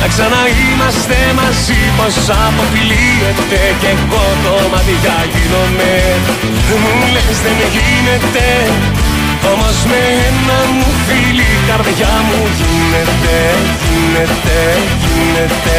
[0.00, 5.94] να ξαναείμαστε μαζί πως αποφυλίεται Κι εγώ το μάτια γίνομαι.
[6.82, 8.46] Μου λες δεν γίνεται
[9.52, 13.38] Όμως με ένα μου φίλη η καρδιά μου γίνεται
[13.88, 14.58] Γίνεται,
[15.02, 15.78] γίνεται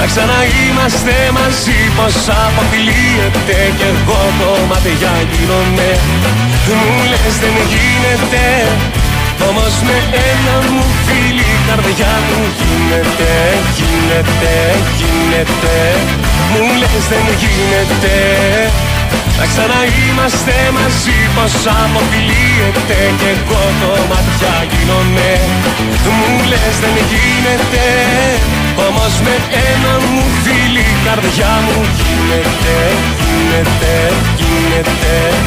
[0.00, 5.90] να ξαναείμαστε μαζί πως αποφυλίεται Κι εγώ το μάτια γίνομαι.
[6.78, 8.44] Μου λες δεν γίνεται
[9.48, 9.96] Όμως με
[10.30, 13.32] ένα μου φίλη η καρδιά μου γίνεται
[13.78, 14.54] Γίνεται,
[14.98, 15.78] γίνεται
[16.50, 18.16] Μου λες δεν γίνεται
[19.38, 25.30] να ξαναείμαστε μαζί πως αποφυλίεται Κι εγώ το μάτια γίνομαι
[26.18, 27.86] Μου λες δεν γίνεται
[28.76, 29.34] Όμως με
[29.70, 31.84] ένα μου φίλη η καρδιά μου.
[31.98, 32.76] Γίνεται
[33.20, 35.40] Γίνεται, γίνεται.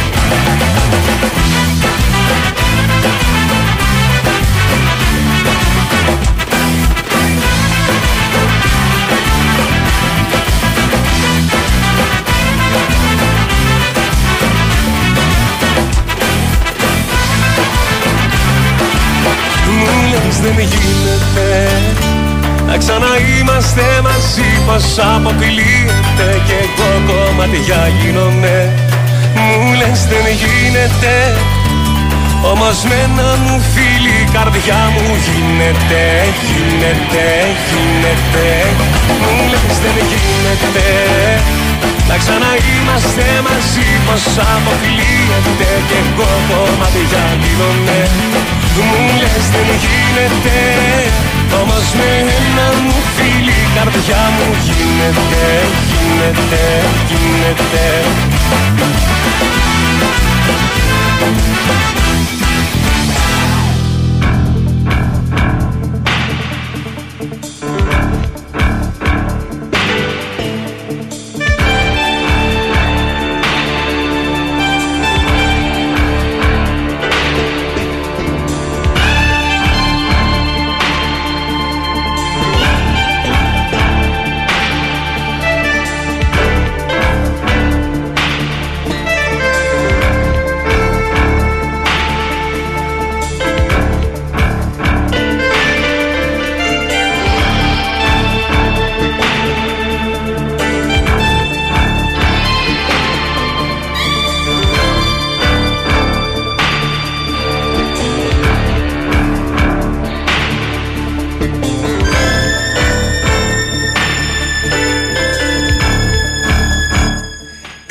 [20.44, 22.13] Δεν γίνεται
[22.74, 24.86] Να ξαναείμαστε μαζί πως
[25.16, 28.58] αποκλείεται Και εγώ κομματιά γίνομαι.
[29.46, 31.16] Μου λες δεν γίνεται
[32.52, 36.04] όμως με ένα μου φίλη η καρδιά μου γίνεται,
[36.48, 37.28] γίνεται,
[37.70, 38.48] γίνεται.
[39.22, 40.88] Μου λες δεν γίνεται
[42.10, 44.24] να ξαναείμαστε μαζί πως
[44.54, 48.00] αποκλείεται Και εγώ κομματιά γίνομαι.
[48.88, 50.58] Μου λες δεν γίνεται
[51.62, 55.46] Όμως με ένα μου φίλη η καρδιά μου γίνεται
[55.90, 56.64] Γίνεται,
[57.10, 57.84] γίνεται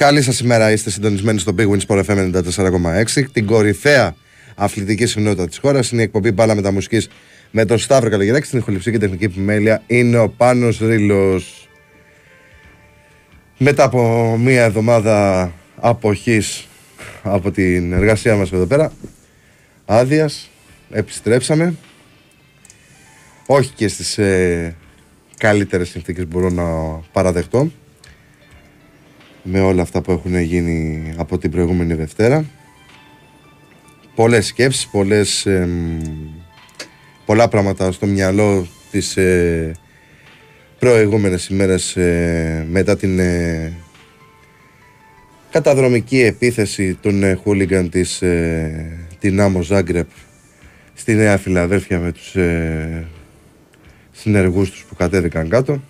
[0.03, 3.25] Καλή σας ημέρα, είστε συντονισμένοι στο Big Win Sport FM 94,6.
[3.33, 4.17] Την κορυφαία
[4.55, 7.09] αθλητική συχνότητα της χώρας είναι η εκπομπή Μπάλα Μεταμουσικής
[7.51, 8.47] με τον Σταύρο Καλογεράκη.
[8.47, 11.43] Στην ηχοληψία και τεχνική επιμέλεια είναι ο Πάνος Ρήλο.
[13.59, 16.69] Μετά από μία εβδομάδα αποχής
[17.23, 18.93] από την εργασία μας εδώ πέρα,
[19.85, 20.51] άδειας,
[20.91, 21.75] επιστρέψαμε.
[23.47, 24.77] Όχι και στις ε,
[25.39, 26.65] καλύτερες συνθήκες μπορώ να
[27.13, 27.71] παραδεχτώ
[29.43, 32.45] με όλα αυτά που έχουν γίνει από την προηγούμενη Δευτέρα.
[34.15, 35.47] Πολλές σκέψεις, πολλές,
[37.25, 39.73] πολλά πράγματα στο μυαλό τις ε,
[40.79, 43.73] προηγούμενες ημέρες ε, μετά την ε,
[45.51, 50.09] καταδρομική επίθεση των ε, χούλιγκαν της ε, την Άμμο Ζάγκρεπ
[50.95, 53.07] στη Νέα Φιλαδέλφια με τους ε,
[54.13, 55.83] συνεργούς τους που κατέβηκαν κάτω.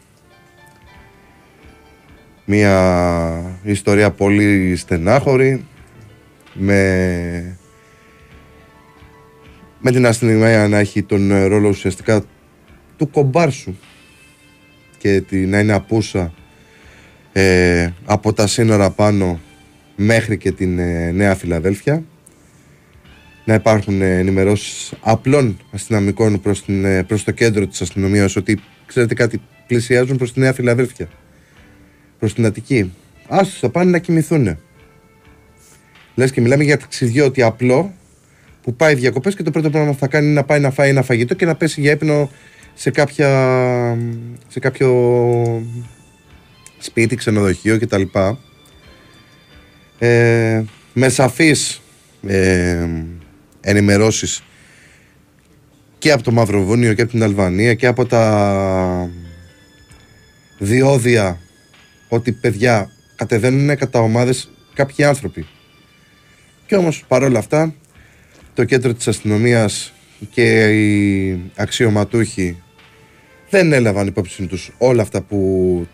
[2.54, 5.64] Μια ιστορία πολύ στενάχωρη
[6.52, 7.58] με,
[9.80, 12.24] με την αστυνομία να έχει τον ρόλο ουσιαστικά
[12.96, 13.74] του κομπάρσου
[14.98, 16.34] και τη, να είναι απούσα
[17.32, 19.40] ε, από τα σύνορα πάνω
[19.96, 22.02] μέχρι και την ε, Νέα Φιλαδέλφια.
[23.44, 28.60] Να υπάρχουν ε, ενημερώσεις απλών αστυνομικών προς, την, ε, προς το κέντρο της αστυνομίας ότι
[28.86, 31.08] ξέρετε κάτι πλησιάζουν προς τη Νέα Φιλαδέλφια
[32.22, 32.92] προ την Αττική.
[33.28, 34.58] Άστο θα πάνε να κοιμηθούν.
[36.14, 37.92] Λες και μιλάμε για ταξιδιώτη απλό
[38.62, 40.88] που πάει διακοπές και το πρώτο πράγμα που θα κάνει είναι να πάει να φάει
[40.88, 42.30] ένα φαγητό και να πέσει για ύπνο
[42.74, 43.28] σε, κάποια,
[44.48, 45.66] σε κάποιο
[46.78, 48.02] σπίτι, ξενοδοχείο κτλ.
[49.98, 51.82] Ε, με σαφείς
[52.26, 52.88] ε,
[53.60, 54.42] ενημερώσεις
[55.98, 59.10] και από το Μαυροβούνιο και από την Αλβανία και από τα
[60.58, 61.40] διόδια
[62.14, 65.46] ότι παιδιά κατεβαίνουν κατά ομάδες κάποιοι άνθρωποι.
[66.66, 67.74] Και όμως παρόλα αυτά
[68.54, 69.92] το κέντρο της αστυνομίας
[70.30, 72.62] και οι αξιωματούχοι
[73.50, 75.38] δεν έλαβαν υπόψη τους όλα αυτά που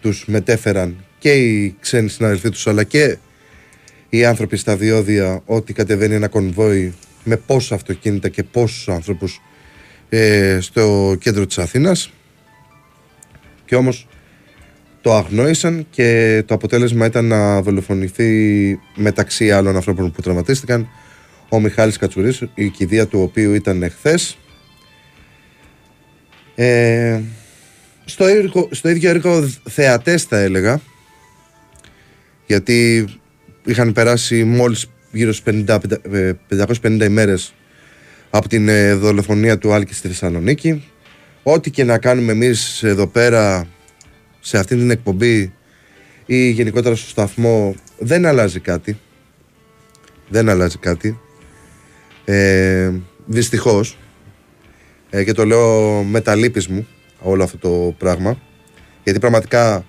[0.01, 3.19] τους μετέφεραν και οι ξένοι συναδελφοί τους αλλά και
[4.09, 6.95] οι άνθρωποι στα διόδια ότι κατεβαίνει ένα κονβόι
[7.25, 9.41] με πόσα αυτοκίνητα και πόσους άνθρωπους
[10.09, 12.11] ε, στο κέντρο της Αθήνας
[13.65, 14.07] και όμως
[15.01, 20.89] το αγνόησαν και το αποτέλεσμα ήταν να δολοφονηθεί μεταξύ άλλων ανθρώπων που τραυματίστηκαν
[21.49, 24.39] ο Μιχάλης Κατσουρής, η κηδεία του οποίου ήταν εχθές.
[26.55, 27.21] Ε,
[28.05, 28.25] στο,
[28.71, 30.81] στο ίδιο έργο θεατές θα έλεγα
[32.47, 33.07] γιατί
[33.65, 35.65] είχαν περάσει μόλις γύρω στις
[36.83, 37.55] 550 ημέρες
[38.31, 40.85] από την ε, δολοφονία του Άλκης στη Θεσσαλονίκη
[41.43, 43.67] ό,τι και να κάνουμε εμείς εδώ πέρα
[44.41, 45.53] σε αυτή την εκπομπή
[46.27, 48.99] ή γενικότερα στο σταθμό δεν αλλάζει κάτι.
[50.29, 51.19] Δεν αλλάζει κάτι.
[52.25, 52.93] Ε,
[53.27, 53.99] δυστυχώς.
[55.11, 56.87] Ε, και το λέω με τα λύπης μου
[57.21, 58.39] όλο αυτό το πράγμα.
[59.05, 59.85] Γιατί πραγματικά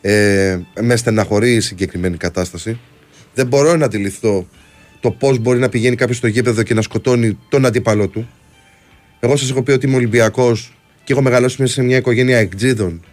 [0.00, 2.78] ε, με στεναχωρεί η συγκεκριμένη κατάσταση.
[3.34, 4.46] Δεν μπορώ να αντιληφθώ
[5.00, 8.28] το πώς μπορεί να πηγαίνει κάποιος στο γήπεδο και να σκοτώνει τον αντίπαλό του.
[9.20, 13.04] Εγώ σας έχω πει ότι είμαι Ολυμπιακός και έχω μεγαλώσει μέσα σε μια οικογένεια εκτζίδων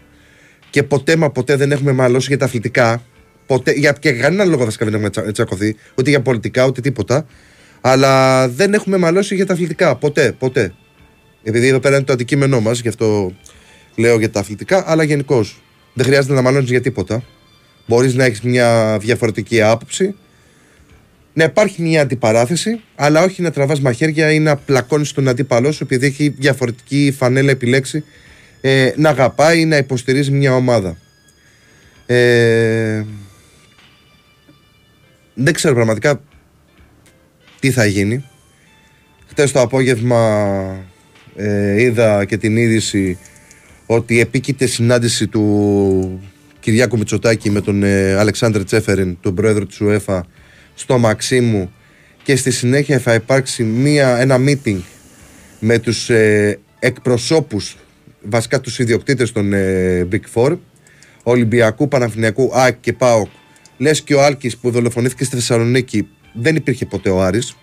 [0.70, 3.02] και ποτέ μα ποτέ δεν έχουμε μαλώσει για τα αθλητικά.
[3.46, 7.26] Ποτέ, για και κανένα λόγο βασικά δεν έχουμε τσακωθεί, ούτε για πολιτικά ούτε τίποτα.
[7.80, 9.96] Αλλά δεν έχουμε μαλώσει για τα αθλητικά.
[9.96, 10.74] Ποτέ, ποτέ.
[11.42, 13.32] Επειδή εδώ πέρα είναι το αντικείμενό μας, γι' αυτό
[13.96, 15.62] λέω για τα αθλητικά, αλλά γενικώς.
[15.94, 17.22] Δεν χρειάζεται να μαλώνεις για τίποτα.
[17.86, 20.14] Μπορείς να έχεις μια διαφορετική άποψη,
[21.32, 25.84] να υπάρχει μια αντιπαράθεση, αλλά όχι να τραβάς μαχαίρια ή να πλακώνεις τον αντίπαλό σου
[25.84, 28.04] επειδή έχει διαφορετική φανέλα επιλέξει
[28.60, 30.96] ε, να αγαπάει, να υποστηρίζει μια ομάδα.
[32.06, 33.04] Ε,
[35.34, 36.20] δεν ξέρω πραγματικά
[37.60, 38.24] τι θα γίνει.
[39.26, 40.84] Χτες το απόγευμα
[41.36, 43.18] ε, είδα και την είδηση
[43.86, 46.20] ότι επίκειται συνάντηση του
[46.60, 50.20] Κυριάκου Μητσοτάκη με τον ε, Αλεξάνδρ Τσέφεριν, τον πρόεδρο της UEFA,
[50.74, 51.72] στο Μαξίμου
[52.22, 54.80] και στη συνέχεια θα υπάρξει μία, ένα meeting
[55.58, 57.76] με τους ε, εκπροσώπους
[58.22, 60.58] βασικά τους ιδιοκτήτες των ε, Big Four
[61.22, 63.28] Ολυμπιακού, Παναθηναϊκού, ΑΕΚ και ΠΑΟΚ
[63.76, 67.56] λες και ο Άλκης που δολοφονήθηκε στη Θεσσαλονίκη δεν υπήρχε ποτέ ο Άρης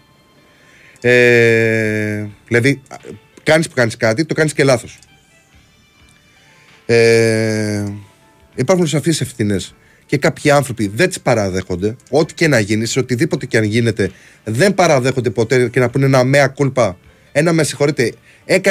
[1.02, 2.82] ε, δηλαδή
[3.44, 5.00] κάνεις που κάνεις κάτι το κάνεις και λάθος
[6.86, 7.84] ε,
[8.56, 9.76] υπάρχουν σαφείς ευθύνες
[10.08, 11.96] και κάποιοι άνθρωποι δεν τις παραδέχονται.
[12.10, 14.12] Ό,τι και να γίνει, σε οτιδήποτε και αν γίνεται,
[14.44, 16.98] δεν παραδέχονται ποτέ και να πούνε ένα μέα κούλπα.
[17.32, 18.14] Ένα με συγχωρείτε,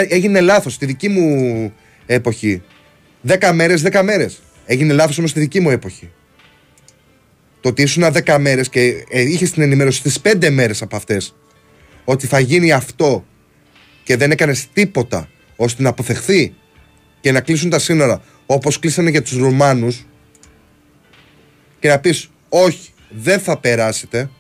[0.09, 1.73] έγινε λάθος στη δική μου
[2.06, 2.62] εποχή.
[3.21, 4.42] Δέκα μέρες, δέκα μέρες.
[4.66, 6.11] Έγινε λάθος όμως στη δική μου εποχή.
[7.61, 11.35] το ότι ήσουν 10 μέρες και ε, είχες την ενημέρωση στις 5 μέρες από αυτές
[12.04, 13.25] ότι θα γίνει αυτό
[14.02, 16.54] και δεν έκανες τίποτα ώστε να αποφευχθεί
[17.21, 20.06] και να κλείσουν τα σύνορα όπως κλείσανε για τους Ρουμάνους
[21.78, 24.30] και να πεις όχι, δεν θα περάσετε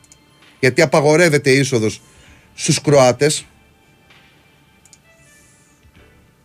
[0.60, 2.02] γιατί απαγορεύεται η είσοδος
[2.54, 3.46] στους Κροάτες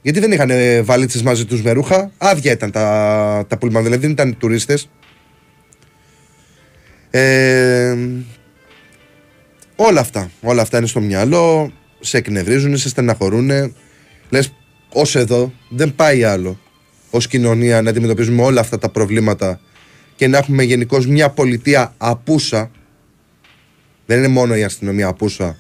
[0.01, 0.51] γιατί δεν είχαν
[0.83, 4.89] βαλίτσες μαζί τους με ρούχα άδεια ήταν τα, τα πουλμαν δηλαδή δεν ήταν τουρίστες
[7.09, 7.95] ε,
[9.75, 13.49] όλα αυτά όλα αυτά είναι στο μυαλό σε εκνευρίζουν, σε στεναχωρούν
[14.29, 14.53] λες
[14.93, 16.59] ως εδώ δεν πάει άλλο
[17.09, 19.59] ως κοινωνία να αντιμετωπίζουμε όλα αυτά τα προβλήματα
[20.15, 22.71] και να έχουμε γενικώς μια πολιτεία απούσα.
[24.05, 25.57] Δεν είναι μόνο η αστυνομία απούσα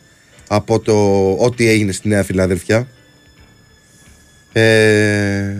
[0.47, 2.87] από το ό,τι έγινε στη Νέα Φιλαδέλφια.
[4.53, 5.55] Ε,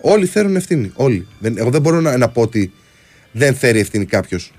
[0.00, 0.92] όλοι φέρουν ευθύνη.
[0.94, 1.26] Όλοι.
[1.42, 2.72] εγώ δεν μπορώ να, να πω ότι
[3.32, 4.52] δεν φέρει ευθύνη κάποιος.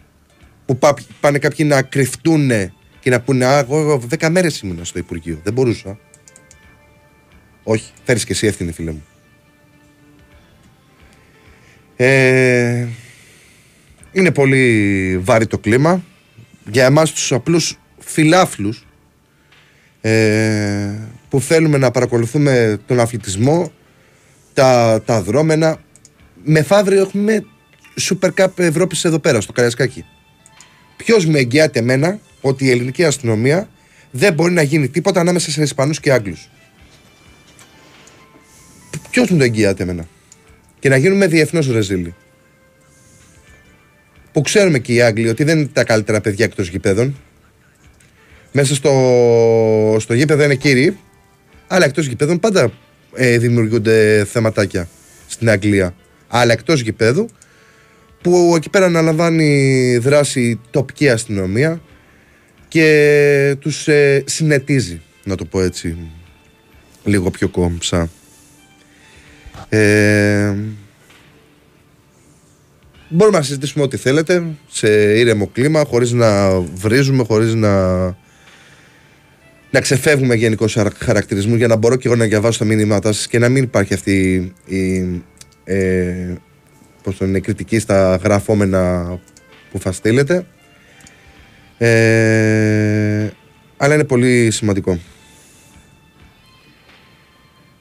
[0.66, 0.80] Που
[1.20, 2.52] πάνε κάποιοι να κρυφτούν
[3.00, 5.40] και να πούνε Α, εγώ δέκα μέρες ήμουν στο Υπουργείο.
[5.44, 6.00] Δεν μπορούσα.
[7.64, 9.04] Όχι, φέρει και εσύ ευθύνη, φίλε μου.
[11.96, 12.88] Ε,
[14.12, 16.04] είναι πολύ βάρη το κλίμα.
[16.72, 18.86] Για εμάς τους απλούς φιλάφλους
[20.02, 20.92] ε,
[21.34, 23.72] που θέλουμε να παρακολουθούμε τον αθλητισμό,
[24.54, 25.82] τα, τα δρόμενα.
[26.44, 27.46] Με φαύριο έχουμε
[28.02, 30.06] Super Cup Ευρώπης εδώ πέρα, στο Καριασκάκι.
[30.98, 33.70] Ποιος με εγγυάται εμένα ότι η ελληνική αστυνομία
[34.12, 36.50] δεν μπορεί να γίνει τίποτα ανάμεσα σε Ισπανούς και Άγγλους;
[39.10, 40.08] Ποιος μου το εγγυάται εμένα;
[40.80, 42.16] Και να γίνουμε διεθνώς ρεζίλοι
[44.32, 47.16] που ξέρουμε και οι Άγγλοι ότι δεν είναι τα καλύτερα παιδιά εκτός γηπέδων.
[48.52, 50.98] Μέσα στο, στο γήπεδο είναι κύριοι,
[51.68, 52.72] αλλά εκτός γηπέδων πάντα
[53.16, 54.88] ε, δημιουργούνται θεματάκια
[55.28, 55.96] στην Αγγλία.
[56.28, 57.30] Αλλά εκτός γηπέδου,
[58.22, 61.82] που εκεί πέρα αναλαμβάνει δράση τοπική αστυνομία
[62.68, 65.98] και τους ε, συνετίζει, να το πω έτσι,
[67.04, 68.10] λίγο πιο κόμψα.
[69.70, 70.54] Ε,
[73.16, 78.04] Μπορούμε να συζητήσουμε ό,τι θέλετε σε ήρεμο κλίμα, χωρίς να βρίζουμε, χωρίς να,
[79.74, 80.66] να ξεφεύγουμε γενικώ
[80.98, 83.94] χαρακτηρισμού για να μπορώ και εγώ να διαβάσω τα μήνυματά σα και να μην υπάρχει
[83.94, 85.22] αυτή η,
[85.64, 86.34] ε,
[87.04, 89.06] πώς το είναι, κριτική στα γραφόμενα
[89.72, 90.46] που θα στείλετε.
[91.78, 93.30] Ε,
[93.78, 95.00] αλλά είναι πολύ σημαντικό.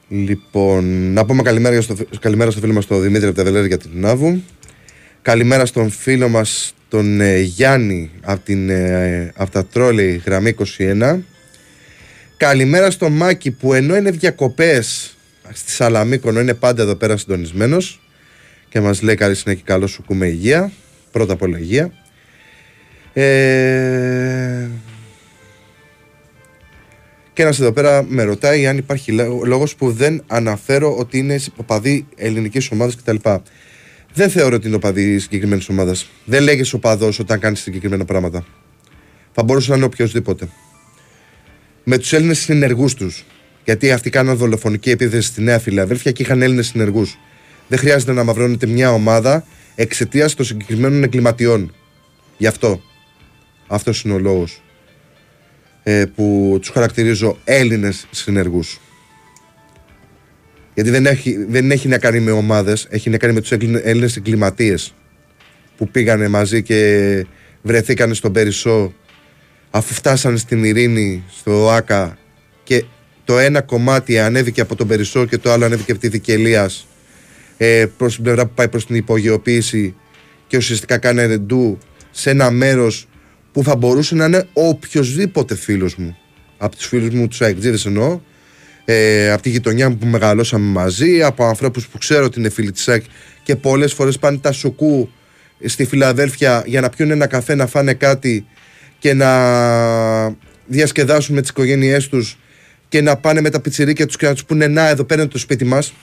[0.07, 3.91] Λοιπόν, να πούμε καλημέρα στο, καλημέρα στο φίλο μας τον Δημήτρη από τα για την
[3.93, 4.43] Νάβου.
[5.21, 11.19] Καλημέρα στον φίλο μας τον ε, Γιάννη από, την, ε, από τα τρόλεϊ γραμμή 21.
[12.37, 15.15] Καλημέρα στον Μάκη που ενώ είναι διακοπές
[15.53, 18.01] στη Σαλαμίκονο είναι πάντα εδώ πέρα συντονισμένος
[18.69, 20.71] και μας λέει καλή συνέχεια καλό σου κουμέ υγεία.
[21.11, 21.91] Πρώτα απ' όλα υγεία.
[23.13, 24.67] Ε...
[27.33, 29.11] Και ένας εδώ πέρα με ρωτάει αν υπάρχει
[29.45, 33.15] λόγος που δεν αναφέρω ότι είναι οπαδοί ελληνικής ομάδας κτλ.
[34.13, 36.09] Δεν θεωρώ ότι είναι οπαδί συγκεκριμένης ομάδας.
[36.25, 38.45] Δεν λέγεις οπαδός όταν κάνεις συγκεκριμένα πράγματα.
[39.31, 40.49] Θα μπορούσε να είναι οποιοδήποτε.
[41.83, 43.25] Με τους Έλληνες συνεργούς τους.
[43.63, 47.17] Γιατί αυτοί κάναν δολοφονική επίθεση στη Νέα Φιλαδέλφια και είχαν Έλληνες συνεργούς.
[47.67, 51.73] Δεν χρειάζεται να μαυρώνεται μια ομάδα εξαιτίας των συγκεκριμένων εγκληματιών.
[52.37, 52.81] Γι' αυτό.
[53.67, 54.61] Αυτός είναι ο λόγος
[55.83, 58.79] ε, που τους χαρακτηρίζω Έλληνες συνεργούς.
[60.73, 63.51] Γιατί δεν έχει, δεν έχει να κάνει με ομάδες, έχει να κάνει με τους
[63.83, 64.93] Έλληνες εγκληματίες
[65.77, 67.25] που πήγανε μαζί και
[67.61, 68.93] βρεθήκανε στον Περισσό
[69.75, 72.17] αφού φτάσανε στην Ειρήνη, στο ΆΚΑ
[72.63, 72.83] και
[73.23, 76.69] το ένα κομμάτι ανέβηκε από τον Περισσό και το άλλο ανέβηκε από τη Δικελία
[77.57, 79.95] ε, προς την πλευρά που πάει προς την υπογειοποίηση
[80.47, 81.77] και ουσιαστικά κάνει ρεντού
[82.11, 83.07] σε ένα μέρος
[83.51, 86.17] που θα μπορούσε να είναι οποιοδήποτε φίλος μου.
[86.57, 88.19] Από τους φίλους μου, τους Αεκτζίδες εννοώ,
[88.85, 92.71] ε, από τη γειτονιά μου που μεγαλώσαμε μαζί, από ανθρώπους που ξέρω ότι είναι φίλοι
[92.71, 93.03] της ΣΑΚ
[93.43, 95.09] και πολλές φορές πάνε τα σοκού
[95.65, 98.45] στη Φιλαδέλφια για να πιούν ένα καφέ, να φάνε κάτι
[99.03, 102.37] και να διασκεδάσουν με τις οικογένειές τους
[102.89, 105.31] και να πάνε με τα πιτσιρίκια τους και να τους πούνε Να, εδώ πέρα είναι
[105.31, 105.93] το σπίτι μας.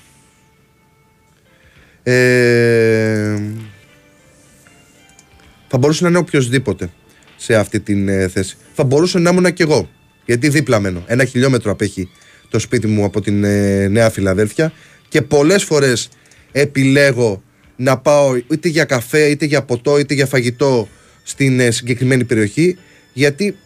[2.02, 3.38] Ε,
[5.68, 6.90] θα μπορούσε να είναι οποιοδήποτε
[7.36, 8.56] σε αυτή την ε, θέση.
[8.74, 9.88] Θα μπορούσε να ήμουν και εγώ.
[10.24, 11.04] Γιατί δίπλα μένω.
[11.06, 12.10] Ένα χιλιόμετρο απέχει
[12.48, 14.72] το σπίτι μου από την ε, Νέα Φιλαδέλφια
[15.08, 16.08] και πολλές φορές
[16.52, 17.42] επιλέγω
[17.76, 20.88] να πάω είτε για καφέ, είτε για ποτό, είτε για φαγητό
[21.22, 22.76] στην ε, συγκεκριμένη περιοχή
[23.12, 23.56] γιατί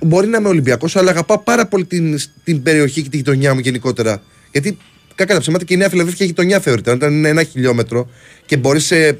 [0.00, 3.60] μπορεί να είμαι Ολυμπιακός αλλά αγαπάω πάρα πολύ την, την περιοχή και τη γειτονιά μου
[3.60, 4.78] γενικότερα γιατί
[5.14, 6.90] κακά τα ψέματα και η Νέα Φιλαδέλφια γειτονιά θεωρείται.
[6.90, 8.10] Όταν είναι ένα χιλιόμετρο
[8.46, 9.18] και μπορείς σε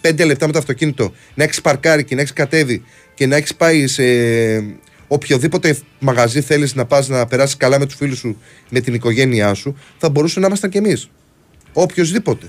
[0.00, 2.82] πέντε λεπτά με το αυτοκίνητο, να έχεις παρκάρει και να έχεις κατέβει
[3.14, 4.02] και να έχεις πάει σε
[5.08, 8.36] οποιοδήποτε μαγαζί θέλεις να πας να περάσεις καλά με τους φίλους σου,
[8.68, 11.10] με την οικογένειά σου, θα μπορούσε να ήμασταν κι εμείς.
[11.72, 12.46] Οποιοδήποτε.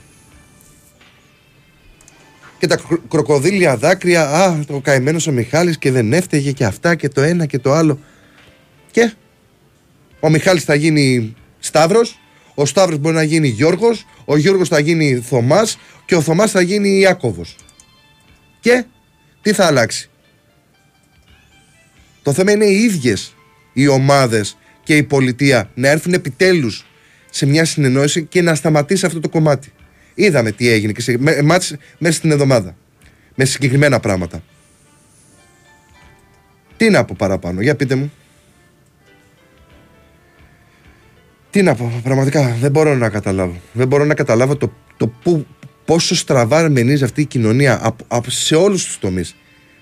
[2.61, 7.07] Και τα κροκοδίλια δάκρυα, α, το καημένος ο Μιχάλης και δεν έφταιγε και αυτά και
[7.07, 7.99] το ένα και το άλλο.
[8.91, 9.13] Και
[10.19, 12.19] ο Μιχάλης θα γίνει Σταύρος,
[12.55, 16.61] ο Σταύρος μπορεί να γίνει Γιώργος, ο Γιώργος θα γίνει Θωμάς και ο Θωμάς θα
[16.61, 17.55] γίνει Ιάκωβος.
[18.59, 18.85] Και
[19.41, 20.09] τι θα αλλάξει;
[22.23, 23.35] Το θέμα είναι οι ίδιες
[23.73, 26.85] οι ομάδες και η πολιτεία να έρθουν επιτέλους
[27.29, 29.71] σε μια συνεννόηση και να σταματήσει αυτό το κομμάτι.
[30.13, 31.77] Είδαμε τι έγινε και σε μέσα
[32.09, 32.75] στην εβδομάδα.
[33.35, 34.43] Με συγκεκριμένα πράγματα.
[36.77, 38.11] Τι να πω παραπάνω, για πείτε μου.
[41.49, 43.61] Τι να πω, πραγματικά δεν μπορώ να καταλάβω.
[43.73, 45.45] Δεν μπορώ να καταλάβω το, το που,
[45.85, 47.95] πόσο στραβά μενίζει αυτή η κοινωνία
[48.27, 49.35] σε όλους τους τομείς.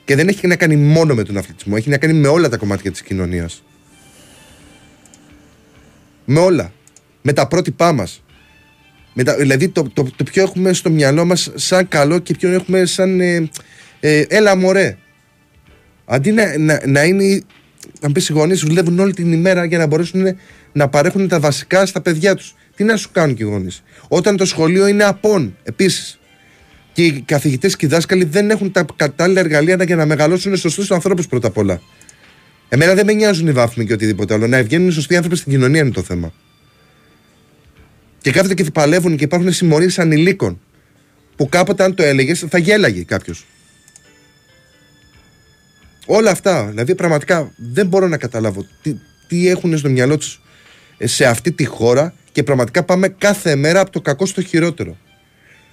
[0.05, 2.57] Και δεν έχει να κάνει μόνο με τον αθλητισμό, έχει να κάνει με όλα τα
[2.57, 3.63] κομμάτια της κοινωνίας.
[6.25, 6.73] Με όλα.
[7.21, 8.23] Με τα πρότυπά μας.
[9.21, 12.49] Με τα, δηλαδή το, το, το, ποιο έχουμε στο μυαλό μας σαν καλό και ποιο
[12.49, 13.49] έχουμε σαν ε,
[13.99, 14.97] ε, έλα μωρέ.
[16.05, 17.41] Αντί να, να, να είναι,
[18.01, 20.37] αν πεις οι γονείς δουλεύουν όλη την ημέρα για να μπορέσουν
[20.71, 22.55] να παρέχουν τα βασικά στα παιδιά τους.
[22.75, 23.83] Τι να σου κάνουν και οι γονείς.
[24.07, 26.19] Όταν το σχολείο είναι απόν επίσης
[26.93, 30.91] και οι καθηγητές και οι δάσκαλοι δεν έχουν τα κατάλληλα εργαλεία για να μεγαλώσουν σωστούς
[30.91, 31.81] ανθρώπους πρώτα απ' όλα.
[32.69, 34.47] Εμένα δεν με νοιάζουν οι βάθμοι και οτιδήποτε άλλο.
[34.47, 36.33] Να βγαίνουν σωστοί άνθρωποι στην κοινωνία είναι το θέμα.
[38.21, 40.59] Και κάθονται και παλεύουν και υπάρχουν συμμορίες ανηλίκων.
[41.35, 43.45] Που κάποτε αν το έλεγες θα γέλαγε κάποιος.
[46.05, 46.65] Όλα αυτά.
[46.65, 48.95] Δηλαδή πραγματικά δεν μπορώ να καταλάβω τι,
[49.27, 50.41] τι έχουν στο μυαλό τους
[50.97, 54.97] ε, σε αυτή τη χώρα και πραγματικά πάμε κάθε μέρα από το κακό στο χειρότερο.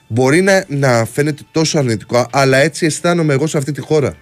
[0.08, 4.16] Μπορεί να, να φαίνεται τόσο αρνητικό, αλλά έτσι αισθάνομαι εγώ σε αυτή τη χώρα.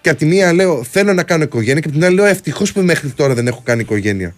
[0.00, 2.72] Και από τη μία λέω θέλω να κάνω οικογένεια και από την άλλη λέω ευτυχώς
[2.72, 4.34] που μέχρι τώρα δεν έχω κάνει οικογένεια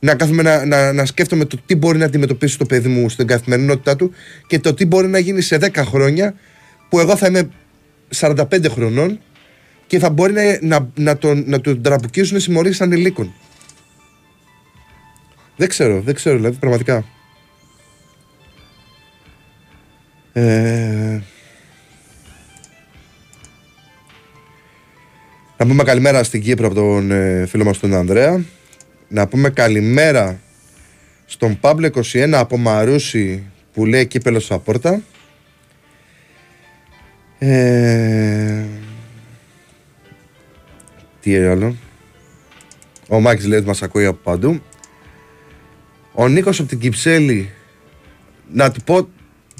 [0.00, 3.26] να κάθομαι να, να, να σκέφτομαι το τι μπορεί να αντιμετωπίσει το παιδί μου στην
[3.26, 4.12] καθημερινότητά του
[4.46, 6.34] και το τι μπορεί να γίνει σε 10 χρόνια
[6.88, 7.48] που εγώ θα είμαι
[8.16, 9.20] 45 χρονών
[9.86, 13.32] και θα μπορεί να, να, να, τον, να τον τραπουκίζουν συμμορίες ανηλίκων.
[15.56, 17.04] Δεν ξέρω, δεν ξέρω, δηλαδή πραγματικά.
[20.32, 21.20] Ε...
[25.56, 28.44] Να πούμε καλημέρα στην Κύπρο από τον ε, φίλο μας τον Ανδρέα
[29.12, 30.40] να πούμε καλημέρα
[31.26, 33.42] στον Παύλο 21 από Μαρούση
[33.72, 35.02] που λέει κύπελος στα πόρτα.
[37.38, 38.64] Ε...
[41.20, 41.76] Τι άλλο;
[43.08, 44.62] Ο Μάκης λέει ότι μας ακούει από παντού.
[46.12, 47.50] Ο Νίκος από την Κυψέλη
[48.52, 49.08] να του πω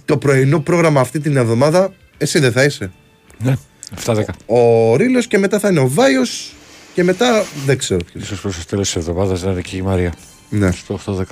[0.04, 2.92] το πρωινό πρόγραμμα αυτή την εβδομάδα εσύ δεν θα είσαι.
[3.38, 3.56] Ναι,
[4.04, 4.22] 7-10.
[4.46, 6.54] Ο Ρίλος και μετά θα είναι ο Βάιος
[6.94, 8.26] και μετά δεν ξέρω ποιος.
[8.26, 10.14] σω προς το τέλος της εβδομάδας να είναι και η Μαρία.
[10.50, 10.70] Ναι.
[10.70, 11.22] Στο 8-10.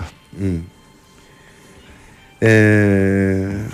[0.43, 0.61] Mm.
[2.39, 3.67] Ε,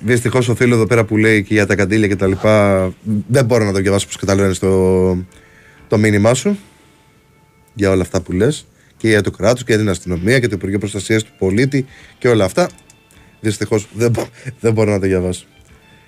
[0.00, 2.92] Δυστυχώς ο φίλος εδώ πέρα που λέει και για τα καντήλια και τα λοιπά
[3.28, 5.14] δεν μπορώ να το διαβάσω όπως καταλαβαίνεις το,
[5.88, 6.58] το μήνυμά σου
[7.74, 10.54] για όλα αυτά που λες και για το κράτος και για την αστυνομία και το
[10.54, 11.86] Υπουργείο Προστασίας του Πολίτη
[12.18, 12.68] και όλα αυτά.
[13.40, 14.12] Δυστυχώς δεν,
[14.60, 15.46] δεν μπορώ να το διαβάσω.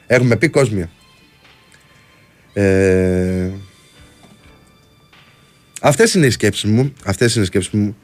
[0.07, 0.91] Έχουμε πει κόσμια.
[2.53, 3.51] Ε,
[5.81, 6.93] Αυτές είναι οι σκέψεις μου.
[7.05, 7.97] Αυτές είναι οι σκέψεις μου.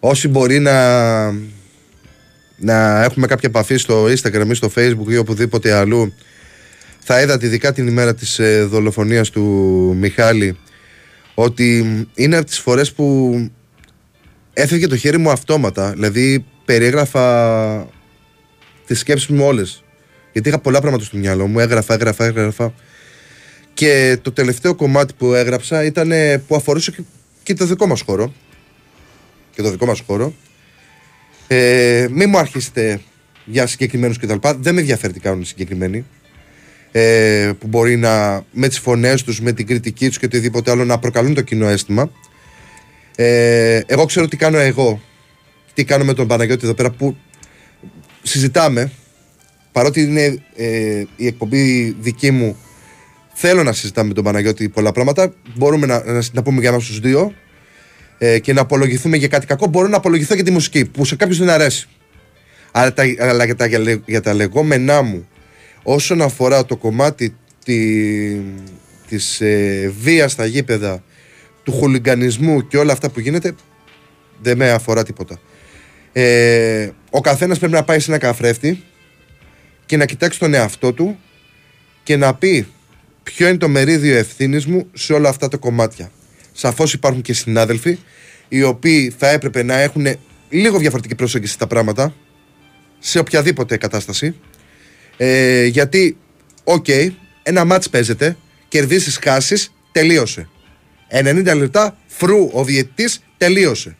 [0.00, 1.30] Όσοι μπορεί να,
[2.56, 6.12] να έχουμε κάποια επαφή στο Instagram ή στο Facebook ή οπουδήποτε αλλού,
[6.98, 9.42] θα είδατε ειδικά την ημέρα της ε, δολοφονίας του
[9.98, 10.56] Μιχάλη
[11.34, 13.34] ότι είναι από τις φορές που
[14.52, 15.90] έφυγε το χέρι μου αυτόματα.
[15.90, 17.86] Δηλαδή περιέγραφα
[18.86, 19.84] τις σκέψεις μου όλες.
[20.32, 22.74] Γιατί είχα πολλά πράγματα στο μυαλό μου, έγραφα, έγραφα, έγραφα.
[23.78, 26.12] Και το τελευταίο κομμάτι που έγραψα ήταν
[26.46, 26.94] που αφορούσε
[27.42, 28.32] και το δικό μας χώρο.
[29.54, 30.34] Και το δικό μας χώρο.
[31.46, 33.00] Ε, μην μου αρχίσετε
[33.44, 34.36] για συγκεκριμένους κτλ.
[34.58, 36.04] Δεν με ενδιαφέρει τι κάνουν οι συγκεκριμένοι.
[36.92, 40.84] Ε, που μπορεί να με τις φωνές τους, με την κριτική τους και οτιδήποτε άλλο
[40.84, 42.10] να προκαλούν το κοινό αίσθημα.
[43.16, 45.00] Ε, εγώ ξέρω τι κάνω εγώ.
[45.74, 47.16] Τι κάνω με τον Παναγιώτη εδώ πέρα που
[48.22, 48.92] συζητάμε.
[49.72, 52.56] Παρότι είναι ε, η εκπομπή δική μου
[53.40, 55.32] Θέλω να συζητάμε με τον Παναγιώτη πολλά πράγματα.
[55.54, 57.34] Μπορούμε να, να, να πούμε για μα τους δύο
[58.18, 59.66] ε, και να απολογηθούμε για κάτι κακό.
[59.66, 61.88] Μπορώ να απολογηθώ για τη μουσική που σε κάποιους δεν αρέσει.
[62.72, 63.66] Αλλά, τα, αλλά για, τα,
[64.06, 65.28] για, τα λεγόμενά μου
[65.82, 68.40] όσον αφορά το κομμάτι τη,
[69.08, 71.02] της ε, βίας στα γήπεδα
[71.62, 73.54] του χουλιγκανισμού και όλα αυτά που γίνεται
[74.42, 75.40] δεν με αφορά τίποτα.
[76.12, 78.82] Ε, ο καθένας πρέπει να πάει σε ένα καφρέφτη
[79.86, 81.18] και να κοιτάξει τον εαυτό του
[82.02, 82.66] και να πει
[83.34, 86.10] ποιο είναι το μερίδιο ευθύνης μου σε όλα αυτά τα κομμάτια.
[86.52, 87.98] Σαφώς υπάρχουν και συνάδελφοι
[88.48, 90.06] οι οποίοι θα έπρεπε να έχουν
[90.48, 92.14] λίγο διαφορετική προσέγγιση στα πράγματα
[92.98, 94.34] σε οποιαδήποτε κατάσταση.
[95.16, 96.16] Ε, γιατί,
[96.64, 96.86] οκ,
[97.42, 98.36] ένα ματς παίζεται,
[98.68, 100.48] κερδίσεις, χάσεις, τελείωσε.
[101.08, 103.96] 90 λεπτά, φρου, ο διαιτητής, τελείωσε.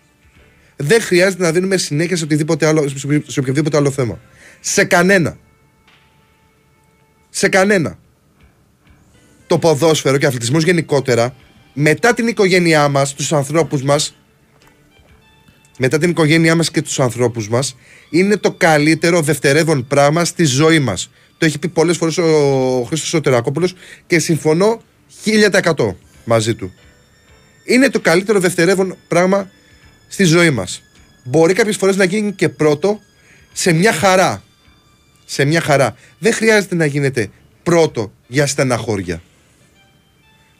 [0.77, 2.89] Δεν χρειάζεται να δίνουμε συνέχεια σε, οτιδήποτε άλλο,
[3.27, 4.21] σε οποιοδήποτε άλλο θέμα.
[4.61, 5.39] Σε κανένα.
[7.31, 7.99] Σε κανένα.
[9.49, 11.35] Το ποδόσφαιρο και ο αθλητισμός γενικότερα,
[11.73, 14.15] μετά την οικογένειά μας, τους ανθρώπους μας,
[15.79, 17.77] μετά την οικογένειά μας και τους ανθρώπους μας,
[18.11, 21.11] είναι το καλύτερο δευτερεύον πράγμα στη ζωή μας.
[21.39, 23.75] Το έχει πει πολλές φορές ο Χρήστος Σωτερακόπουλος
[24.07, 24.83] και συμφωνώ
[25.25, 26.73] 1000% μαζί του.
[27.65, 29.51] Είναι το καλύτερο δευτερεύον πράγμα
[30.09, 30.83] στη ζωή μας.
[31.25, 33.01] Μπορεί κάποιες φορές να γίνει και πρώτο
[33.53, 34.43] σε μια χαρά.
[35.25, 35.97] Σε μια χαρά.
[36.19, 37.31] Δεν χρειάζεται να γίνεται
[37.63, 39.23] πρώτο για στεναχώρια.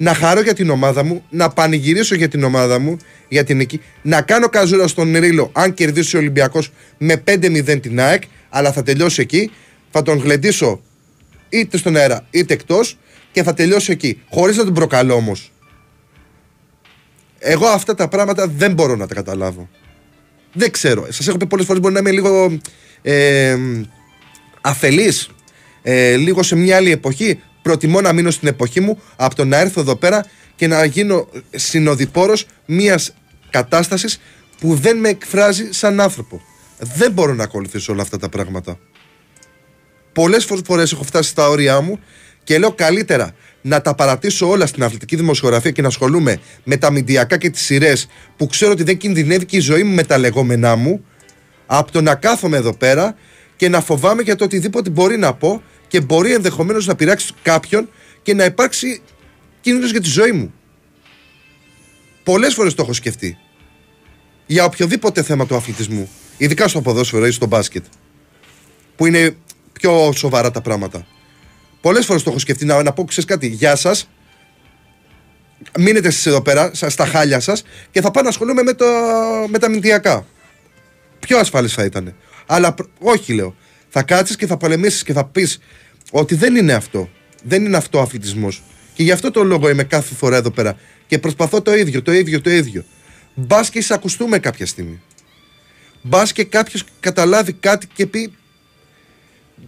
[0.01, 2.97] Να χαρώ για την ομάδα μου, να πανηγυρίσω για την ομάδα μου,
[3.29, 8.01] για την νίκη, να κάνω καζούρα στον Ρίλο αν κερδίσει ο Ολυμπιακός με 5-0 την
[8.01, 9.51] ΑΕΚ, αλλά θα τελειώσει εκεί,
[9.91, 10.81] θα τον γλεντήσω
[11.49, 12.99] είτε στον αέρα είτε εκτός
[13.33, 15.53] και θα τελειώσει εκεί, χωρίς να τον προκαλώ όμως.
[17.39, 19.69] Εγώ αυτά τα πράγματα δεν μπορώ να τα καταλάβω.
[20.53, 21.07] Δεν ξέρω.
[21.09, 22.59] Σας έχω πει πολλές φορές μπορεί να είμαι λίγο
[23.03, 23.57] ε,
[24.61, 25.29] αφελής,
[25.83, 27.41] ε, λίγο σε μια άλλη εποχή.
[27.63, 30.25] Προτιμώ να μείνω στην εποχή μου από το να έρθω εδώ πέρα
[30.57, 33.15] και να γίνω συνοδοιπόρος μιας
[33.51, 34.21] κατάστασης
[34.61, 36.41] που δεν με εκφράζει σαν άνθρωπο.
[36.79, 38.79] Δεν μπορώ να ακολουθήσω όλα αυτά τα πράγματα.
[40.13, 41.99] Πολλές φορές έχω φτάσει στα όρια μου
[42.45, 46.91] και λέω καλύτερα να τα παρατήσω όλα στην αθλητική δημοσιογραφία και να ασχολούμαι με τα
[46.91, 50.19] μηντιακά και τις σειρές που ξέρω ότι δεν κινδυνεύει και η ζωή μου με τα
[50.19, 51.05] λεγόμενά μου,
[51.67, 53.17] από το να κάθομαι εδώ πέρα
[53.57, 57.89] και να φοβάμαι για το οτιδήποτε μπορεί να πω και μπορεί ενδεχομένως να πειράξει κάποιον
[58.23, 59.03] και να υπάρξει
[59.61, 60.55] κίνδυνος για τη ζωή μου.
[62.23, 63.39] Πολλές φορές το έχω σκεφτεί.
[64.47, 66.11] Για οποιοδήποτε θέμα του αθλητισμού.
[66.37, 67.85] Ειδικά στο ποδόσφαιρο ή στο μπάσκετ.
[68.97, 69.37] Που είναι
[69.73, 71.07] πιο σοβαρά τα πράγματα.
[71.81, 74.09] Πολλές φορές το έχω σκεφτεί να, να πω: Ξέρεις κάτι, γεια σας.
[75.79, 78.85] Μείνετε εσείς εδώ πέρα, στα χάλια σας και θα πάω να ασχολούμαι με, το,
[79.49, 80.27] με τα αμυντιακά.
[81.19, 82.15] Πιο ασφαλή θα ήταν.
[82.47, 83.55] Αλλά όχι, λέω.
[83.89, 85.59] Θα κάτσεις και θα πολεμήσεις και θα πεις
[86.11, 87.09] ότι δεν είναι αυτό.
[87.43, 88.63] Δεν είναι αυτό ο αθλητισμός.
[88.95, 90.79] Και γι' αυτό το λόγο είμαι κάθε φορά εδώ πέρα.
[91.07, 92.85] Και προσπαθώ το ίδιο, το ίδιο, το ίδιο.
[93.35, 95.03] Μπας και εισακουστούμε κάποια στιγμή.
[96.03, 98.33] Μπας και κάποιος καταλάβει κάτι και πει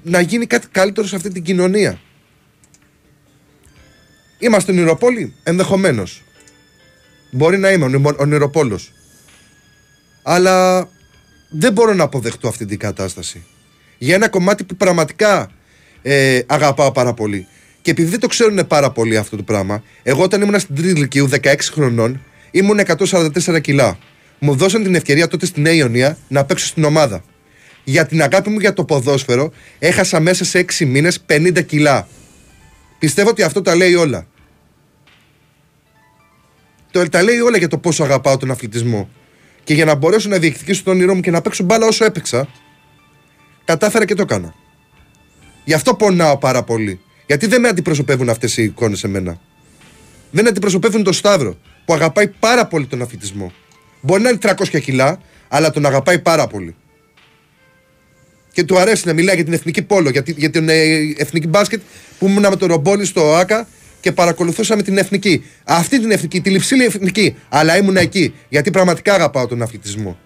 [0.02, 2.00] να γίνει κάτι καλύτερο σε αυτή την κοινωνία.
[4.38, 6.22] Είμαστε ονειροπόλοι, ενδεχομένως.
[7.30, 8.92] Μπορεί να είμαι ονειροπόλος.
[10.22, 10.88] Αλλά
[11.50, 13.44] δεν μπορώ να αποδεχτώ αυτή την κατάσταση.
[14.02, 15.50] Για ένα κομμάτι που πραγματικά
[16.02, 17.46] ε, αγαπάω πάρα πολύ.
[17.82, 20.90] Και επειδή δεν το ξέρουν πάρα πολύ αυτό το πράγμα, εγώ όταν ήμουν στην τρίτη
[20.90, 23.98] ηλικίου, 16 χρονών, ήμουν 144 κιλά.
[24.38, 27.24] Μου δώσαν την ευκαιρία τότε στην Νέα Ιωνία να παίξω στην ομάδα
[27.84, 32.08] για την αγάπη μου για το ποδόσφαιρο έχασα μέσα σε 6 μήνες 50 κιλά.
[32.98, 34.26] Πιστεύω ότι αυτό τα λέει όλα.
[36.90, 39.10] Το, τα λέει όλα για το πόσο αγαπάω τον αθλητισμό.
[39.64, 42.48] Και για να μπορέσω να διεκδικήσω τον όνειρό μου και να παίξω μπάλα όσο έπαιξα,
[43.70, 44.54] κατάφερα και το έκανα.
[45.64, 47.00] Γι' αυτό πονάω πάρα πολύ.
[47.26, 49.40] Γιατί δεν με αντιπροσωπεύουν αυτές οι εικόνες σε μένα.
[50.30, 53.52] Δεν αντιπροσωπεύουν τον Σταύρο, που αγαπάει πάρα πολύ τον αθλητισμό.
[54.00, 56.74] Μπορεί να είναι 300 κιλά, αλλά τον αγαπάει πάρα πολύ
[58.52, 60.74] και του αρέσει να μιλάει για την εθνική πόλο, για, για την ε,
[61.16, 61.80] εθνική μπάσκετ
[62.18, 63.68] που ήμουν με τον Ρομπόλη στο ΑΚΑ
[64.00, 65.44] και παρακολουθούσαμε την εθνική.
[65.64, 67.36] Αυτή την εθνική, τη λειψίλη εθνική.
[67.48, 70.18] Αλλά ήμουν εκεί γιατί πραγματικά αγαπάω τον αθλητισμό.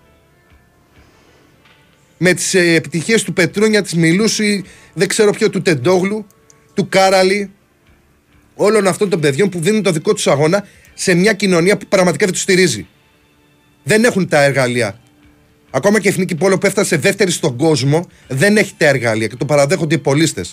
[2.27, 6.27] Με τις ε, επιτυχίες του Πετρούνια, τη Μιλούση, δεν ξέρω ποιο, του Τεντόγλου,
[6.75, 7.51] του Κάραλη,
[8.55, 12.25] όλων αυτών των παιδιών που δίνουν το δικό τους αγώνα σε μια κοινωνία που πραγματικά
[12.25, 12.87] δεν τους στηρίζει.
[13.83, 15.01] Δεν έχουν τα εργαλεία
[15.71, 19.37] Ακόμα και η Εθνική Πόλο που έφτασε δεύτερη στον κόσμο δεν έχει τα εργαλεία και
[19.37, 20.45] το παραδέχονται οι πολίτε.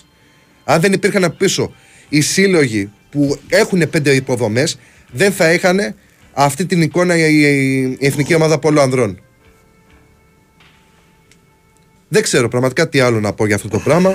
[0.64, 1.74] Αν δεν υπήρχαν από πίσω
[2.08, 4.78] οι σύλλογοι που έχουν πέντε υποδομές,
[5.12, 5.94] δεν θα είχαν
[6.32, 9.20] αυτή την εικόνα η, Εθνική Ομάδα Πόλο Ανδρών.
[12.12, 14.14] Δεν ξέρω πραγματικά τι άλλο να πω για αυτό το πράγμα.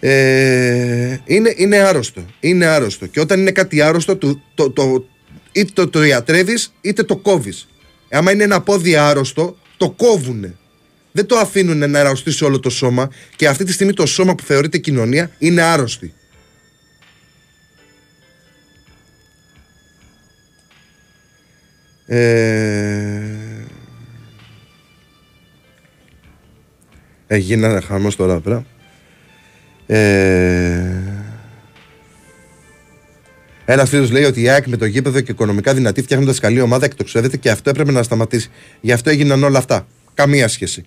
[0.00, 2.26] Ε, είναι, είναι άρρωστο.
[2.40, 3.06] Είναι άρρωστο.
[3.06, 5.06] Και όταν είναι κάτι άρρωστο, το, το, το,
[5.52, 7.68] είτε το, το ιατρεύεις είτε το κόβεις.
[8.10, 10.54] Άμα είναι ένα πόδι άρρωστο, το κόβουνε.
[11.12, 14.42] Δεν το αφήνουν να αρρωστήσει όλο το σώμα και αυτή τη στιγμή το σώμα που
[14.42, 16.14] θεωρείται κοινωνία είναι άρρωστη.
[22.06, 23.43] Ε...
[27.26, 28.64] Έγινε ένα χαμός τώρα πέρα.
[29.86, 31.14] Ε,
[33.64, 36.84] ένας φίλος λέει ότι η ΑΕΚ με το γήπεδο και οικονομικά δυνατή φτιάχνοντας καλή ομάδα
[36.84, 38.50] εκτοξεύεται και αυτό έπρεπε να σταματήσει.
[38.80, 39.86] Γι' αυτό έγιναν όλα αυτά.
[40.14, 40.84] Καμία σχέση.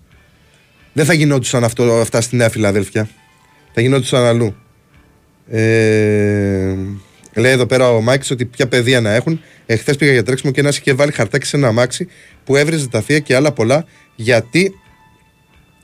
[0.92, 3.08] Δεν θα γινόντουσαν αυτό, αυτά στη Νέα Φιλαδέλφια.
[3.72, 4.54] Θα γινόντουσαν αλλού.
[5.50, 6.74] Ε,
[7.34, 9.40] λέει εδώ πέρα ο Μάκης ότι ποια παιδεία να έχουν.
[9.66, 12.08] Εχθές πήγα για τρέξιμο και ένας είχε βάλει χαρτάκι σε ένα αμάξι
[12.44, 13.84] που έβριζε τα θεία και άλλα πολλά
[14.16, 14.74] γιατί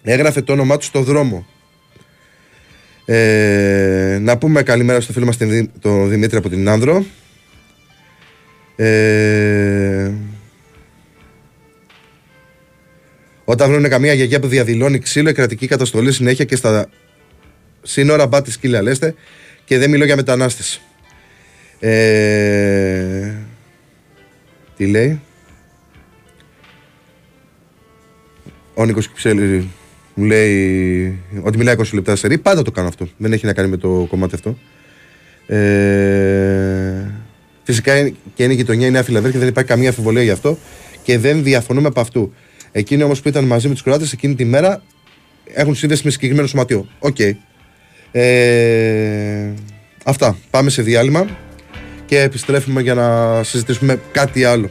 [0.05, 1.47] έγραφε το όνομά του στο δρόμο.
[3.05, 5.37] Ε, να πούμε καλημέρα στο φίλο μας
[5.81, 7.05] τον Δημήτρη από την Άνδρο.
[8.77, 10.11] Ε,
[13.45, 16.89] όταν βρουν καμία γιαγιά που διαδηλώνει ξύλο, η κρατική καταστολή συνέχεια και στα
[17.83, 19.15] σύνορα μπάτη σκύλια λέστε
[19.65, 20.81] και δεν μιλώ για μετανάστες.
[21.81, 23.33] Ε,
[24.77, 25.21] τι λέει;
[28.75, 29.65] Ο Νίκος Κυψέλης
[30.15, 32.39] μου λέει ότι μιλάει 20 λεπτά σερί.
[32.39, 33.09] Πάντα το κάνω αυτό.
[33.17, 34.59] Δεν έχει να κάνει με το κομμάτι αυτό.
[35.47, 37.11] Ε,
[37.63, 40.59] φυσικά και είναι η γειτονιά η Νέα Φιλαδέλφια, δεν υπάρχει καμία αμφιβολία γι' αυτό
[41.03, 42.33] και δεν διαφωνούμε επ' αυτού.
[42.73, 44.83] Εκείνοι όμως που ήταν μαζί με τους Κροάτες εκείνη τη μέρα
[45.55, 46.89] έχουν σύνδεση με συγκεκριμένο σωματείο.
[46.99, 47.17] OK.
[47.19, 47.33] Okay.
[48.13, 49.51] Ε,
[50.05, 50.39] αυτά.
[50.51, 51.27] Πάμε σε διάλειμμα
[52.07, 54.71] και επιστρέφουμε για να συζητήσουμε κάτι άλλο.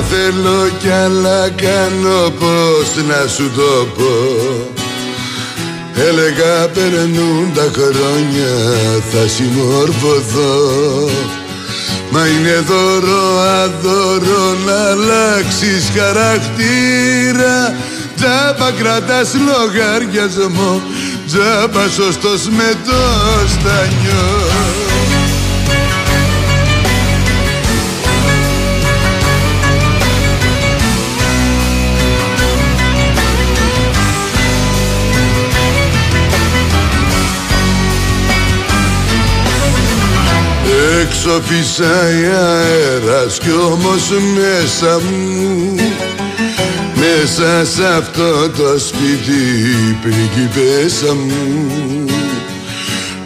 [0.00, 4.14] Αλλά θέλω κι άλλα κάνω πως να σου το πω.
[5.94, 8.52] Έλεγα περνούν τα χρόνια
[9.12, 11.10] θα συμμορφωθώ.
[12.10, 17.74] Μα είναι δώρο αδώρο να αλλάξεις χαρακτήρα.
[18.16, 20.82] Τζάμπα κρατάς λογαριασμό
[21.26, 23.00] Τζάμπα σωστός με το
[23.48, 24.59] στανιό
[41.12, 45.74] Έξω φυσάει αέρας κι όμως μέσα μου.
[46.94, 52.04] Μέσα σε αυτό το σπίτι πριγκιπέσα μου.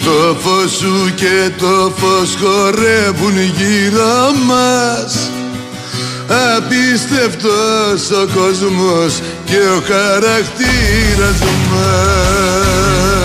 [0.04, 5.30] Το φως σου και το φως χορεύουν γύρω μας.
[6.56, 11.38] Απίστευτος ο κόσμος και ο χαρακτήρας
[11.70, 13.23] μας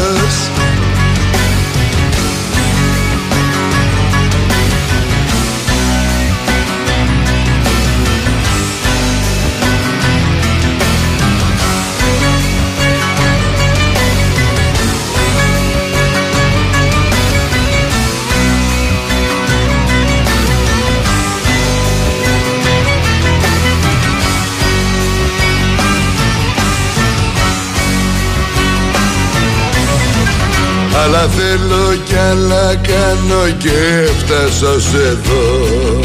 [31.03, 35.99] Αλλά θέλω κι άλλα κάνω και φτάσω ως εδώ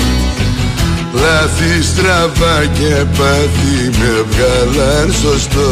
[1.12, 5.70] Λάθη στραβά και πάθη με βγάλαν σωστό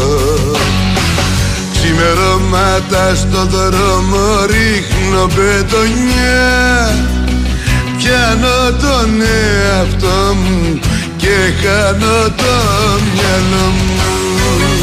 [1.73, 6.95] Ξημερώματα στο δρόμο ρίχνω πετονιά.
[7.97, 10.81] Πιάνω τον εαυτό μου
[11.17, 12.55] και χάνω το
[13.13, 14.82] μυαλό μου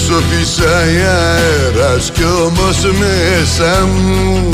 [0.00, 4.48] Έξω φυσάει αέρας κι όμως μέσα μου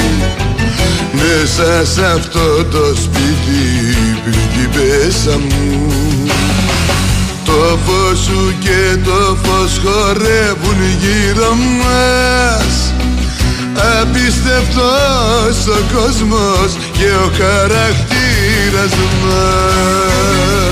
[1.12, 5.92] Μέσα σε αυτό το σπίτι πριγκιπέσα μου.
[7.44, 12.92] Το φως σου και το φως χορεύουν γύρω μας.
[14.00, 20.63] Απίστευτος ο κόσμος και ο χαρακτήρας μας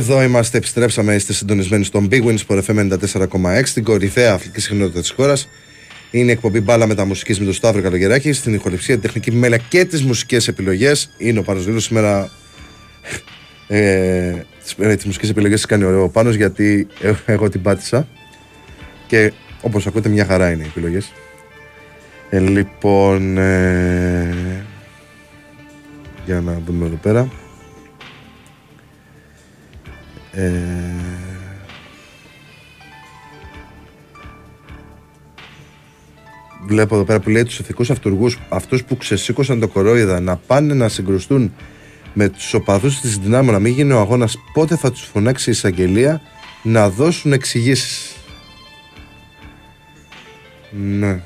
[0.00, 5.00] Εδώ είμαστε, επιστρέψαμε, είστε συντονισμένοι στον Big Wins Sport FM 94,6, την κορυφαία αθλητική συχνότητα
[5.00, 5.48] της χώρας.
[6.10, 8.32] Είναι η εκπομπή μπάλα με τα μουσικής με τον Σταύρο Καλογεράκη.
[8.32, 11.10] Στην ηχοληψία, την τεχνική μέλα και τις μουσικές επιλογές.
[11.18, 12.30] Είναι ο Πανος σήμερα.
[13.68, 14.44] Ε,
[14.76, 18.08] τις μουσικές επιλογές τις κάνει ο Πάνος γιατί ε, εγώ την πάτησα.
[19.06, 21.12] Και όπως ακούτε, μια χαρά είναι οι επιλογές.
[22.30, 23.38] Ε, λοιπόν.
[23.38, 24.64] Ε,
[26.26, 27.28] για να δούμε εδώ πέρα.
[30.32, 30.50] Ε,
[36.66, 40.74] βλέπω εδώ πέρα που λέει τους ηθικούς αυτούργους αυτούς που ξεσήκωσαν το κορόιδα να πάνε
[40.74, 41.52] να συγκρουστούν
[42.14, 45.52] με τους οπαδούς της δυνάμου να μην γίνει ο αγώνας πότε θα τους φωνάξει η
[45.52, 46.20] εισαγγελία
[46.62, 48.14] να δώσουν εξηγήσεις.
[50.70, 51.20] Ναι.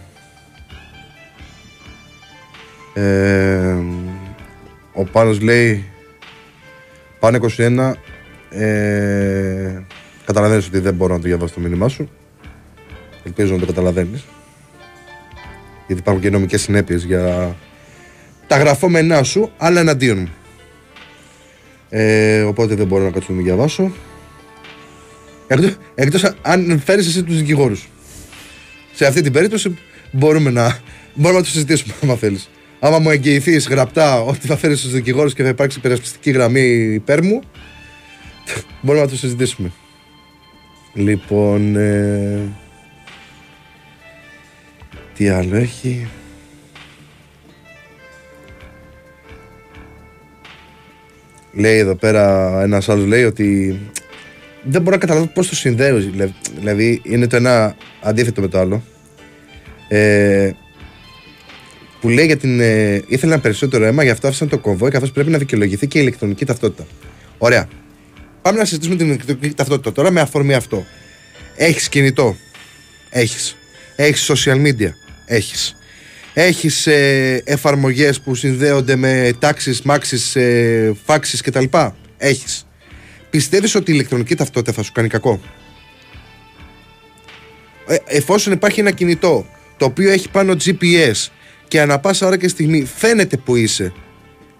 [2.94, 3.76] Ε,
[4.92, 5.84] ο Πάνος λέει
[7.18, 7.92] πάνε 21
[8.56, 9.84] ε,
[10.24, 12.10] καταλαβαίνεις ότι δεν μπορώ να το διαβάσω το μήνυμά σου.
[13.24, 14.24] Ελπίζω να το καταλαβαίνεις.
[15.86, 17.56] Γιατί υπάρχουν και νομικές συνέπειες για
[18.46, 20.28] τα γραφόμενά σου αλλά εναντίον μου.
[21.88, 23.92] Ε, οπότε δεν μπορώ να κάτσω να το διαβάσω.
[25.46, 27.88] Εκτός, εκτός αν φέρεις εσύ τους δικηγόρους.
[28.94, 29.78] Σε αυτή την περίπτωση
[30.10, 30.78] μπορούμε να,
[31.14, 32.50] μπορούμε να το συζητήσουμε αν θέλεις.
[32.80, 36.60] Άμα μου εγγυηθείς γραπτά ότι θα φέρεις τους δικηγόρους και θα υπάρξει υπερασπιστική γραμμή
[36.94, 37.42] υπέρ μου,
[38.80, 39.72] μπορούμε να το συζητήσουμε.
[40.94, 41.76] Λοιπόν.
[41.76, 42.40] Ε...
[45.14, 46.08] Τι άλλο έχει;
[51.56, 53.78] Λέει εδώ πέρα ένας άλλος λέει ότι
[54.62, 55.98] δεν μπορώ να καταλάβω πώς το συνδέω.
[56.58, 58.82] Δηλαδή είναι το ένα αντίθετο με το άλλο.
[59.88, 60.50] Ε,
[62.00, 62.60] που λέει για την.
[62.60, 65.98] Ε, ήθελε ένα περισσότερο αίμα, γι' αυτό άφησαν το κομβόι, καθώς πρέπει να δικαιολογηθεί και
[65.98, 66.86] η ηλεκτρονική ταυτότητα.
[67.38, 67.68] Ωραία.
[68.44, 70.86] Πάμε να συζητήσουμε την ηλεκτρονική ταυτότητα τώρα με αφορμή αυτό.
[71.56, 72.36] Έχεις κινητό;
[73.10, 73.56] Έχεις.
[73.96, 74.88] Έχεις social media;
[75.26, 75.76] Έχεις.
[76.34, 81.64] Έχεις ε, εφαρμογές που συνδέονται με τάξεις, μάξεις, ε, φάξεις κτλ;
[82.16, 82.66] Έχεις.
[83.30, 85.40] Πιστεύεις ότι η ηλεκτρονική ταυτότητα θα σου κάνει κακό;
[87.86, 91.28] Ε, εφόσον υπάρχει ένα κινητό το οποίο έχει πάνω GPS
[91.68, 93.92] και ανα πάσα ώρα και στιγμή φαίνεται που είσαι.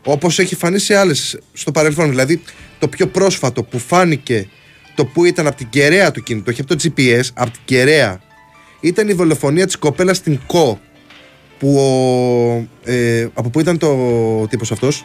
[0.05, 2.09] Όπως έχει φανεί σε άλλες στο παρελθόν.
[2.09, 2.43] Δηλαδή,
[2.85, 4.49] το πιο πρόσφατο που φάνηκε
[4.95, 8.21] το που ήταν από την κεραία του κινητού, όχι από το GPS, από την κεραία,
[8.81, 10.81] ήταν η δολοφονία της κοπέλας στην ΚΟ.
[11.59, 13.97] Που ε, από πού ήταν το
[14.47, 15.05] τύπος αυτός;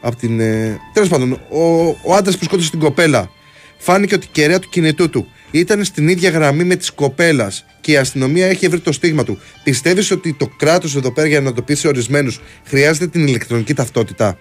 [0.00, 3.30] Από την ε, τέλος πάντων ο, ο άντρας που σκότωσε την κοπέλα
[3.78, 7.92] φάνηκε ότι η κεραία του κινητού του ήταν στην ίδια γραμμή με της κοπέλας και
[7.92, 9.38] η αστυνομία έχει βρει το στίγμα του.
[9.64, 13.74] Πιστεύεις ότι το κράτος εδώ πέρα για να το πεις σε ορισμένους χρειάζεται την ηλεκτρονική
[13.74, 14.38] ταυτότητα;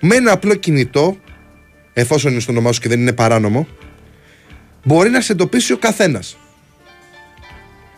[0.00, 1.16] Με ένα απλό κινητό,
[2.00, 3.66] εφόσον είναι στο όνομά σου και δεν είναι παράνομο,
[4.84, 6.36] μπορεί να σε εντοπίσει ο καθένας.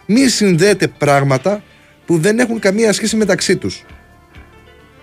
[0.07, 1.63] Μη συνδέεται πράγματα
[2.07, 3.85] που δεν έχουν καμία σχέση μεταξύ τους.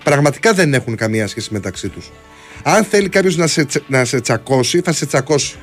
[0.03, 2.11] Πραγματικά δεν έχουν καμία σχέση μεταξύ τους.
[2.63, 5.55] Αν θέλει κάποιος να, σε, να σε τσακώσει, θα σε τσακώσει.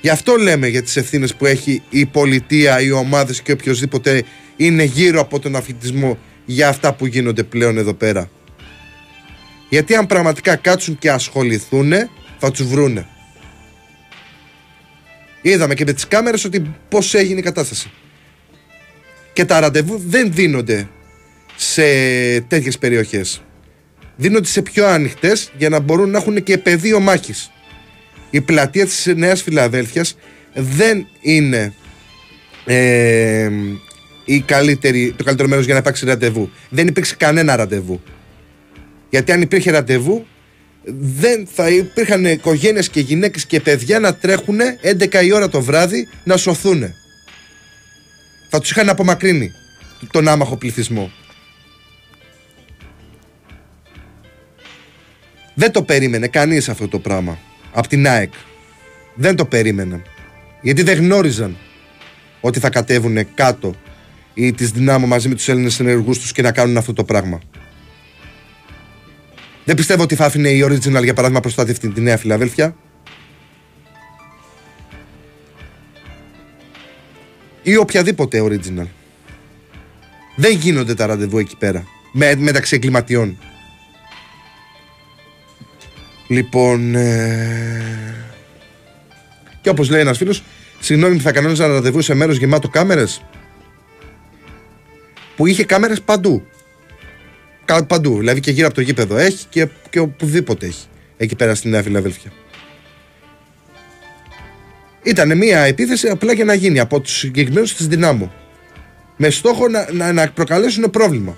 [0.00, 4.22] Γι' αυτό λέμε για τις ευθύνες που έχει η πολιτεία, οι ομάδες και οποιοδήποτε
[4.56, 8.30] είναι γύρω από τον αθλητισμό για αυτά που γίνονται πλέον εδώ πέρα.
[9.70, 11.92] Γιατί αν πραγματικά κάτσουν και ασχοληθούν,
[12.38, 13.06] θα τους βρούνε.
[15.42, 17.90] Είδαμε και με τις κάμερες ότι πώς έγινε η κατάσταση.
[19.32, 20.88] Και τα ραντεβού δεν δίνονται
[21.56, 21.82] σε
[22.40, 23.42] τέτοιες περιοχές.
[24.16, 27.50] Δίνονται σε πιο άνοιχτες για να μπορούν να έχουν και πεδίο μάχης
[28.30, 30.16] η πλατεία της Νέας Φιλαδέλφειας
[30.54, 31.74] δεν είναι
[32.64, 33.50] ε,
[34.24, 36.50] η καλύτερη, το καλύτερο μέρος για να υπάρξει ραντεβού.
[36.68, 38.00] Δεν υπήρξε κανένα ραντεβού.
[39.10, 40.26] Γιατί αν υπήρχε ραντεβού
[41.00, 46.08] δεν θα υπήρχαν οικογένειες και γυναίκες και παιδιά να τρέχουν 11 η ώρα το βράδυ
[46.24, 46.94] να σωθούν.
[48.48, 49.52] Θα τους είχαν απομακρύνει
[50.10, 51.10] τον άμαχο πληθυσμό.
[55.54, 57.38] Δεν το περίμενε κανείς αυτό το πράγμα
[57.72, 58.32] από την ΑΕΚ.
[59.14, 60.02] Δεν το περίμεναν.
[60.62, 61.56] Γιατί δεν γνώριζαν
[62.40, 63.74] ότι θα κατέβουν κάτω
[64.34, 67.40] ή τις δυνάμω μαζί με τους Έλληνες ενεργούς τους και να κάνουν αυτό το πράγμα.
[69.70, 72.76] Δεν πιστεύω ότι θα άφηνε η Original για παράδειγμα προστάτευτη τη Νέα Φιλαδέλφια.
[77.62, 78.86] Ή οποιαδήποτε Original.
[80.36, 81.84] Δεν γίνονται τα ραντεβού εκεί πέρα.
[82.12, 83.38] Με, μεταξύ εγκληματιών.
[86.28, 86.94] Λοιπόν.
[86.94, 88.26] Ε...
[89.60, 90.42] Και όπως λέει ένας φίλος,
[90.80, 93.22] συγγνώμη, θα κανόνιζα ένα ραντεβού σε μέρος γεμάτο κάμερες.
[95.36, 96.46] Που είχε κάμερες παντού.
[97.86, 98.18] Παντού.
[98.18, 100.86] Δηλαδή και γύρω από το γήπεδο έχει και, και οπουδήποτε έχει.
[101.16, 102.32] εκεί πέρα στη Νέα Φιλαδέλφια.
[105.02, 108.32] Ήταν μια επίθεση απλά για να γίνει από τους συγκεκριμένους της Δυνάμου.
[109.16, 111.36] Με στόχο να, να, να προκαλέσουν πρόβλημα.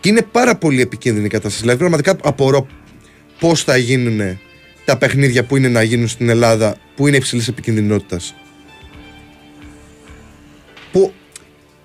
[0.00, 1.60] Και είναι πάρα πολύ επικίνδυνη η κατάσταση.
[1.60, 2.66] Δηλαδή, πραγματικά απορώ
[3.38, 4.38] πώς θα γίνουν
[4.84, 8.34] τα παιχνίδια που είναι να γίνουν στην Ελλάδα που είναι υψηλής επικίνδυνοτητας.
[10.92, 11.12] Που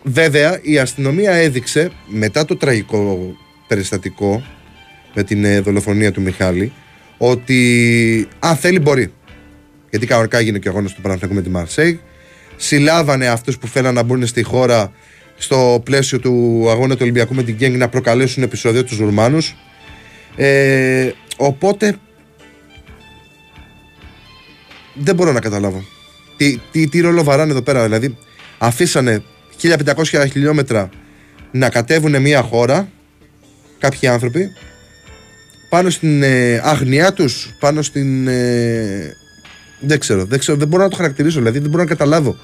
[0.08, 3.36] βέβαια η αστυνομία έδειξε μετά το τραγικό
[3.68, 4.44] περιστατικό
[5.14, 6.72] με την ε, δολοφονία του Μιχάλη
[7.18, 9.14] ότι αν θέλει μπορεί.
[9.90, 12.00] Γιατί κανονικά έγινε και ο αγώνας του Παναθηναϊκού με τη Μαρσέη.
[12.56, 14.92] Συλλάβανε αυτούς που θέλαν να μπουν στη χώρα
[15.38, 19.56] στο πλαίσιο του αγώνα του Ολυμπιακού με την Γκένγκ να προκαλέσουν επεισόδιο τους Ρουμάνους.
[20.36, 21.96] Ε, οπότε
[24.94, 25.84] δεν μπορώ να καταλάβω.
[26.38, 28.18] Τι, τι, τι ρόλο βαράνε εδώ πέρα, δηλαδή
[28.58, 29.24] αφήσανε
[29.62, 30.90] 1500 χιλιόμετρα
[31.52, 32.90] να κατέβουν μια χώρα
[33.80, 34.50] κάποιοι άνθρωποι
[35.70, 39.16] πάνω στην ε, άγνοιά τους πάνω στην ε,
[39.80, 42.38] δεν ξέρω, δεν ξέρω, δεν μπορώ να το χαρακτηρίσω δηλαδή δεν μπορώ να καταλάβω.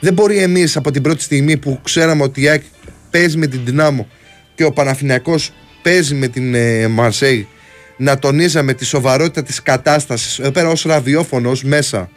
[0.00, 2.62] Δεν μπορεί εμείς από την πρώτη στιγμή που ξέραμε ότι η ΑΕΚ
[3.10, 4.08] παίζει με την Δυνάμο
[4.54, 5.52] και ο Παναθηναϊκός
[5.82, 7.48] παίζει με την ε, Μαρσέη
[7.96, 12.10] να τονίζαμε τη σοβαρότητα της κατάστασης εδώ πέρα ως ραδιόφωνος, μέσα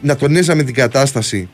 [0.00, 1.48] να τονίζαμε την κατάσταση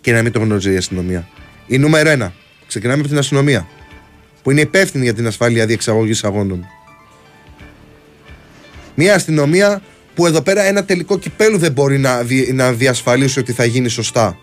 [0.00, 1.28] και να μην το γνωρίζει η αστυνομία.
[1.66, 2.32] Η νούμερο ένα.
[2.66, 3.66] Ξεκινάμε από την αστυνομία
[4.42, 6.66] που είναι υπεύθυνη για την ασφάλεια διεξαγωγής αγώνων.
[8.94, 9.82] Μια αστυνομία
[10.14, 14.38] που εδώ πέρα ένα τελικό κυπέλου δεν μπορεί να, να διασφαλίσει ότι θα γίνει σωστά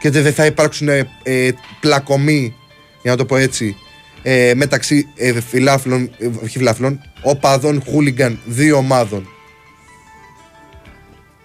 [0.00, 2.54] και δεν θα υπάρξουν ε, ε, πλακωμοί,
[3.02, 3.76] για να το πω έτσι,
[4.22, 9.28] ε, μεταξύ ε, φιλάφλων, ε, φιλάφλων, οπαδών, χούλιγκαν, δύο ομάδων.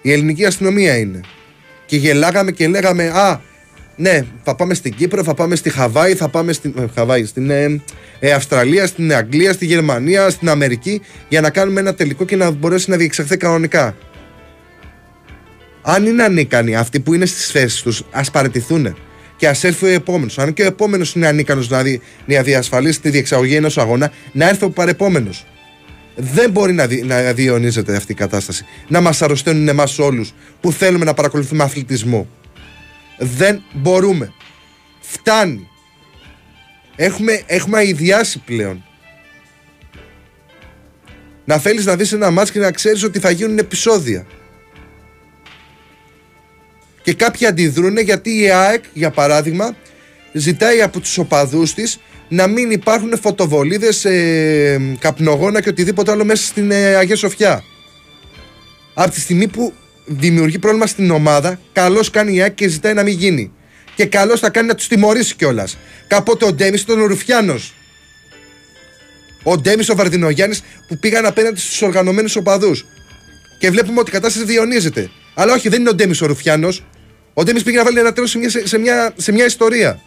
[0.01, 1.21] Η ελληνική αστυνομία είναι.
[1.88, 3.41] Και γελάγαμε και λέγαμε, Α,
[3.95, 7.49] ναι, θα πάμε στην Κύπρο, θα πάμε στη Χαβάη, θα πάμε στην, ε, Χαβάη, στην
[7.49, 7.81] ε,
[8.19, 12.51] ε, Αυστραλία, στην Αγγλία, στη Γερμανία, στην Αμερική για να κάνουμε ένα τελικό και να
[12.51, 13.95] μπορέσει να διεξαχθεί κανονικά.
[15.81, 18.97] Αν είναι ανίκανοι αυτοί που είναι στις θέσεις τους, ας παραιτηθούν
[19.38, 20.39] και ας έρθει ο επόμενος.
[20.39, 24.49] Αν και ο επόμενος είναι ανίκανος να, δι, να διασφαλίσει τη διεξαγωγή ενός αγώνα, να
[24.49, 25.45] έρθει ο παρεπόμενος.
[26.20, 28.65] Δεν μπορεί να, δι, να διαιωνίζεται αυτή η κατάσταση.
[28.88, 32.28] Να μας αρρωσταίνουν εμάς όλους που θέλουμε να παρακολουθούμε αθλητισμό.
[33.18, 34.34] Δεν μπορούμε.
[34.99, 35.68] Φτάνει.
[36.95, 38.84] Έχουμε, έχουμε αειδιάσει πλέον.
[41.45, 44.26] Να θέλεις να δεις ένα μάτς και να ξέρεις ότι θα γίνουν επεισόδια.
[47.01, 49.76] Και κάποιοι αντιδρούν γιατί η ΑΕΚ, για παράδειγμα,
[50.34, 51.99] ζητάει από τους οπαδούς της
[52.30, 57.63] να μην υπάρχουν φωτοβολίδες, ε, καπνογόνα και οτιδήποτε άλλο μέσα στην ε, Αγία Σοφιά.
[58.93, 59.73] Από τη στιγμή που
[60.05, 63.51] δημιουργεί πρόβλημα στην ομάδα, καλώς κάνει η ΑΕΚ και ζητάει να μην γίνει.
[63.95, 65.78] Και καλώς θα κάνει να τους τιμωρήσει κιόλας.
[66.07, 67.73] Κάποτε ο Ντέμις ήταν ο Ρουφιάνος.
[69.43, 72.86] Ο Ντέμις ο Βαρδινογιάννης που πήγαν απέναντι στους οργανωμένους οπαδούς.
[73.59, 75.09] Και βλέπουμε ότι η κατάσταση διονύζεται.
[75.34, 76.84] Αλλά όχι, δεν είναι ο Ντέμις ο Ρουφιάνος.
[77.34, 80.01] Ο Ντέμις πήγε να βάλει ένα τέλο σε μια, σε, μια, σε μια ιστορία.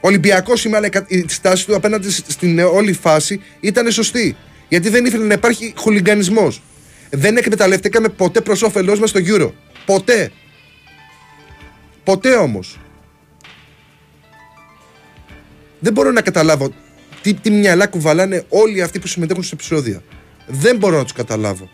[0.00, 4.36] Ολυμπιακός σήμερα η στάση του απέναντι στην όλη φάση ήταν σωστή.
[4.68, 6.62] Γιατί δεν ήθελε να υπάρχει χουλιγκανισμός.
[7.10, 9.52] Δεν εκμεταλλευτήκαμε ποτέ προς όφελός μας το Euro.
[9.86, 10.32] Ποτέ.
[12.04, 12.78] Ποτέ όμως.
[15.80, 16.72] Δεν μπορώ να καταλάβω
[17.22, 20.02] τι, τι μυαλά κουβαλάνε όλοι αυτοί που συμμετέχουν σε επεισόδια.
[20.46, 21.70] Δεν μπορώ να τους καταλάβω.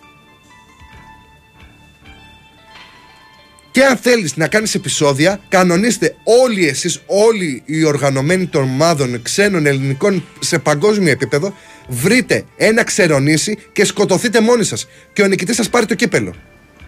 [3.75, 9.66] Και αν θέλεις να κάνεις επεισόδια, κανονίστε όλοι εσείς, όλοι οι οργανωμένοι των ομάδων ξένων
[9.66, 11.55] ελληνικών σε παγκόσμιο επίπεδο,
[11.89, 14.87] βρείτε ένα ξερονήσι και σκοτωθείτε μόνοι σας.
[15.12, 16.35] Και ο νικητής σας πάρει το κύπελο.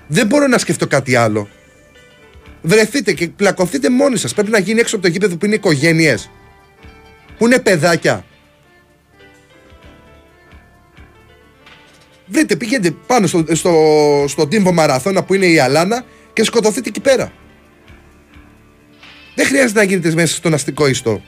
[0.06, 1.48] Δεν μπορώ να σκεφτώ κάτι άλλο.
[2.62, 4.34] Βρεθείτε και πλακωθείτε μόνοι σας.
[4.34, 6.30] Πρέπει να γίνει έξω από το γήπεδο που είναι οικογένειες.
[7.38, 8.24] Που είναι παιδάκια.
[12.26, 13.74] Βρείτε, πηγαίνετε πάνω στο, στο,
[14.28, 16.04] στο τύμβο μαραθώνα που είναι η Αλάνα
[16.36, 17.32] και σκοτωθείτε εκεί πέρα.
[19.34, 21.22] Δεν χρειάζεται να γίνετε μέσα στον αστικό ιστό.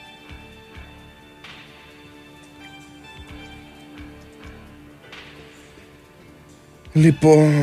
[6.92, 7.54] Λοιπόν...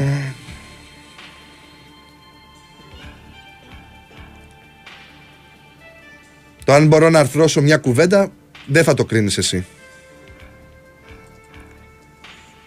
[6.66, 8.32] Το αν μπορώ να αρθρώσω μια κουβέντα
[8.66, 9.66] δεν θα το κρίνεις εσύ.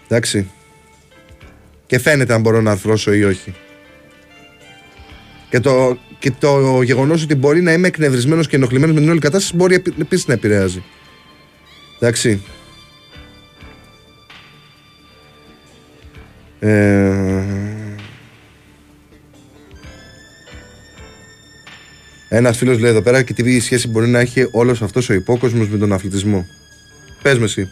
[0.09, 0.51] Εντάξει.
[1.87, 3.55] Και φαίνεται αν μπορώ να αρθρώσω ή όχι.
[5.51, 9.21] Και το, και το γεγονός ότι μπορεί να είμαι εκνευρισμένος και ενοχλημένος με την όλη
[9.21, 10.83] κατάσταση μπορεί επίσης να επηρεάζει.
[11.99, 12.43] Εντάξει.
[16.61, 17.43] Ε...
[22.29, 25.69] Ένας φίλος λέει εδώ πέρα και τι σχέση μπορεί να έχει όλος αυτός ο υπόκοσμος
[25.69, 26.47] με τον αθλητισμό.
[27.23, 27.69] Πες με εσύ.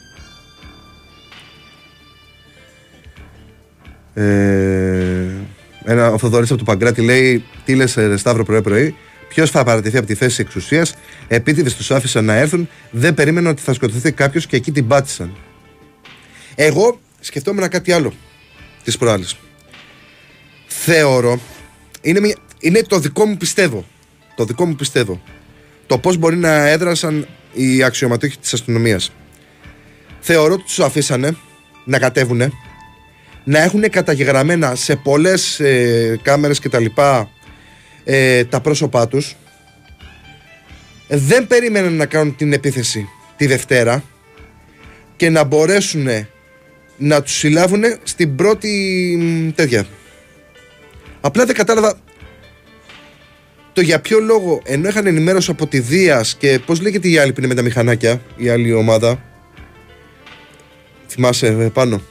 [4.14, 5.46] Ε,
[5.87, 8.95] ένα, ο Θοδωρής από το Παγκράτη λέει: Τι λες, Σταύρο, πρωί-πρωί.
[9.28, 10.95] Ποιος θα παρατηθεί από τη θέση εξουσίας,
[11.28, 15.37] επίτηδες τους άφησαν να έρθουν, δεν περίμεναν ότι θα σκοτωθεί κάποιος και εκεί την πάτησαν.
[16.55, 18.12] Εγώ σκεφτόμουν κάτι άλλο
[18.84, 19.24] τι προάλλε.
[20.66, 21.41] Θεωρώ,
[22.01, 23.84] είναι, μια, είναι το δικό μου πιστεύω.
[24.37, 25.22] Το δικό μου πιστεύω.
[25.87, 29.12] Το πώς μπορεί να έδρασαν οι αξιωματούχοι της αστυνομίας.
[30.20, 31.37] Θεωρώ ότι τους αφήσανε
[31.84, 32.53] να κατέβουν,
[33.49, 36.85] να έχουν καταγεγραμμένα σε πολλές ε, κάμερες κτλ.
[38.05, 39.37] Ε, τα πρόσωπά τους.
[41.09, 44.03] Δεν περίμεναν να κάνουν την επίθεση τη Δευτέρα
[45.17, 46.09] και να μπορέσουν
[46.97, 49.87] να τους συλλάβουν στην πρώτη τέτοια.
[51.21, 51.99] Απλά δεν κατάλαβα
[53.73, 57.33] το για ποιο λόγο ενώ είχαν ενημέρωση από τη Δίας και πώς λέγεται η άλλη
[57.33, 59.23] που είναι με τα μηχανάκια, η άλλη ομάδα.
[61.09, 62.03] Θυμάσαι ε, πάνω.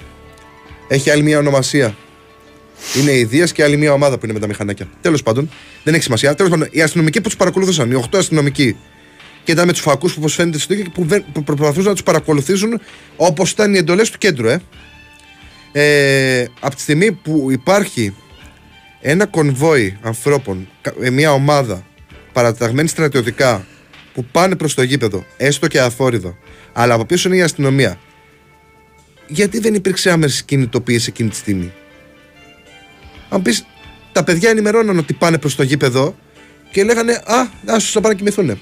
[0.87, 1.95] Έχει άλλη μια ονομασία.
[3.01, 4.87] Είναι η Δίας και άλλη μια ομάδα που είναι με τα μηχανάκια.
[5.01, 5.49] Τέλος πάντων,
[5.83, 6.35] δεν έχει σημασία.
[6.35, 8.77] Τέλος πάντων, οι αστυνομικοί που τους παρακολουθούσαν, οι 8 αστυνομικοί,
[9.43, 12.03] και ήταν με τους φακούς που όπω φαίνεται στο και που, που προσπαθούσαν να τους
[12.03, 12.81] παρακολουθήσουν
[13.15, 14.47] όπως ήταν οι εντολές του κέντρου.
[14.47, 14.61] Ε.
[15.71, 18.15] Ε, από τη στιγμή που υπάρχει
[19.01, 20.67] ένα κονβόι ανθρώπων,
[21.01, 21.85] ε, μια ομάδα
[22.33, 23.65] παραταγμένη στρατιωτικά
[24.13, 26.37] που πάνε προς το γήπεδο, έστω και αφόριδο,
[26.73, 27.99] αλλά από πίσω είναι η αστυνομία.
[29.27, 31.73] Γιατί δεν υπήρξε άμεση κινητοποίηση εκείνη τη στιγμή;
[33.29, 33.65] Αν πεις,
[34.11, 36.15] τα παιδιά ενημερώναν ότι πάνε προς το γήπεδο
[36.71, 38.61] και λέγανε Α, άσου να πάνε να κοιμηθούν.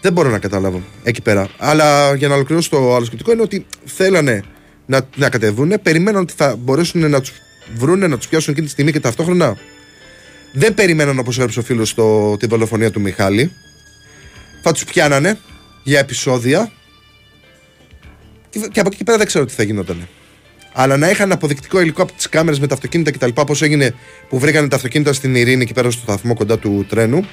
[0.00, 1.48] Δεν μπορώ να καταλάβω εκεί πέρα.
[1.58, 4.42] Αλλά για να ολοκληρώσω το άλλο σκεπτικό είναι ότι θέλανε
[4.86, 7.32] να, να κατεβούν, περιμέναν ότι θα μπορέσουν να τους
[7.76, 9.56] βρουν, να τους πιάσουν εκείνη τη στιγμή και ταυτόχρονα
[10.52, 11.94] δεν περιμέναν όπως έγραψε ο φίλος
[12.38, 13.52] την δολοφονία του Μιχάλη.
[14.62, 15.38] Θα τους πιάνανε
[15.82, 16.72] για επεισόδια
[18.72, 20.08] και από εκεί πέρα δεν ξέρω τι θα γινόταν.
[20.72, 23.28] Αλλά να είχαν αποδεικτικό υλικό από τις κάμερες με τα αυτοκίνητα κτλ.
[23.46, 23.94] Πώς έγινε
[24.28, 27.26] που βρήκανε τα αυτοκίνητα στην Ειρήνη εκεί πέρα στο σταθμό κοντά του τρένου.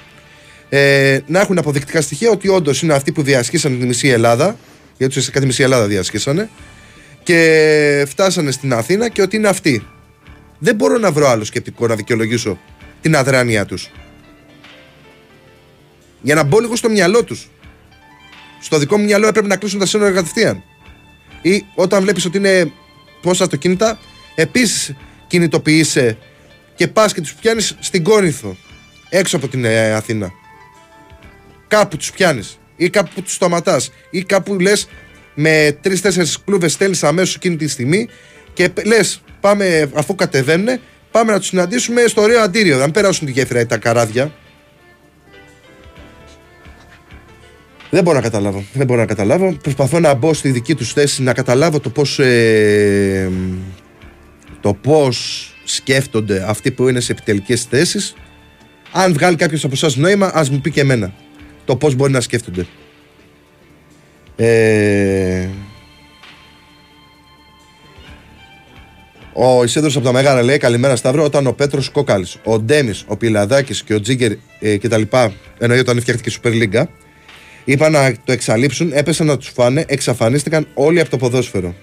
[0.69, 4.57] Ε, να έχουν αποδεικτικά στοιχεία ότι όντως είναι αυτοί που διασχίσαν τη μισή Ελλάδα.
[4.97, 6.49] Γιατί ουσιαστικά τη μισή Ελλάδα διασχίσανε
[7.23, 9.87] και φτάσανε στην Αθήνα και ότι είναι αυτοί.
[10.59, 12.59] Δεν μπορώ να βρω άλλο σκεπτικό να δικαιολογήσω
[13.01, 13.91] την αδράνειά τους.
[16.21, 17.49] Για να μπω λίγο στο μυαλό τους.
[18.61, 20.63] Στο δικό μου μυαλό έπρεπε να κλείσουν τα σύνορα κατευθείαν.
[21.41, 22.71] Ή όταν βλέπεις ότι είναι
[23.21, 23.99] πόσα αυτοκίνητα,
[24.35, 24.93] επίσης
[25.27, 26.17] κινητοποιείσαι
[26.75, 28.57] και πας και τους πιάνεις στην Κόρινθο,
[29.09, 30.31] έξω από την ε, Αθήνα.
[31.67, 34.87] Κάπου τους πιάνεις, ή κάπου τους σταματάς, ή κάπου λες
[35.35, 38.07] με τρει-τέσσερι κλούβες στέλνεις αμέσως εκείνη τη στιγμή
[38.53, 40.79] και λες, πάμε, αφού κατεβαίνουν,
[41.11, 42.77] πάμε να τους συναντήσουμε στο ωραίο αντίριο.
[42.77, 44.33] Να περάσουν τη γέφυρα ή τα καράδια.
[47.91, 48.63] Δεν μπορώ να καταλάβω.
[48.73, 49.53] Δεν μπορώ να καταλάβω.
[49.61, 52.19] Προσπαθώ να μπω στη δική τους θέση, να καταλάβω το πώς.
[52.19, 53.29] Ε,
[54.61, 58.13] το πώς σκέφτονται αυτοί που είναι σε επιτελικές θέσεις.
[58.91, 61.13] Αν βγάλει κάποιος από εσάς νόημα, ας μου πει και εμένα.
[61.65, 62.65] Το πώς μπορεί να σκέφτονται.
[64.35, 65.47] Ε...
[69.33, 73.17] Ο Ισίδρος από τα Μεγάλα λέει καλημέρα Σταύρο όταν ο Πέτρος Κόκαλης, ο Ντέμις, ο
[73.17, 76.85] Πιλαδάκης και ο Τζίγκερ ε, και τα λοιπά εννοεί όταν φτιάχτηκε η Super League
[77.63, 81.75] είπαν να το εξαλείψουν, έπεσαν να τους φάνε, εξαφανίστηκαν όλοι από το ποδόσφαιρο.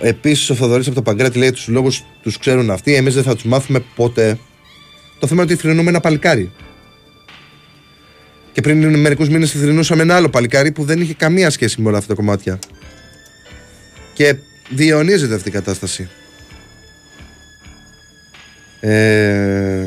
[0.00, 3.34] Επίσης, ο Θοδωρής από το Παγκράτη λέει τους λόγους τους ξέρουν αυτοί, εμείς δεν θα
[3.34, 4.38] τους μάθουμε ποτέ.
[5.18, 6.52] Το θέμα είναι ότι θρυνούμε ένα παλικάρι.
[8.52, 11.98] Και πριν μερικούς μήνες θρυνούσαμε ένα άλλο παλικάρι που δεν είχε καμία σχέση με όλα
[11.98, 12.58] αυτά τα κομμάτια.
[14.12, 14.36] Και
[14.68, 16.08] διαιωνίζεται αυτή η κατάσταση.
[18.80, 19.86] Ε...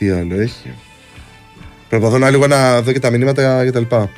[0.00, 0.72] Τι άλλο έχει;
[1.88, 4.10] Προσπαθώ να λίγο να δω και τα μηνύματα και τα λοιπά.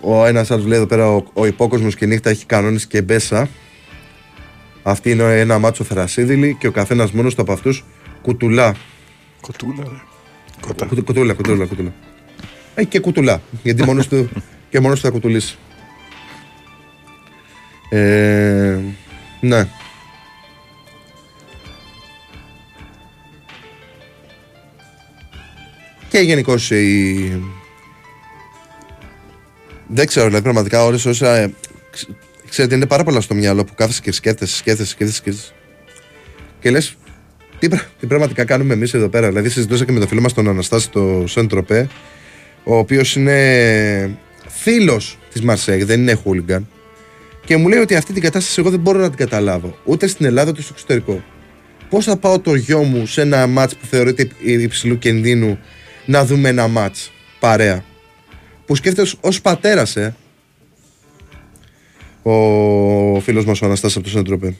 [0.00, 3.02] Ο ένας άλλος λέει εδώ πέρα: Ο, ο υπόκοσμος και η νύχτα έχει κανόνες και
[3.02, 3.48] μπέσα.
[4.82, 7.84] Αυτή είναι ένα μάτσο θερασίδηλη και ο καθένας μόνος του από αυτούς
[8.22, 8.74] κουτουλά.
[9.40, 10.00] Κοτούλα, ρε.
[10.60, 10.86] Κοτά.
[10.86, 11.92] κουτούλα, κουτούλα, κουτούλα.
[12.74, 13.40] Έχει και κουτουλά.
[13.62, 14.28] Γιατί μόνος του
[14.70, 15.58] και μόνος του θα κουτουλήσει.
[17.90, 18.78] Ε,
[19.40, 19.68] ναι.
[26.10, 27.42] Και γενικώ η,
[29.86, 31.36] δεν ξέρω, δηλαδή πραγματικά ώρε όσα.
[31.36, 31.52] Ε,
[32.48, 35.16] ξέρετε, είναι πάρα πολλά στο μυαλό που κάθεσαι και σκέφτεσαι, σκέφτεσαι, σκέφτεσαι.
[35.16, 35.52] σκέφτεσαι.
[36.60, 36.96] Και λες,
[37.58, 40.48] τι, τι πραγματικά κάνουμε εμείς εδώ πέρα; Δηλαδή, συζητούσα και με το φίλο μας τον
[40.48, 41.88] Αναστάση, το Σεντροπέ,
[42.64, 46.68] ο οποίος είναι φίλος της Μαρσέγ, δεν είναι χούλιγκαν
[47.44, 50.26] και μου λέει ότι αυτή την κατάσταση εγώ δεν μπορώ να την καταλάβω ούτε στην
[50.26, 51.24] Ελλάδα ούτε στο εξωτερικό.
[51.88, 55.58] Πώς θα πάω το γιο μου σε ένα μάτς που θεωρείται υψηλού κινδύνου
[56.10, 57.84] να δούμε ένα μάτς παρέα.
[58.66, 60.14] Που σκέφτεται ως πατέρας, ε.
[62.22, 64.54] Ο φίλος μας ο Αναστάσης από το Σέντροπε.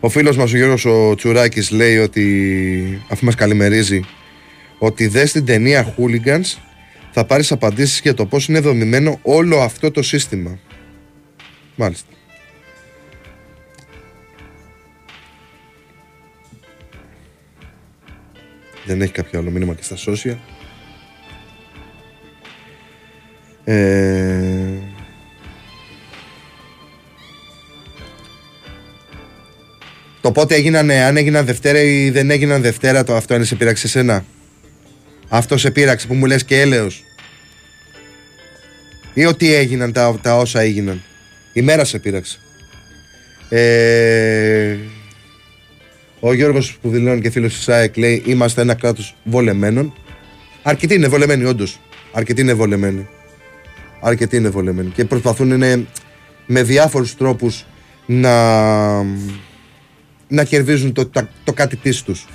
[0.00, 4.00] Ο φίλος μας ο Γιώργος ο Τσουράκης λέει ότι αφού μας καλημερίζει
[4.78, 6.58] ότι δες την ταινία Hooligans
[7.10, 10.58] θα πάρεις απαντήσεις για το πώς είναι δομημένο όλο αυτό το σύστημα.
[11.74, 12.06] Μάλιστα.
[18.84, 20.36] Δεν έχει κάποιο άλλο μήνυμα και στα social.
[23.64, 24.52] Ε...
[30.20, 33.86] Το πότε έγιναν, αν έγιναν Δευτέρα ή δεν έγιναν Δευτέρα, το αυτό είναι σε πείραξε
[33.86, 34.24] εσένα.
[35.28, 37.04] Αυτό σε πείραξε που μου λες και έλεος.
[39.14, 41.02] Ή ότι έγιναν τα, τα όσα έγιναν.
[41.52, 42.38] Η μέρα σε πείραξε.
[43.48, 44.76] Ε,
[46.24, 49.94] ο Γιώργος που δηλώνει και φίλος της ΑΕΚ λέει είμαστε ένα κράτος βολεμένων.
[50.62, 51.80] Αρκετοί είναι βολεμένοι όντως.
[52.12, 53.08] Αρκετοί είναι βολεμένοι.
[54.00, 54.88] Αρκετοί είναι βολεμένοι.
[54.88, 55.86] Και προσπαθούν είναι,
[56.46, 57.64] με διάφορους τρόπους
[58.06, 59.02] να,
[60.28, 62.26] να κερδίζουν το, το, το κάτι της τους.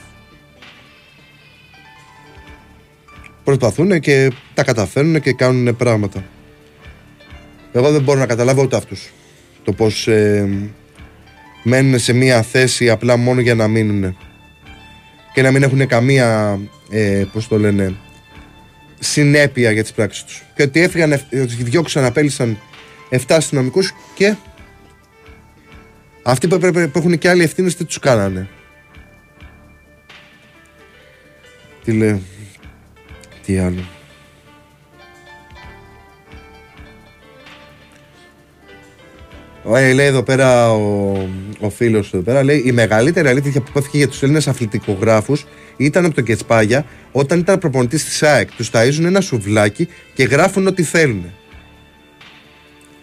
[3.43, 6.23] Προσπαθούν και τα καταφέρνουν και κάνουν πράγματα.
[7.71, 9.11] Εγώ δεν μπορώ να καταλάβω ούτε αυτούς.
[9.63, 10.49] Το πως ε,
[11.63, 14.17] μένουν σε μία θέση απλά μόνο για να μείνουν.
[15.33, 17.95] Και να μην έχουν καμία, ε, πώς το λένε,
[18.99, 20.43] συνέπεια για τις πράξεις τους.
[20.55, 22.57] Και ότι έφυγαν, ε, ότι διώξαν, απέλησαν
[23.09, 24.35] 7 αστυνομικούς και
[26.23, 28.47] αυτοί που, που έχουν και άλλοι ευθύνες τι τους κάνανε.
[31.83, 32.21] Τι λέω,
[33.45, 33.96] τι άλλο.
[39.93, 41.11] Λέει εδώ πέρα ο,
[41.59, 45.45] ο φίλος εδώ πέρα, λέει η μεγαλύτερη αλήθεια που υπόθηκε για τους Έλληνες αθλητικογράφους
[45.77, 48.49] ήταν από τον Κετσπάγια όταν ήταν προπονητής της ΑΕΚ.
[48.51, 51.25] Τους ταΐζουν ένα σουβλάκι και γράφουν ό,τι θέλουν.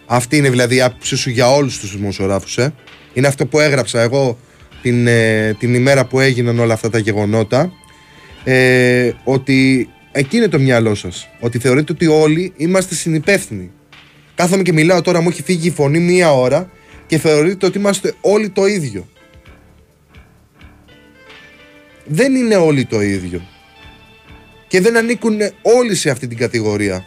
[0.05, 2.73] Αυτή είναι δηλαδή η άποψή σου για όλους τους δημοσιογράφους, ε.
[3.13, 4.37] Είναι αυτό που έγραψα εγώ
[4.81, 7.71] την, ε, την ημέρα που έγιναν όλα αυτά τα γεγονότα.
[8.43, 11.27] Ε, ότι εκεί είναι το μυαλό σας.
[11.39, 13.71] Ότι θεωρείτε ότι όλοι είμαστε συνυπεύθυνοι.
[14.35, 16.69] Κάθομαι και μιλάω τώρα, μου έχει φύγει η φωνή μία ώρα
[17.07, 19.07] και θεωρείτε ότι είμαστε όλοι το ίδιο.
[22.05, 23.41] Δεν είναι όλοι το ίδιο.
[24.67, 27.05] Και δεν ανήκουν όλοι σε αυτή την κατηγορία.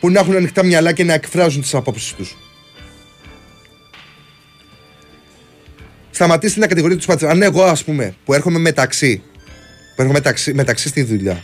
[0.00, 2.36] Που να έχουν ανοιχτά μυαλά και να εκφράζουν τις απόψεις τους.
[6.10, 7.34] Σταματήστε να κατηγορείτε τους πατέρες.
[7.34, 9.22] Αν εγώ ας πούμε που έρχομαι μεταξύ,
[9.96, 11.42] που έρχομαι μεταξύ, μεταξύ στη δουλειά,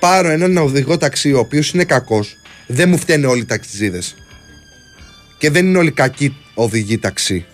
[0.00, 2.39] πάρω έναν οδηγό ταξί ο οποίος είναι κακός
[2.72, 4.14] δεν μου φταίνε όλοι οι ταξιτζίδες.
[5.38, 7.44] Και δεν είναι όλοι κακοί οδηγοί ταξί.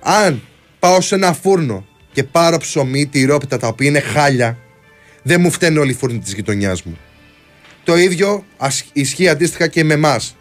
[0.00, 0.42] Αν
[0.78, 4.58] πάω σε ένα φούρνο και πάρω ψωμί, τυρόπιτα τα οποία είναι χάλια,
[5.22, 6.98] δεν μου φταίνε όλοι οι φούρνοι της γειτονιάς μου.
[7.84, 8.44] Το ίδιο
[8.92, 10.36] ισχύει αντίστοιχα και με εμάς.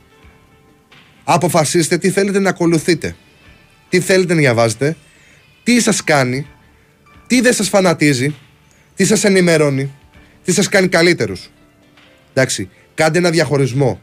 [1.23, 3.15] Αποφασίστε τι θέλετε να ακολουθείτε.
[3.89, 4.95] Τι θέλετε να διαβάζετε.
[5.63, 6.47] Τι σας κάνει.
[7.27, 8.35] Τι δεν σας φανατίζει.
[8.95, 9.91] Τι σας ενημερώνει.
[10.43, 11.49] Τι σας κάνει καλύτερους.
[12.37, 13.99] Εντάξει, κάντε ένα διαχωρισμό.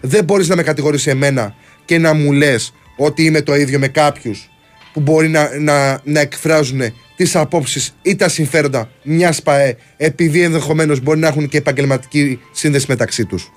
[0.00, 1.54] Δεν μπορείς να με κατηγορήσει εμένα
[1.84, 4.50] και να μου λες ότι είμαι το ίδιο με κάποιους
[4.92, 6.80] που μπορεί να, να, να εκφράζουν
[7.16, 12.86] τις απόψεις ή τα συμφέροντα μιας ΠαΕ επειδή ενδεχομένως μπορεί να έχουν και επαγγελματική σύνδεση
[12.88, 13.52] μεταξύ τους.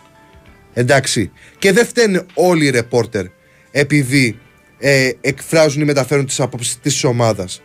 [0.73, 1.31] Εντάξει.
[1.59, 3.25] Και δεν φταίνουν όλοι οι ρεπόρτερ
[3.71, 4.39] επειδή
[4.79, 7.61] ε, εκφράζουν ή μεταφέρουν τις απόψεις της ομάδας.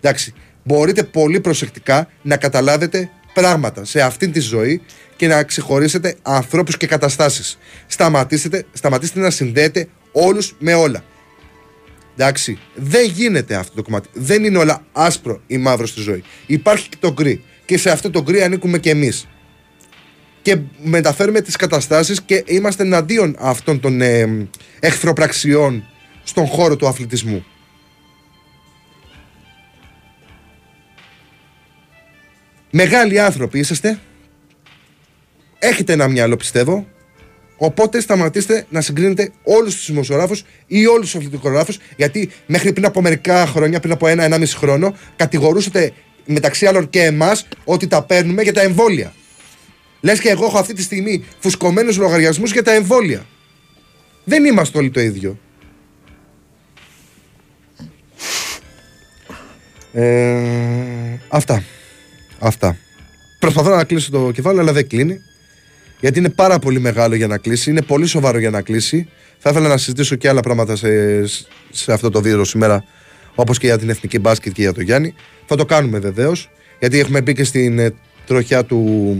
[0.00, 0.32] Εντάξει.
[0.64, 4.82] Μπορείτε πολύ προσεκτικά να καταλάβετε πράγματα σε αυτήν τη ζωή
[5.16, 7.58] και να ξεχωρίσετε ανθρώπους και καταστάσεις.
[7.86, 11.04] Σταματήστε, σταματήστε να συνδέετε όλους με όλα.
[12.14, 14.08] Εντάξει, δεν γίνεται αυτό το κομμάτι.
[14.12, 16.22] Δεν είναι όλα άσπρο ή μαύρο στη ζωή.
[16.46, 17.44] Υπάρχει και το γκρι.
[17.64, 19.28] Και σε αυτό το γκρι ανήκουμε και εμείς.
[20.42, 24.48] Και μεταφέρουμε τις καταστάσεις και είμαστε εναντίον αυτών των ε,
[24.80, 25.84] εχθροπραξιών
[26.24, 27.44] στον χώρο του αθλητισμού.
[32.70, 33.98] Μεγάλοι άνθρωποι είσαστε.
[35.58, 36.86] Έχετε ένα μυαλό, πιστεύω.
[37.56, 43.00] Οπότε σταματήστε να συγκρίνετε όλους τους δημοσιογράφους ή όλους τους αθλητικογράφους, γιατί μέχρι πριν από
[43.00, 45.92] μερικά χρόνια, πριν από ένα-ενάμιση χρόνο, κατηγορούσατε
[46.24, 49.12] μεταξύ άλλων και εμάς ότι τα παίρνουμε για τα εμβόλια.
[50.00, 53.26] Λες και εγώ έχω αυτή τη στιγμή φουσκωμένους λογαριασμούς για τα εμβόλια.
[54.24, 55.38] Δεν είμαστε όλοι το ίδιο.
[59.92, 61.62] Ε, αυτά.
[62.40, 62.76] Αυτά.
[63.38, 65.20] Προσπαθώ να κλείσω το κεφάλαιο, αλλά δεν κλείνει.
[66.00, 67.70] Γιατί είναι πάρα πολύ μεγάλο για να κλείσει.
[67.70, 69.08] Είναι πολύ σοβαρό για να κλείσει.
[69.38, 71.26] Θα ήθελα να συζητήσω και άλλα πράγματα σε,
[71.70, 72.84] σε αυτό το βίντεο σήμερα,
[73.34, 75.14] όπως και για την εθνική μπάσκετ και για το Γιάννη.
[75.46, 76.50] Θα το κάνουμε βεβαίως.
[76.78, 77.94] Γιατί έχουμε μπει και στην ε,
[78.26, 79.16] τροχιά του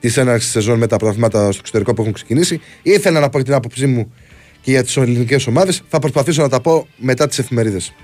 [0.00, 2.60] της έναρξης σεζόν με τα πρωταθλήματα στο εξωτερικό που έχουν ξεκινήσει.
[2.82, 4.12] Ήθελα να πω την άποψή μου
[4.60, 5.82] και για τις ελληνικές ομάδες.
[5.88, 7.94] Θα προσπαθήσω να τα πω μετά τις εφημερίδες.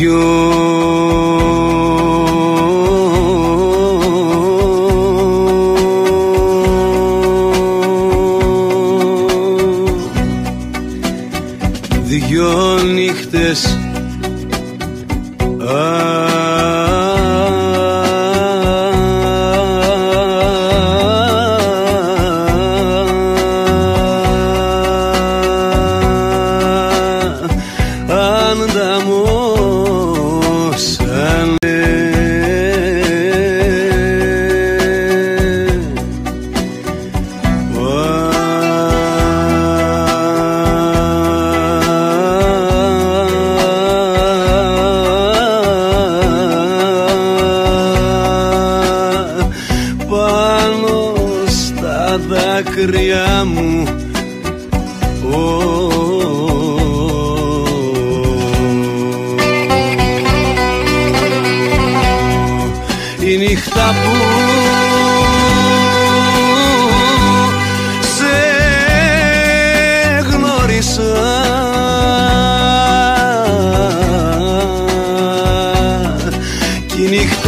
[0.00, 0.39] Δυο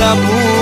[0.02, 0.61] Κι η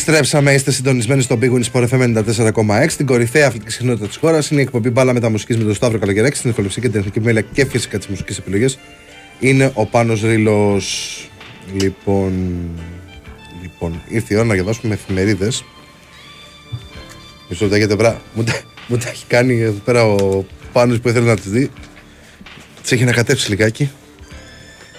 [0.00, 2.92] Επιστρέψαμε, είστε συντονισμένοι στο Big Win Sport FM 94,6.
[2.96, 6.36] Την κορυφαία αθλητική συχνότητα της χώρας είναι η εκπομπή Μπάλα Μεταμουσική με τον Σταύρο Καλογεράκη.
[6.36, 8.78] Στην ηχοληψία και την εθνική μέλεια και φυσικά τις μουσικές επιλογές
[9.40, 10.80] είναι ο Πάνος Ρήλο.
[11.80, 12.32] Λοιπόν,
[13.62, 15.64] λοιπόν, ήρθε η ώρα να διαβάσουμε εφημερίδες.
[17.48, 21.08] Μισό λεπτό γιατί τώρα μου, τα- μου τα έχει κάνει εδώ πέρα ο Πάνος που
[21.08, 21.70] ήθελε να τις δει.
[22.82, 23.90] Τις έχει ανακατέψει λιγάκι.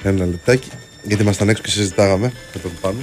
[0.04, 0.70] Ένα λεπτάκι.
[1.04, 2.98] Γιατί ήμασταν έξω και συζητάγαμε με τον Πάνο.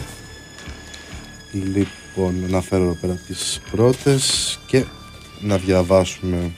[1.54, 4.84] Λοιπόν, να φέρω εδώ πέρα τις πρώτες και
[5.40, 6.50] να διαβάσουμε.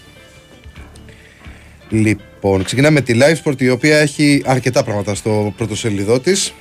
[1.89, 6.53] Λοιπόν, ξεκινάμε με τη Livesport η οποία έχει αρκετά πράγματα στο πρώτο σελίδό της.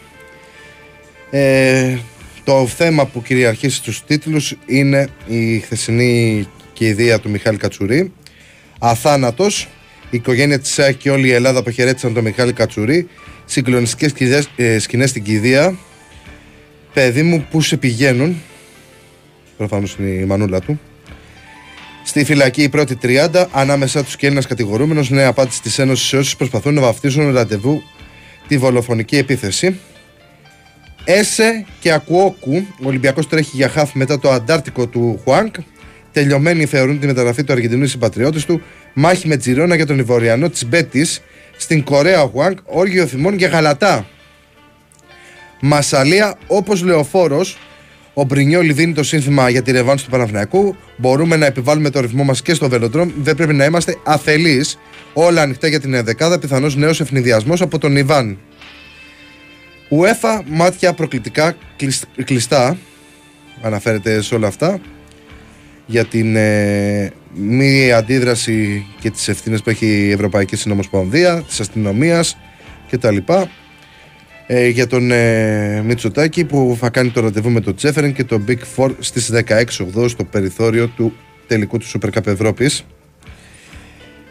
[1.32, 1.98] Ε,
[2.44, 8.12] το θέμα που κυριαρχεί στους τίτλους είναι η χθεσινή κηδεία του Μιχάλη Κατσουρί.
[8.80, 9.68] Αθάνατος,
[10.10, 13.08] η οικογένεια της ΣΑΕΚ και όλη η Ελλάδα αποχαιρέτησαν τον Μιχάλη Κατσουρί.
[13.46, 15.78] Συγκλονιστικές σκηνές, ε, σκηνές στην κηδεία.
[16.96, 18.42] Παιδί μου, πού σε πηγαίνουν;
[19.58, 20.80] Προφανώ είναι η μανούλα του.
[22.04, 26.18] Στη φυλακή η πρώτη 30, ανάμεσά τους και ένας κατηγορούμενος, νέα απάντηση της Ένωσης σε
[26.18, 27.82] όσους προσπαθούν να βαφτίσουν ραντεβού
[28.48, 29.80] τη βολοφονική επίθεση.
[31.04, 35.56] Έσε και Ακουόκου, ο Ολυμπιακός τρέχει για χάφ μετά το Αντάρτικο του Χουάνκ.
[36.12, 38.62] Τελειωμένοι θεωρούν τη μεταγραφή του Αργεντινού συμπατριώτη του.
[38.94, 41.22] Μάχη με Τζιρόνα για τον Ιβοριανό της Μπέτης.
[41.58, 44.08] Στην Κορέα ο Χουάνκ, όργιο θυμών για γαλατά.
[45.60, 47.58] Μασαλία όπως λεωφόρος.
[48.14, 50.76] Ο Μπρινιόλη δίνει το σύνθημα για τη ρευάνση του Παναθηναϊκού.
[50.98, 53.12] Μπορούμε να επιβάλλουμε το ρυθμό μας και στο βελοντρόμ.
[53.18, 54.80] Δεν πρέπει να είμαστε αθελείς.
[55.14, 56.40] Όλα ανοιχτά για την ενδεκάδα.
[56.40, 58.38] Πιθανώς νέος ευνηδιασμός από τον Ιβάν.
[59.90, 62.78] UEFA μάτια προκλητικά κλεισ- κλειστά.
[63.62, 64.80] Αναφέρεται σε όλα αυτά.
[65.86, 72.38] Για την ε, μη αντίδραση και τις ευθύνες που έχει η Ευρωπαϊκή Συνομοσπονδία, της αστυνομίας
[72.92, 73.18] κτλ.
[74.48, 78.42] Ε, για τον ε, Μητσοτάκη που θα κάνει το ραντεβού με τον Τσέφερεν και το
[78.48, 81.14] Big Four στις 16 Οκτώβρη στο περιθώριο του
[81.48, 82.86] τελικού του Super Cup Ευρώπης.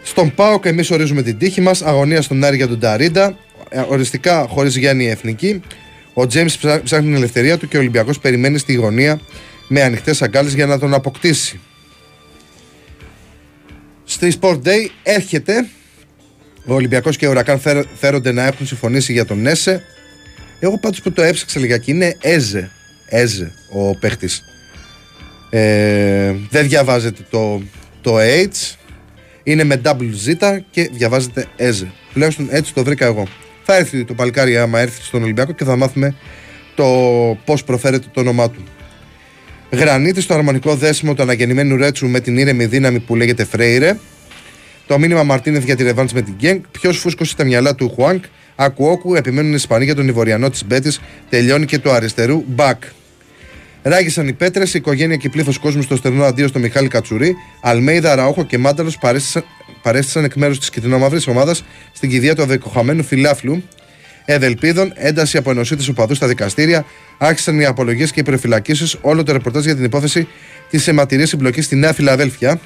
[0.03, 3.39] Στον ΠΑΟΚ εμείς ορίζουμε την τύχη μας, αγωνία στον Άρη για τον Ταρίντα,
[3.69, 5.61] ε, οριστικά χωρίς Γιάννη Εθνική.
[6.15, 9.21] Ο Τζέιμς ψά- ψάχνει την ελευθερία του και ο Ολυμπιακός περιμένει στη γωνία
[9.69, 11.61] με ανοιχτές αγκάλες για να τον αποκτήσει.
[14.05, 15.67] Στη Sport Day έρχεται
[16.67, 19.83] ο Ολυμπιακός και ο Ουρακάν φέρ- φέρονται να έχουν συμφωνήσει για τον Έσε.
[20.59, 22.71] Εγώ πάντως που το έψαξα λιγάκι είναι Έζε.
[23.07, 24.45] Έζε ο παίχτης.
[25.51, 27.63] Ε, δεν διαβάζεται το,
[28.01, 28.77] το H.
[29.43, 31.93] Είναι με double Z και διαβάζεται Έζε.
[32.13, 33.27] Τουλάχιστον έτσι το βρήκα εγώ.
[33.63, 36.15] Θα έρθει το παλικάρι άμα έρθει στον Ολυμπιακό και θα μάθουμε
[36.75, 36.85] το
[37.45, 38.65] πώς προφέρεται το όνομά του.
[39.71, 43.97] Γρανίτη στο αρμονικό δέσιμο του αναγεννημένου Ρέτσου με την ήρεμη δύναμη που λέγεται Φρέιρε.
[44.87, 46.61] Το μήνυμα Μαρτίνεθ για τη ρεβάντ με την Γκένγκ.
[46.71, 48.25] Ποιος φούσκωσε τα μυαλά του Χουάνκ.
[48.57, 51.01] Ακουόκου επιμένουν οι Ισπανοί για τον Ιβοριανό της Μπέτης.
[51.31, 52.83] Τελειώνει και το αριστερού Μπακ.
[53.83, 57.35] Ράγισαν οι πέτρες, η οικογένεια και πλήθος κόσμου στο στερνό αντίο στο Μιχάλη Κατσουρί.
[57.63, 59.45] Αλμέιδα, Ραόχο και Μάνταλος παρέστησαν,
[59.83, 63.63] παρέστησαν εκ μέρους της κυτρινομαύρη ομάδας στην κηδεία του αδεκοχαμένου φιλάφλου.
[64.25, 66.85] Ευελπίδων, ένταση από ενωσίτες οπαδούς στα δικαστήρια,
[67.19, 68.97] άρχισαν οι απολογίες και οι προφυλακίσεις.
[69.01, 70.29] Όλο το ρεπορτάζ για την υπόθεση
[70.71, 72.61] της αιματηρής συμπλοκής στη Νέα Φιλαδέλφια.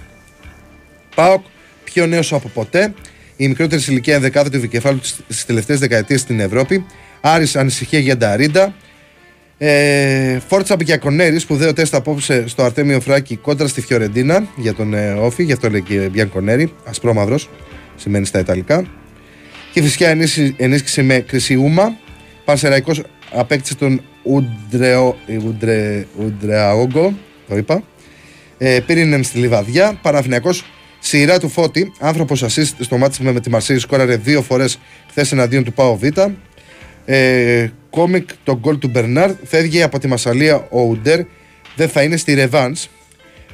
[1.15, 1.45] ΠΑΟΚ,
[1.85, 2.95] πιο νέος από ποτέ.
[3.41, 6.87] Η μικρότερη σε ηλικία ενδεκάδα του δικεφάλου στις τελευταίες δεκαετίες στην Ευρώπη.
[7.21, 8.75] Άρης ανησυχία για Νταρίντα.
[9.59, 15.13] Ε, Φόρτσα Μπιακονέρη, σπουδαίο τεστ απόψε στο Αρτέμιο Φράκη κόντρα στη Φιωρεντίνα για τον ε,
[15.13, 17.49] Όφη, γι' αυτό λέει και Μπιακονέρη, ασπρόμαυρος,
[17.97, 18.85] σημαίνει στα Ιταλικά.
[19.73, 21.97] Και φυσικά ενίσχυση, ενίσχυση με Κρυσιούμα.
[22.45, 27.19] Πανσεραϊκός απέκτησε τον Ουντρεο, Ουντρε, Ουντρεαόγκο,
[27.49, 27.83] το είπα.
[28.59, 29.99] Ε, Πύρινεν στη Λιβαδιά.
[30.03, 30.65] Παναθηναϊκός
[30.99, 31.93] σειρά του Φώτη.
[31.99, 34.79] Άνθρωπος assist στο μάτι με τη Μαρσέη σκόραρε δύο φορές
[35.11, 36.05] χθες εναντίον του Πάο Β.
[37.05, 39.31] Ε, κόμικ το γκολ του Μπερνάρ.
[39.45, 41.21] Φεύγει από τη Μασαλία ο Ουντέρ.
[41.77, 42.77] Δεν θα είναι στη Ρεβάν.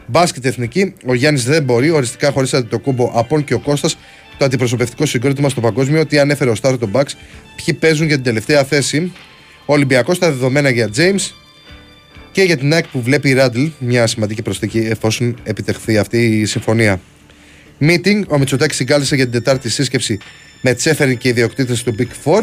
[0.06, 0.94] Μπάσκετ εθνική.
[1.06, 1.90] Ο Γιάννης δεν μπορεί.
[1.90, 3.96] Οριστικά χωρίσατε το κούμπο Απόν και ο Κώστας.
[4.38, 6.06] Το αντιπροσωπευτικό συγκρότημα στο παγκόσμιο.
[6.06, 7.16] Τι ανέφερε ο Στάρος τον Μπαξ.
[7.56, 9.12] Ποιοι παίζουν για την τελευταία θέση.
[9.66, 11.30] Ο Ολυμπιακός τα δεδομένα για James
[12.32, 16.44] και για την ΑΕΚ που βλέπει η Ράντλ, μια σημαντική προσθήκη εφόσον επιτευχθεί αυτή η
[16.44, 17.00] συμφωνία.
[17.88, 20.18] Meeting, ο Μητσοτάκης συγκάλεσε για την τετάρτη σύσκεψη
[20.60, 22.42] με Τσέφεριν και ιδιοκτήτες του Big Four.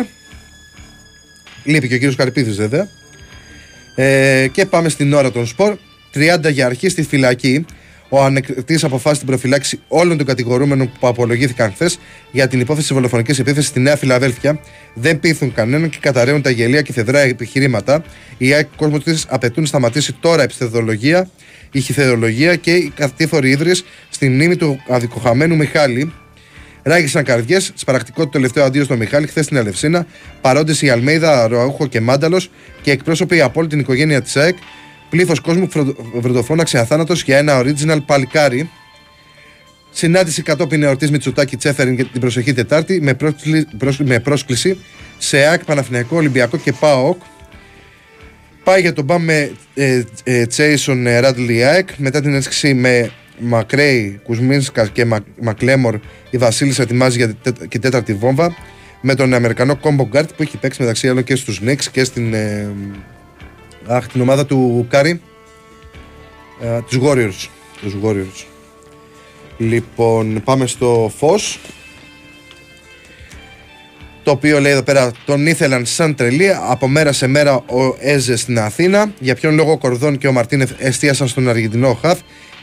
[1.63, 2.87] Λείπει και ο κύριος Καρπίδης βέβαια.
[3.95, 5.77] Ε, και πάμε στην ώρα των σπορ.
[6.13, 7.65] 30 για αρχή στη φυλακή.
[8.09, 11.99] Ο ανεκτής αποφάσισε την προφυλάξη όλων των κατηγορούμενων που απολογήθηκαν χθες
[12.31, 14.59] για την υπόθεση της δολοφονική επίθεσης στη Νέα Φιλαδέλφια.
[14.93, 18.03] Δεν πείθουν κανέναν και καταραίουν τα γελία και θεδρά επιχειρήματα.
[18.37, 21.29] Οι ΑΕΚ κόσμος τη απαιτούν να σταματήσει τώρα η ψευδολογία,
[21.72, 26.13] η χιθεολογία και οι κατήφοροι ίδρυες στη μνήμη του αδικοχαμένου Μιχάλη.
[26.84, 30.05] Ράγισαν καρδιές, σπαρακτικό το τελευταίο αντίο στο Μιχάλη χθες στην Ελευσίνα.
[30.41, 32.49] Παρόντες η Αλμέιδα, Ροαούχο και Μάνταλος
[32.82, 34.57] και εκπρόσωποι από όλη την οικογένεια της ΑΕΚ.
[35.09, 38.69] Πλήθος κόσμου που βροντοφώναξε αθάνατος για ένα original παλικάρι.
[39.91, 44.78] Συνάντηση κατόπιν εορτής Μητσοτάκη Τσέφεριν για την προσεχή Τετάρτη με, πρόσκλη- πρόσ- με πρόσκληση
[45.17, 47.22] σε ΑΕΚ, Παναθηναϊκό, Ολυμπιακό και ΠΑΟΚ.
[48.64, 51.89] Πάει για τον μπαμ με ε, ε, Τσέισον ε, Ράντλι ΑΕΚ.
[51.97, 55.99] Μετά την ένσυξη με Μακρέι, Κουσμίνσκα και Μα, Μακλέμορ,
[56.30, 58.55] η Βασίλισσα ετοιμάζει για την τέτα- και τέταρτη βόμβα.
[59.01, 62.34] Με τον Αμερικανό combo guard που έχει παίξει μεταξύ άλλων και στους Νίξ και στην,
[62.34, 62.72] ε,
[63.88, 65.22] αχ, την ομάδα του Κάρι.
[66.62, 67.47] Ε, τους Warriors.
[67.82, 68.45] Τους Warriors.
[69.57, 71.59] Λοιπόν, πάμε στο Φως
[74.24, 78.36] το οποίο λέει εδώ πέρα τον ήθελαν σαν τρελοί από μέρα σε μέρα ο Έζε
[78.36, 79.11] στην Αθήνα.
[79.19, 82.19] Για ποιον λόγο ο Κορδόν και ο Μαρτίνεθ εστίασαν στον Αργεντινό χαφ.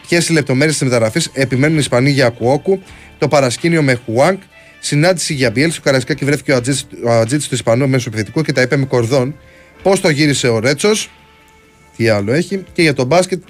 [0.09, 2.83] Ποιε οι λεπτομέρειες της μεταγραφής επιμένουν οι Ισπανοί για Κουόκου.
[3.19, 4.43] Το παρασκήνιο με Χουάνκ.
[4.81, 5.73] Συνάντηση για Μπιέλς.
[5.73, 9.35] Στο Καρασκάκι βρέθηκε ο Ατζίτη ο Ατζίτης του Ισπανού μεσοπιθετικού και τα είπε με Κορδόν.
[9.83, 11.11] Πώς το γύρισε ο Ρέτσος.
[11.97, 12.65] Τι άλλο έχει.
[12.73, 13.43] Και για τον μπάσκετ.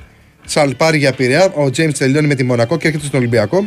[0.47, 1.53] Σαλπάρι για Πειραιά.
[1.55, 3.65] Ο Τζέιμς τελειώνει με τη Μονακό και έρχεται στον Ολυμπιακό.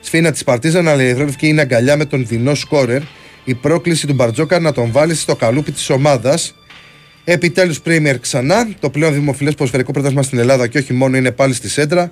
[0.00, 3.02] Σφίνα της Παρτίζαν αλληλεύθηκε είναι αγκαλιά με τον δεινό σκόρερ.
[3.44, 6.54] Η πρόκληση του Μπαρτζόκα να τον βάλει στο καλούπι της ομάδας.
[7.24, 8.68] Επιτέλους Πρέμιερ ξανά.
[8.80, 12.10] Το πλέον δημοφιλές ποδοσφαιρικό πρότασμα στην Ελλάδα και όχι μόνο είναι πάλι στη σέντρα.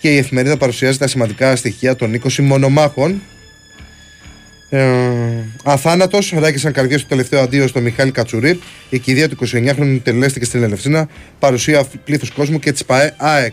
[0.00, 3.22] Και η εφημερίδα παρουσιάζει τα σημαντικά στοιχεία των 20 μονομάχων.
[4.70, 4.86] Ε,
[5.64, 8.60] Αθάνατος, ράκησαν καρδιέ στο τελευταίο αντίο στο Μιχάλη Κατσουρί.
[8.90, 11.08] Η κηδεία του 29χρονου τελέστηκε στην Ελευσίνα.
[11.38, 13.52] Παρουσία πλήθους κόσμου και της ΠαΕ ΑΕΚ.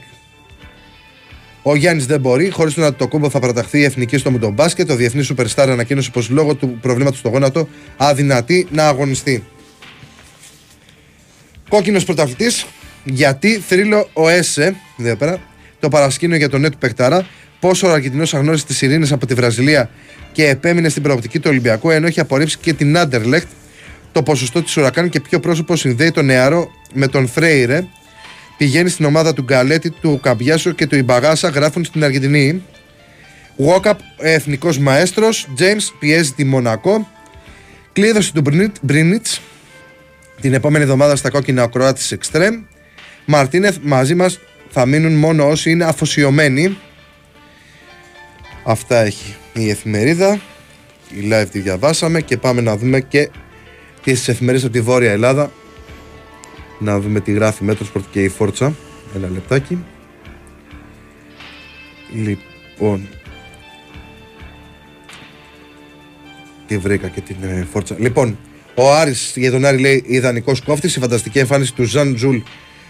[1.68, 2.50] Ο Γιάννης δεν μπορεί.
[2.50, 4.90] Χωρίς τον Αντιτοκούμπο θα παραταχθεί η εθνική στο μουντομπάσκετ.
[4.90, 9.44] Ο διεθνής Superstar ανακοίνωσε πως λόγω του προβλήματος στο γόνατο αδυνατεί να αγωνιστεί.
[11.70, 12.66] Κόκκινος πρωταθλητής.
[13.04, 15.40] Γιατί θρύλο ο ΕΣΕ, εδώ πέρα,
[15.80, 17.28] το παρασκήνιο για τον νέο του Πεκτάρα.
[17.60, 19.90] Πόσο ο Αργεντινός αγνώρισε τις ειρήνες από τη Βραζιλία
[20.32, 23.48] και επέμεινε στην προοπτική του Ολυμπιακού, ενώ έχει απορρίψει και την Άντερλεχτ.
[24.12, 27.86] Το ποσοστό της Ουρακάν και ποιο πρόσωπο συνδέει τον νεαρό με τον Φρέιρε.
[28.58, 32.64] Πηγαίνει στην ομάδα του Γκαλέτη, του Καμπιάσο και του Ιμπαγάσα, γράφουν στην Αργεντινή.
[33.58, 35.48] Γουόκαπ, εθνικός μαέστρος.
[35.60, 37.08] James πιέζει τη Μονακό.
[37.94, 38.42] Κλείδωση του
[38.82, 39.26] Μπρίνιτ
[40.42, 42.64] την επόμενη εβδομάδα στα κόκκινα ο Κροάτης εξτρέμ.
[43.26, 44.40] Μαρτίνεθ μαζί μας
[44.70, 46.78] θα μείνουν μόνο όσοι είναι αφοσιωμένοι.
[48.64, 50.42] Αυτά έχει η εφημερίδα.
[51.10, 53.30] Η Live τη διαβάσαμε και πάμε να δούμε και
[54.04, 55.52] τις εφημερίδες από τη Βόρεια Ελλάδα.
[56.80, 58.76] Να δούμε τι γράφει Μέτροσπορτ και η Φόρτσα.
[59.16, 59.84] Ένα λεπτάκι.
[62.14, 63.08] Λοιπόν.
[66.68, 67.96] Τι βρήκα και την ε, Φόρτσα.
[68.00, 68.38] Λοιπόν,
[68.76, 70.96] ο Άρης για τον Άρη λέει ιδανικός κόφτης.
[70.96, 72.38] Η φανταστική εμφάνιση του Ζαν Τζουλ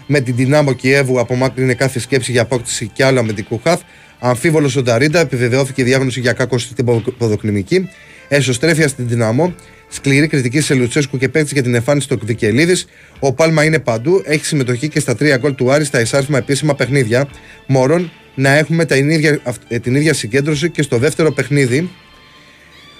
[0.06, 3.80] με την δυνάμω Κιέβου απομάκρυνε κάθε σκέψη για απόκτηση και άλλου αμυντικού χαφ.
[4.18, 6.84] Αμφίβολος ο Νταρίντα επιβεβαιώθηκε η διάγνωση για κάκο στην
[7.18, 7.88] ποδοκνημική.
[8.28, 9.54] Εσωστρέφεια στην δυναμό.
[9.88, 12.82] Σκληρή κριτική σε Λουτσέσκου και παίκτης για την εμφάνιση του Βικελίδη.
[13.18, 14.22] Ο Πάλμα είναι παντού.
[14.24, 17.28] Έχει συμμετοχή και στα τρία γκολ του Άρη στα ισάριθμα επίσημα παιχνίδια.
[17.66, 21.90] Μορόν να έχουμε την ίδια, ε, την ίδια συγκέντρωση και στο δεύτερο παιχνίδι.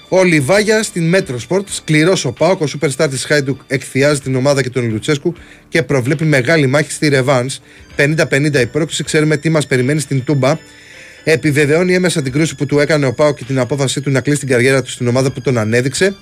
[0.09, 4.61] Ο Λιβάγια στην Μέτρο Σπορτ, σκληρός ο Πάοκ, ο superstar της Χάιντουκ εκθειάζει την ομάδα
[4.61, 5.33] και τον Λουτσέσκου
[5.69, 7.49] και προβλέπει μεγάλη μάχη στη ρεβάνς.
[7.95, 10.57] 50-50 η πρόκληση, ξέρουμε τι μας περιμένει στην Τούμπα.
[11.23, 14.39] Επιβεβαιώνει έμμεσα την κρούση που του έκανε ο Πάοκ και την απόφασή του να κλείσει
[14.39, 16.15] την καριέρα του στην ομάδα που τον ανέδειξε.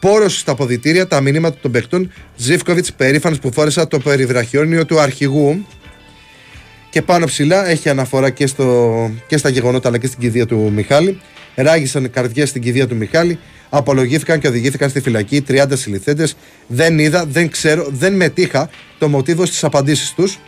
[0.00, 2.12] Πόρο στα αποδητήρια, τα μηνύματα των παιχτών.
[2.36, 5.66] Ζήφκοβιτς, περήφανος που φόρεσα το περιβραχιόνιο του αρχηγού.
[6.90, 10.70] Και πάνω ψηλά έχει αναφορά και, στο, και στα γεγονότα αλλά και στην κηδεία του
[10.74, 11.20] Μιχάλη.
[11.54, 13.38] Ράγισαν καρδιές στην κηδεία του Μιχάλη.
[13.68, 16.36] Απολογήθηκαν και οδηγήθηκαν στη φυλακή 30 συλληφθέντες.
[16.66, 20.38] Δεν είδα, δεν ξέρω, δεν μετήχα το μοτίβος στι απαντήσεις τους.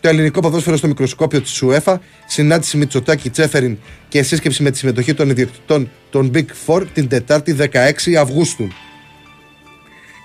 [0.00, 3.78] Το ελληνικό ποδόσφαιρο στο μικροσκόπιο της ΣΟΕΦΑ, συνάντηση με Τσοτάκη Τσέφεριν
[4.08, 8.68] και σύσκεψη με τη συμμετοχή των ιδιοκτητών των Big Four την Τετάρτη 16 Αυγούστου.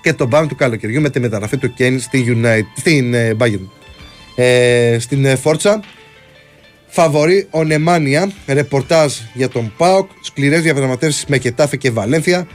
[0.02, 3.68] Και το μπαμ του καλοκαιριού με τη μεταγραφή του Κέιν στη United, στην ε, Bayern.
[4.36, 5.84] Ε, στην ε, Φόρτσα
[6.96, 12.48] Φαβορεί ο Νεμάνια, ρεπορτάζ για τον Πάοκ, σκληρές διαπραγματεύσεις με Κετάφε και Βαλένθια.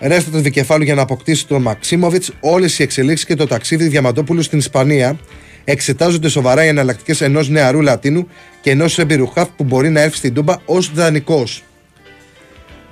[0.00, 2.32] Ρέστα του δικεφάλου για να αποκτήσει τον Μαξίμοβιτς.
[2.40, 5.18] Όλες οι εξελίξεις και το ταξίδι Διαμαντόπουλου στην Ισπανία.
[5.64, 8.28] Εξετάζονται σοβαρά οι εναλλακτικές ενός νεαρού Λατίνου
[8.60, 11.62] και ενός έμπειρου χαφ που μπορεί να έρθει στην Τούμπα ως δανεικός.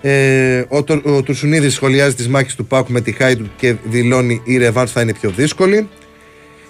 [0.01, 4.57] Ε, ο, ο Τουρσουνίδης σχολιάζει τις μάχες του Πάουκ με τη Χάιντου και δηλώνει η
[4.57, 5.89] Ρεβάν θα είναι πιο δύσκολη.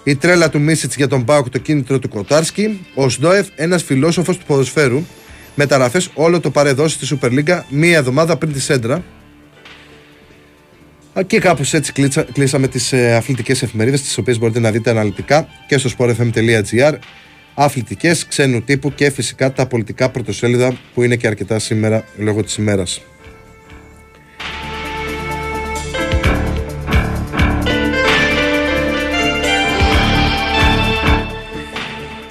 [0.03, 2.85] Η τρέλα του Μίσιτς για τον Πάουκ, το κίνητρο του Κοτάρσκι.
[2.95, 5.03] Ο Σντόεφ, ένας φιλόσοφος του ποδοσφαίρου.
[5.55, 9.03] Μεταγραφές όλο το παρεδώσει στη Σούπερ Λίγκα μία εβδομάδα πριν τη Σέντρα.
[11.27, 11.93] Και κάπως έτσι
[12.33, 16.93] κλείσαμε τις ε, αθλητικές εφημερίδες, τις οποίες μπορείτε να δείτε αναλυτικά και στο sportfm.gr.
[17.53, 22.55] Αθλητικές, ξένου τύπου και φυσικά τα πολιτικά πρωτοσέλιδα που είναι και αρκετά σήμερα λόγω της
[22.55, 23.01] ημέρας.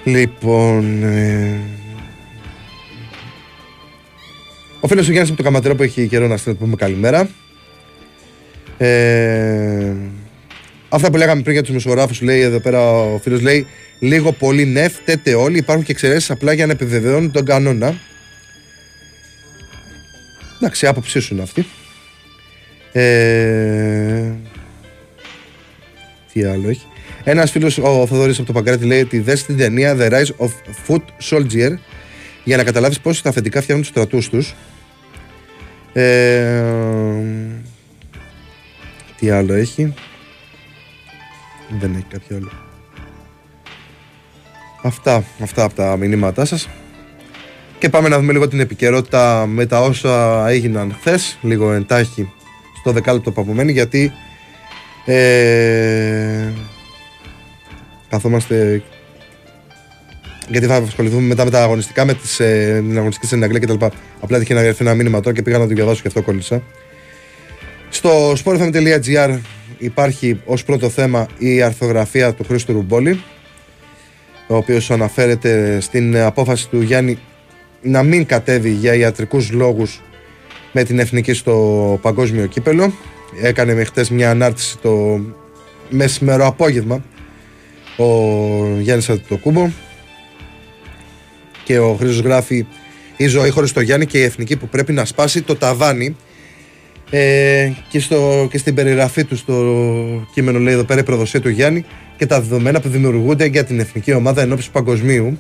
[0.05, 1.03] Λοιπόν.
[1.03, 1.61] Ε...
[4.81, 7.29] Ο φίλος του Γιάννης από το Καματερό που έχει καιρό να στείλει πούμε καλημέρα.
[8.83, 9.93] Ε...
[10.89, 13.67] Αυτά που λέγαμε πριν για τους μεσογράφους, λέει εδώ πέρα ο φίλος, λέει
[13.99, 15.59] λίγο πολύ νεφ, τέτε όλοι.
[15.59, 17.95] Υπάρχουν και εξαιρέσεις απλά για να επιβεβαιώνουν τον κανόνα.
[20.57, 21.67] Εντάξει, άποψή σου είναι αυτή.
[22.93, 24.33] Ε...
[26.33, 26.87] Τι άλλο έχει.
[27.25, 30.51] Ένας φίλος, ο Θοδωρής από το Παγκράτη, λέει ότι δες την ταινία The Rise of
[30.87, 31.71] Foot Soldier
[32.45, 34.55] για να καταλάβεις πώ τα αφεντικά φτιάχνουν τους στρατούς τους.
[35.93, 36.63] Ε,
[39.23, 39.95] τι άλλο έχει;
[41.81, 42.51] Δεν έχει κάποιο άλλο.
[44.83, 46.69] Αυτά, αυτά από τα μηνύματά σας.
[47.79, 52.33] Και πάμε να δούμε λίγο την επικαιρότητα με τα όσα έγιναν χθες, λίγο εντάχει
[52.81, 54.13] στο δεκάλεπτο που απομένει, γιατί
[55.05, 56.49] ε,
[58.09, 58.83] καθόμαστε.
[60.49, 63.87] Γιατί θα ασχοληθούμε μετά με τα αγωνιστικά, με τις, ε, την αγωνιστική στην Αγγλία κτλ.
[64.21, 66.63] Απλά είχε να έρθει ένα μήνυμα τώρα και πήγα να το διαβάσω και αυτό κόλλησα.
[68.05, 69.39] Στο sportfm.gr
[69.79, 73.23] υπάρχει ως πρώτο θέμα η αρθογραφία του Χρήστου Ρουμπόλη,
[74.47, 77.19] ο οποίος αναφέρεται στην απόφαση του Γιάννη
[77.83, 80.01] να μην κατέβει για ιατρικούς λόγους
[80.73, 82.93] με την εθνική στο παγκόσμιο κύπελο.
[83.43, 85.21] Έκανε με χτες μια ανάρτηση το
[85.91, 87.05] μεσημερό απόγευμα
[87.97, 88.07] ο
[88.79, 89.71] Γιάννης Αντιτοκούμπο
[91.65, 92.67] και ο Χρήστος γράφει
[93.17, 96.17] η ζωή χωρίς το Γιάννη και η εθνική που πρέπει να σπάσει το ταβάνι
[97.15, 101.49] ε, και, στο, και στην περιγραφή του στο κείμενο λέει εδώ πέρα η προδοσία του
[101.49, 101.85] Γιάννη
[102.17, 105.39] και τα δεδομένα που δημιουργούνται για την εθνική ομάδα ενώπιση παγκοσμίου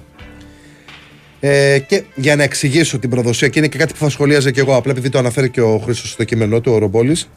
[1.44, 4.60] Ε, και για να εξηγήσω την προδοσία, και είναι και κάτι που θα σχολίαζα και
[4.60, 7.28] εγώ, απλά επειδή το αναφέρει και ο Χρήστος στο κείμενό του, ο Ρομπόλης.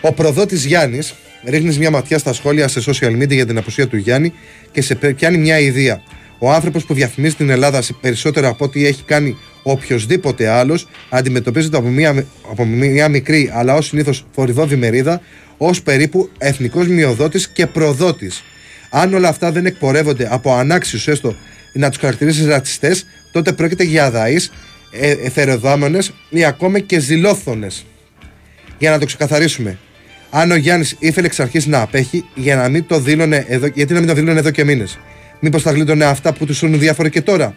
[0.00, 1.14] Ο προδότης Γιάννης
[1.44, 4.32] ρίχνεις μια ματιά στα σχόλια σε social media για την απουσία του Γιάννη
[4.72, 6.02] και σε πιάνει μια ιδέα.
[6.38, 9.36] Ο άνθρωπος που διαφημίζει την Ελλάδα σε περισσότερο από ό,τι έχει κάνει
[9.70, 15.20] οποιοδήποτε άλλος αντιμετωπίζεται από μια, από μια μικρή αλλά ως συνήθως θορυβόδη μερίδα
[15.56, 18.42] ως περίπου εθνικός μειοδότης και προδότης.
[18.90, 21.34] Αν όλα αυτά δεν εκπορεύονται από ανάξιους έστω
[21.72, 24.52] να τους χαρακτηρίσει ρατσιστές, τότε πρόκειται για αδαείς,
[24.90, 27.66] ε, εθεροδάμονες ή ακόμα και ζηλόθονε.
[28.78, 29.78] Για να το ξεκαθαρίσουμε.
[30.30, 33.92] Αν ο Γιάννης ήθελε εξ αρχής να απέχει, για να μην το δήλωνε εδώ, γιατί
[33.92, 34.98] να μην το δήλωνε εδώ και μήνες;
[35.40, 37.54] Μήπως θα γλίτωνε αυτά που του σώνουν διάφορα και τώρα;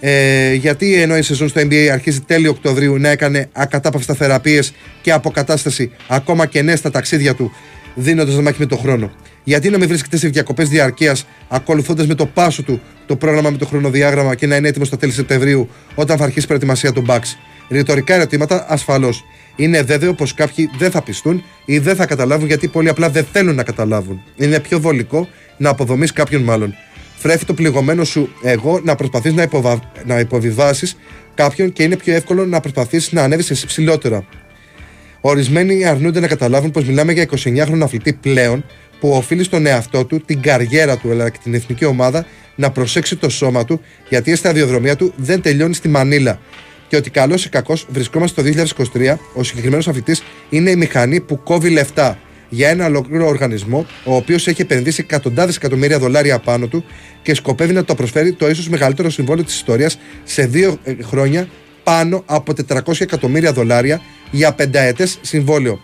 [0.00, 4.72] Ε, γιατί ενώ η σεζόν στο NBA αρχίζει τέλειο Οκτωβρίου να έκανε ακατάπαυστα θεραπείες
[5.02, 7.52] και αποκατάσταση ακόμα και ναι στα ταξίδια του,
[7.94, 9.12] δίνοντας να μάχη με τον χρόνο.
[9.44, 13.56] Γιατί να μην βρίσκεται σε διακοπές διαρκείας, ακολουθώντας με το πάσο του το πρόγραμμα με
[13.56, 17.04] το χρονοδιάγραμμα και να είναι έτοιμος στα τέλη Σεπτεμβρίου, όταν θα αρχίσει η προετοιμασία του
[17.08, 17.36] Bucks.
[17.68, 19.24] Ρητορικά ερωτήματα, ασφαλώς.
[19.56, 23.26] Είναι βέβαιο πως κάποιοι δεν θα πιστούν ή δεν θα καταλάβουν γιατί πολύ απλά δεν
[23.32, 24.22] θέλουν να καταλάβουν.
[24.36, 26.74] Είναι πιο βολικό να αποδομείς κάποιον μάλλον.
[27.16, 29.92] Φρέφει το πληγωμένο σου εγώ να προσπαθείς να, υποβα...
[30.04, 30.96] να υποβιβάσεις
[31.34, 34.26] κάποιον και είναι πιο εύκολο να προσπαθήσει να ανέβεις εσύ ψηλότερα.
[35.20, 38.64] Ορισμένοι αρνούνται να καταλάβουν πως μιλάμε για 29χρονο αθλητή πλέον
[39.00, 43.16] που οφείλει στον εαυτό του, την καριέρα του αλλά και την εθνική ομάδα να προσέξει
[43.16, 46.38] το σώμα του γιατί η σταδιοδρομία του δεν τελειώνει στη Μανίλα.
[46.88, 51.42] Και ότι καλός ή κακός βρισκόμαστε το 2023, ο συγκεκριμένος αθλητής είναι η μηχανή που
[51.42, 52.18] κόβει λεφτά
[52.48, 56.84] για ένα ολόκληρο οργανισμό, ο οποίος έχει επενδύσει εκατοντάδες εκατομμύρια δολάρια πάνω του
[57.22, 61.48] και σκοπεύει να το προσφέρει το ίσως μεγαλύτερο συμβόλαιο της ιστορίας σε δύο ε, χρόνια
[61.84, 65.80] πάνω από 400 εκατομμύρια δολάρια για πενταετές συμβόλαιο.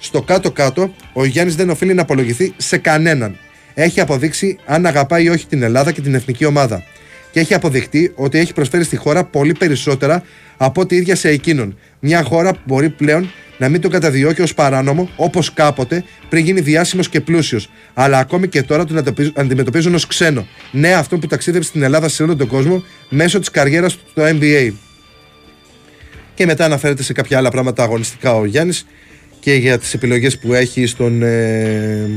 [0.00, 3.36] Στο κάτω-κάτω, ο Γιάννης δεν οφείλει να απολογηθεί σε κανέναν.
[3.74, 6.82] Έχει αποδείξει αν αγαπάει ή όχι την Ελλάδα και την εθνική ομάδα.
[7.30, 10.22] Και έχει αποδειχτεί ότι έχει προσφέρει στη χώρα πολύ περισσότερα
[10.56, 11.78] από ό,τι ίδια σε εκείνον.
[12.00, 13.30] Μια χώρα που μπορεί πλέον
[13.60, 17.70] να μην τον καταδιώκει ως παράνομο όπως κάποτε πριν γίνει διάσημος και πλούσιος.
[17.94, 19.02] Αλλά ακόμη και τώρα τον
[19.34, 20.46] αντιμετωπίζουν ως ξένο.
[20.70, 24.22] Ναι, αυτόν που ταξίδευε στην Ελλάδα σε όλο τον κόσμο μέσω της καριέρας του στο
[24.26, 24.72] NBA.
[26.34, 28.86] Και μετά αναφέρεται σε κάποια άλλα πράγματα αγωνιστικά ο Γιάννης
[29.40, 32.08] και για τις επιλογές που έχει στον ε,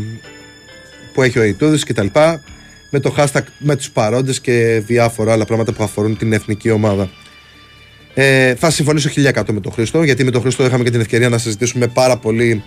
[1.13, 2.43] που έχει ο Ιτούδης και τα λοιπά
[2.89, 7.09] με το hashtag με τους παρόντες και διάφορα άλλα πράγματα που αφορούν την εθνική ομάδα
[8.13, 11.29] ε, θα συμφωνήσω 1000% με τον Χρήστο γιατί με τον Χρήστο είχαμε και την ευκαιρία
[11.29, 12.63] να συζητήσουμε πάρα πολύ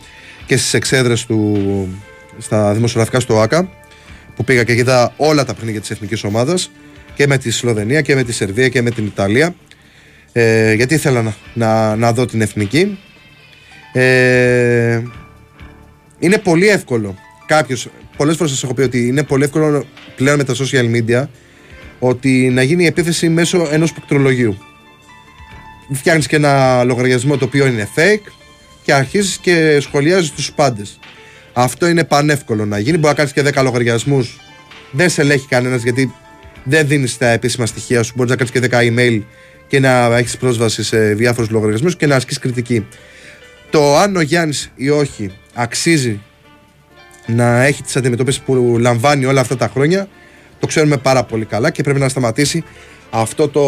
[0.47, 1.89] και στις εξέδρες του
[2.39, 3.68] στα δημοσιογραφικά στο ΆΚΑ
[4.36, 6.70] που πήγα και είδα όλα τα παιχνίδια της εθνικής ομάδας
[7.14, 9.55] και με τη Σλοβενία και με τη Σερβία και με την Ιταλία
[10.32, 12.98] ε, γιατί ήθελα να, να, να δω την εθνική
[13.93, 15.02] ε,
[16.18, 17.14] είναι πολύ εύκολο.
[17.47, 19.86] Κάποιος, πολλές φορές σας έχω πει ότι είναι πολύ εύκολο
[20.16, 21.24] πλέον με τα social media
[21.98, 24.59] ότι να γίνει η επίθεση μέσω ενός πληκτρολογίου.
[25.93, 28.31] Φτιάχνεις και ένα λογαριασμό το οποίο είναι fake
[28.83, 30.99] και αρχίζεις και σχολιάζεις τους πάντες.
[31.53, 32.97] Αυτό είναι πανεύκολο να γίνει.
[32.97, 34.41] Μπορεί να κάνεις και 10 λογαριασμούς.
[34.91, 36.15] Δεν σε ελέγχει κανένας γιατί
[36.65, 38.13] δεν δίνεις τα επίσημα στοιχεία σου.
[38.17, 39.23] Μπορείς να κάνεις και 10 email
[39.67, 42.87] και να έχεις πρόσβαση σε διάφορους λογαριασμούς και να ασκείς κριτική
[43.71, 46.21] το αν ο Γιάννης ή όχι αξίζει
[47.27, 50.09] να έχει τις αντιμετωπίσει που λαμβάνει όλα αυτά τα χρόνια,
[50.59, 52.65] το ξέρουμε πάρα πολύ καλά και πρέπει να σταματήσει
[53.11, 53.63] αυτό το,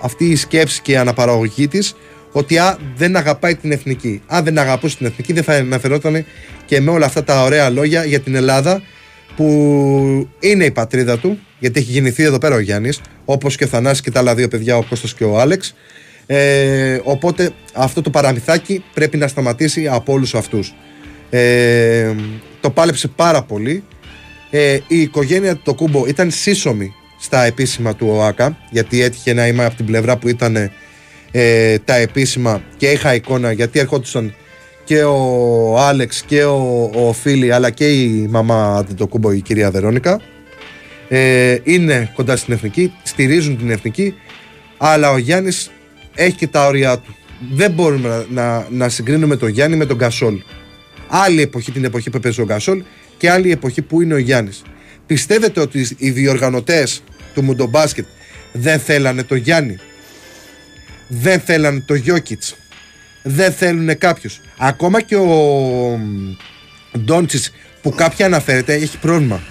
[0.00, 1.94] αυτή η σκέψη και η αναπαραγωγή της
[2.32, 4.22] ότι α, δεν αγαπάει την εθνική.
[4.26, 6.24] Αν δεν αγαπούσε την εθνική, δεν θα αναφερόταν
[6.66, 8.82] και με όλα αυτά τα ωραία λόγια για την Ελλάδα
[9.36, 13.66] που είναι η πατρίδα του, γιατί έχει γεννηθεί εδώ πέρα ο Γιάννης, όπως και ο
[13.66, 15.74] Θανάσης και τα άλλα δύο παιδιά, ο Κώστας και ο Άλεξ.
[16.26, 20.74] Ε, οπότε αυτό το παραμυθάκι πρέπει να σταματήσει από όλους αυτούς.
[21.30, 22.14] Ε,
[22.60, 23.84] το πάλεψε πάρα πολύ.
[24.50, 29.64] Ε, η οικογένεια του Κούμπο ήταν σύσσωμη στα επίσημα του ΟΑΚΑ γιατί έτυχε να είμαι
[29.64, 30.70] από την πλευρά που ήταν
[31.30, 34.34] ε, τα επίσημα και είχα εικόνα γιατί ερχόντουσαν
[34.84, 40.20] και ο Άλεξ και ο, ο Φίλη αλλά και η μαμά Αντιτοκούμπο η κυρία Βερόνικα
[41.08, 44.14] ε, είναι κοντά στην εθνική, στηρίζουν την εθνική
[44.76, 45.70] αλλά ο Γιάννης
[46.14, 47.16] έχει και τα όρια του.
[47.52, 50.42] Δεν μπορούμε να, να, να συγκρίνουμε τον Γιάννη με τον Γκασόλ.
[51.08, 52.82] Άλλη εποχή την εποχή που έπαιζε ο Γκασόλ
[53.16, 54.62] και άλλη εποχή που είναι ο Γιάννης.
[55.06, 57.02] Πιστεύετε ότι οι διοργανωτές
[57.34, 58.06] του Μουντομπάσκετ
[58.52, 59.78] δεν θέλανε τον Γιάννη.
[61.08, 62.56] Δεν θέλανε τον Γιώκητς.
[63.22, 64.40] Δεν θέλουν κάποιους.
[64.58, 66.00] Ακόμα και ο
[66.98, 67.52] Ντόντσιτς
[67.82, 69.42] που κάποια αναφέρεται έχει πρόβλημα.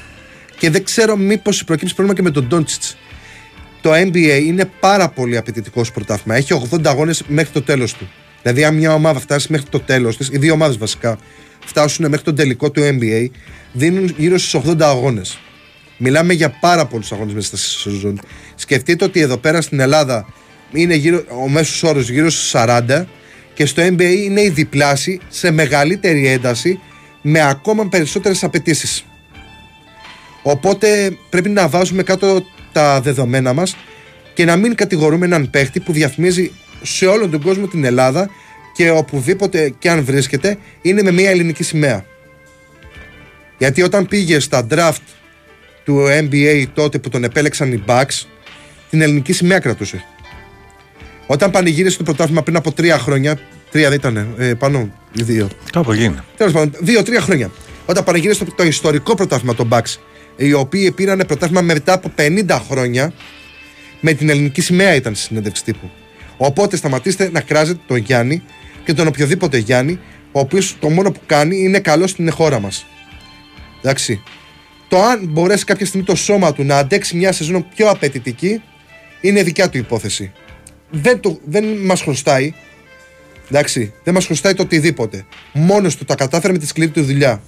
[0.58, 2.98] Και δεν ξέρω μήπως προκύψει πρόβλημα και με τον Ντόντσιτς
[3.82, 6.38] το NBA είναι πάρα πολύ απαιτητικό πρωτάθλημα.
[6.38, 8.10] Έχει 80 αγώνες μέχρι το τέλος του.
[8.42, 11.18] Δηλαδή, αν μια ομάδα φτάσει μέχρι το τέλος της, οι δύο ομάδες βασικά
[11.66, 13.26] φτάσουν μέχρι τον τελικό του NBA,
[13.74, 15.40] δίνουν γύρω στου 80 αγώνες.
[16.02, 18.20] Μιλάμε για πάρα πολλούς αγώνες μέσα στη σεζόν.
[18.56, 20.34] Σκεφτείτε ότι εδώ πέρα στην Ελλάδα
[20.72, 23.06] είναι γύρω, ο μέσος όρος γύρω στους 40
[23.54, 26.80] και στο NBA είναι η διπλάση σε μεγαλύτερη ένταση
[27.22, 29.06] με ακόμα περισσότερες απαιτήσεις.
[30.44, 33.76] Οπότε πρέπει να βάζουμε κάτω τα δεδομένα μας
[34.34, 36.52] και να μην κατηγορούμε έναν παίχτη που διαφημίζει
[36.82, 38.30] σε όλο τον κόσμο την Ελλάδα
[38.76, 42.06] και οπουδήποτε και αν βρίσκεται είναι με μια ελληνική σημαία.
[43.58, 45.19] Γιατί όταν πήγε στα draft
[45.90, 48.26] του NBA τότε που τον επέλεξαν οι Bucks,
[48.90, 50.04] την ελληνική σημαία κρατούσε.
[51.28, 53.40] Όταν πανηγύρισε το πρωτάθλημα πριν από τρία χρόνια,
[53.72, 55.50] τρία δεν ήταν, ε, πάνω ή δύο.
[55.72, 56.16] Κάπου γίνει.
[56.38, 57.52] Τέλος πάντων, δύο-τρία χρόνια.
[57.86, 59.96] Όταν πανηγύρισε το, το ιστορικό πρωτάθλημα των Bucks,
[60.36, 63.14] οι οποίοι πήραν πρωτάθλημα μετά από 50 χρόνια,
[64.00, 65.90] με την ελληνική σημαία ήταν στη συνέντευξη τύπου.
[66.38, 68.44] Οπότε σταματήστε να κράζετε τον Γιάννη
[68.86, 70.00] και τον οποιοδήποτε Γιάννη,
[70.32, 72.86] ο οποίος το μόνο που κάνει είναι καλό στην χώρα μας.
[73.82, 74.22] Εντάξει.
[74.90, 78.62] Το αν μπορέσει κάποια στιγμή το σώμα του να αντέξει μια σεζόν πιο απαιτητική
[79.22, 80.32] είναι δικιά του υπόθεση.
[80.90, 82.54] Δεν, το, δεν μας χρωστάει.
[83.50, 85.26] Εντάξει, δεν μας χρωστάει το οτιδήποτε.
[85.54, 87.42] Μόνος του τα κατάφερε με τη σκληρή του δουλειά.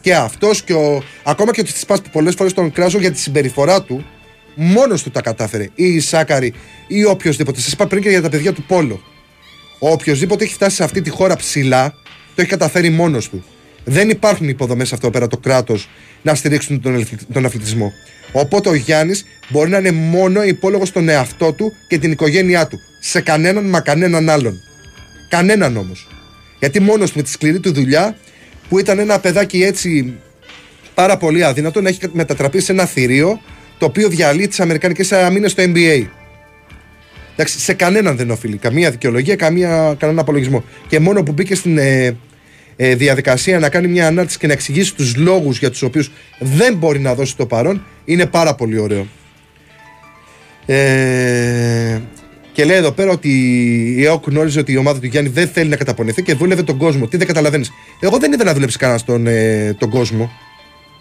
[0.00, 1.02] Και αυτός και ο.
[1.22, 4.06] Ακόμα και ο Τσιτσπά που πολλές φορές τον κράζω για τη συμπεριφορά του,
[4.54, 5.68] μόνος του τα κατάφερε.
[5.74, 6.52] Ή η Σάκαρη
[6.86, 7.60] ή οποιοδήποτε.
[7.60, 9.00] Σας είπα πριν και για τα παιδιά του Πόλο.
[9.78, 11.94] Ο οποιοδήποτε έχει φτάσει σε αυτή τη χώρα ψηλά,
[12.34, 13.44] το έχει καταφέρει μόνος του.
[13.84, 15.88] Δεν υπάρχουν υποδομές σε αυτό πέρα το κράτος
[16.22, 17.92] να στηρίξουν τον, ελθ- τον αθλητισμό.
[18.32, 22.78] Οπότε ο Γιάννης μπορεί να είναι μόνο υπόλογος στον εαυτό του και την οικογένειά του.
[23.00, 24.60] Σε κανέναν μα κανέναν άλλον.
[25.28, 26.08] Κανέναν όμως.
[26.58, 28.16] Γιατί μόνος με τη σκληρή του δουλειά,
[28.68, 30.14] που ήταν ένα παιδάκι έτσι
[30.94, 33.40] πάρα πολύ αδύνατο, να έχει μετατραπεί σε ένα θηρίο
[33.78, 36.06] το οποίο διαλύει τις Αμερικανικέ αμήνες στο NBA.
[37.32, 40.64] Εντάξει, σε κανέναν δεν οφείλει καμία δικαιολογία, καμία, κανέναν απολογισμό.
[40.88, 42.16] Και μόνο που μπήκε στην ε,
[42.82, 46.74] ε, διαδικασία να κάνει μια ανάρτηση και να εξηγήσει τους λόγους για τους οποίους δεν
[46.74, 49.06] μπορεί να δώσει το παρόν, είναι πάρα πολύ ωραίο.
[50.66, 52.00] Ε,
[52.52, 53.28] και λέει εδώ πέρα ότι
[53.98, 56.76] η ΕΟΚ γνώριζε ότι η ομάδα του Γιάννη δεν θέλει να καταπονηθεί και δούλευε τον
[56.76, 57.06] κόσμο.
[57.06, 57.70] Τι δεν καταλαβαίνεις.
[58.00, 60.30] Εγώ δεν είδα να δουλέψει κανένας τον, ε, τον κόσμο.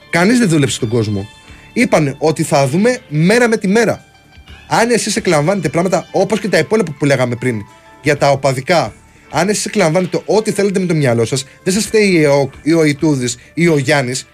[0.10, 1.30] Κανείς δεν δούλεψε τον κόσμο.
[1.74, 4.04] Είπαν ότι θα δούμε μέρα με τη μέρα.
[4.68, 7.62] Αν εσείς εκλαμβάνετε πράγματα όπως και τα υπόλοιπα που λέγαμε πριν
[8.02, 8.94] για τα οπαδικά,
[9.30, 12.74] αν εσείς εκλαμβάνετε ό,τι θέλετε με το μυαλό σας, δεν σας φταίει η ΕΟΚ ή
[12.74, 14.28] ο Ιτούδης ή ο Γιάννης.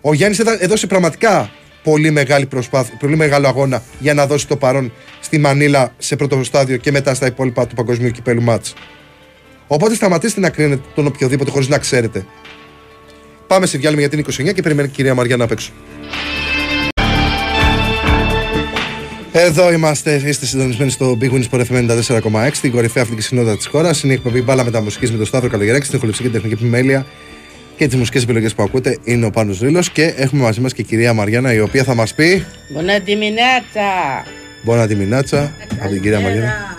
[0.00, 1.50] Ο Γιάννης έδωσε πραγματικά
[1.82, 6.44] πολύ, μεγάλη προσπάθεια, πολύ μεγάλο αγώνα για να δώσει το παρόν στη Μανίλα σε πρώτο
[6.44, 8.74] στάδιο και μετά στα υπόλοιπα του παγκοσμίου κυπέλου μάτς.
[9.66, 12.26] Οπότε σταματήστε να κρίνετε τον οποιοδήποτε χωρίς να ξέρετε.
[13.46, 15.72] Πάμε σε διάλειμμα για την 29 και περιμένει η κυρία Μαριά να παίξω.
[19.32, 23.66] Εδώ είμαστε, είστε συντονισμένοι στο Big Wins Sport FM 94,6, την κορυφαία αθλητική συχνότητα της
[23.66, 24.02] χώρας.
[24.02, 27.06] Είναι η εκπομπή μπάλα μεταμουσική με τον Σταύρο Καλογεράκη, στην χοληψική και τεχνική επιμέλεια
[27.76, 28.98] και τις μουσικές επιλογές που ακούτε.
[29.04, 31.94] Είναι ο Πάνος Ρήλο και έχουμε μαζί μας και η κυρία Μαριάννα, η οποία θα
[31.94, 32.44] μας πει.
[32.76, 34.26] Buona dimminata!
[34.62, 36.76] Μπόνα τη Μινάτσα από την κυρία Μαριάννα,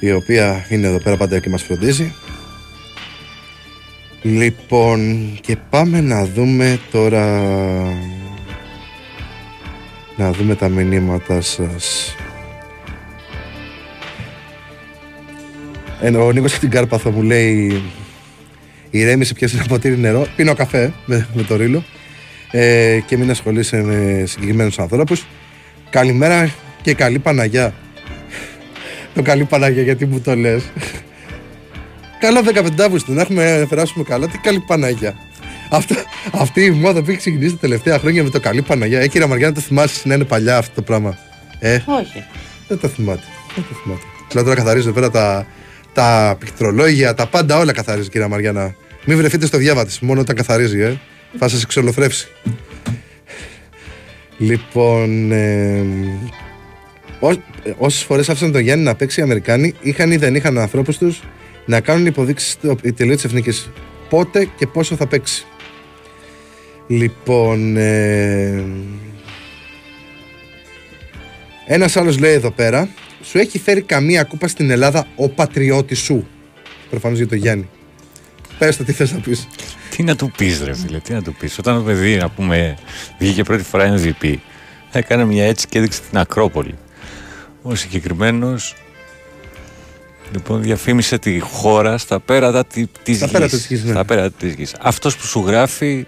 [0.00, 2.14] η οποία είναι εδώ πέρα πάντα και μας φροντίζει.
[4.22, 7.42] Λοιπόν, και πάμε να δούμε τώρα.
[10.16, 12.16] Να δούμε τα μηνύματα σας.
[16.00, 17.82] Ε, ο Νίκος από την Κάρπαθο μου λέει
[18.90, 20.26] Ηρέμησε, πιάσε ένα ποτήρι νερό.
[20.36, 21.84] Πίνω καφέ με, με το ρίλο.
[22.50, 25.26] Ε, και μην ασχολείσαι με συγκεκριμένους ανθρώπους.
[25.90, 26.50] Καλημέρα
[26.82, 27.74] και καλή Παναγιά.
[29.14, 30.62] το καλή Παναγιά, γιατί μου το λες.
[32.20, 34.28] Καλό 15 Αύγουστο, να έχουμε να περάσουμε καλά.
[34.28, 35.14] Τι καλή Παναγιά.
[35.74, 35.94] Αυτό,
[36.32, 39.00] αυτή η μόδα που έχει ξεκινήσει τα τελευταία χρόνια με το καλή Παναγιά.
[39.00, 41.18] Ε, κύριε Μαριάννα, το θυμάσαι να είναι παλιά αυτό το πράγμα;
[41.58, 42.24] Ε, Όχι.
[42.68, 43.22] δεν το θυμάται.
[43.54, 44.02] Δεν το θυμάται.
[44.34, 45.46] Λέω τώρα καθαρίζω εδώ πέρα τα,
[45.92, 48.74] τα πληκτρολόγια, τα πάντα όλα καθαρίζει, κυρία Μαριάννα.
[49.04, 50.98] Μην βρεθείτε στο διάβα της, μόνο όταν καθαρίζει, ε.
[51.38, 52.28] Θα σας εξολοθρεύσει.
[54.38, 55.82] Λοιπόν, ε,
[57.78, 61.22] όσες φορές άφησαν τον Γιάννη να παίξει οι Αμερικάνοι, είχαν ή δεν είχαν ανθρώπους τους
[61.64, 63.70] να κάνουν υποδείξεις στο τελείο της Εθνικής.
[64.08, 65.46] Πότε και πόσο θα παίξει.
[66.86, 67.76] Λοιπόν.
[67.76, 68.64] Ε,
[71.66, 72.88] Ένας άλλος λέει εδώ πέρα,
[73.22, 76.26] σου έχει φέρει καμία κούπα στην Ελλάδα ο πατριώτης σου;
[76.90, 77.68] Προφανώς για τον Γιάννη.
[78.58, 79.48] Πες το τι θες να πεις.
[79.90, 81.58] Τι να του πεις, ρε φίλε, τι να του πεις.
[81.58, 82.76] Όταν το παιδί, να πούμε,
[83.18, 84.34] βγήκε πρώτη φορά MVP,
[84.92, 86.74] έκανε μια έτσι και έδειξε την Ακρόπολη.
[87.62, 88.74] Ο συγκεκριμένος
[90.32, 93.32] λοιπόν διαφήμισε τη χώρα στα πέρατα τη της Στα γης.
[93.34, 93.90] πέρατα της γης, ναι.
[93.90, 94.74] Στα πέρατα της γης.
[94.80, 96.06] Αυτός που σου γράφει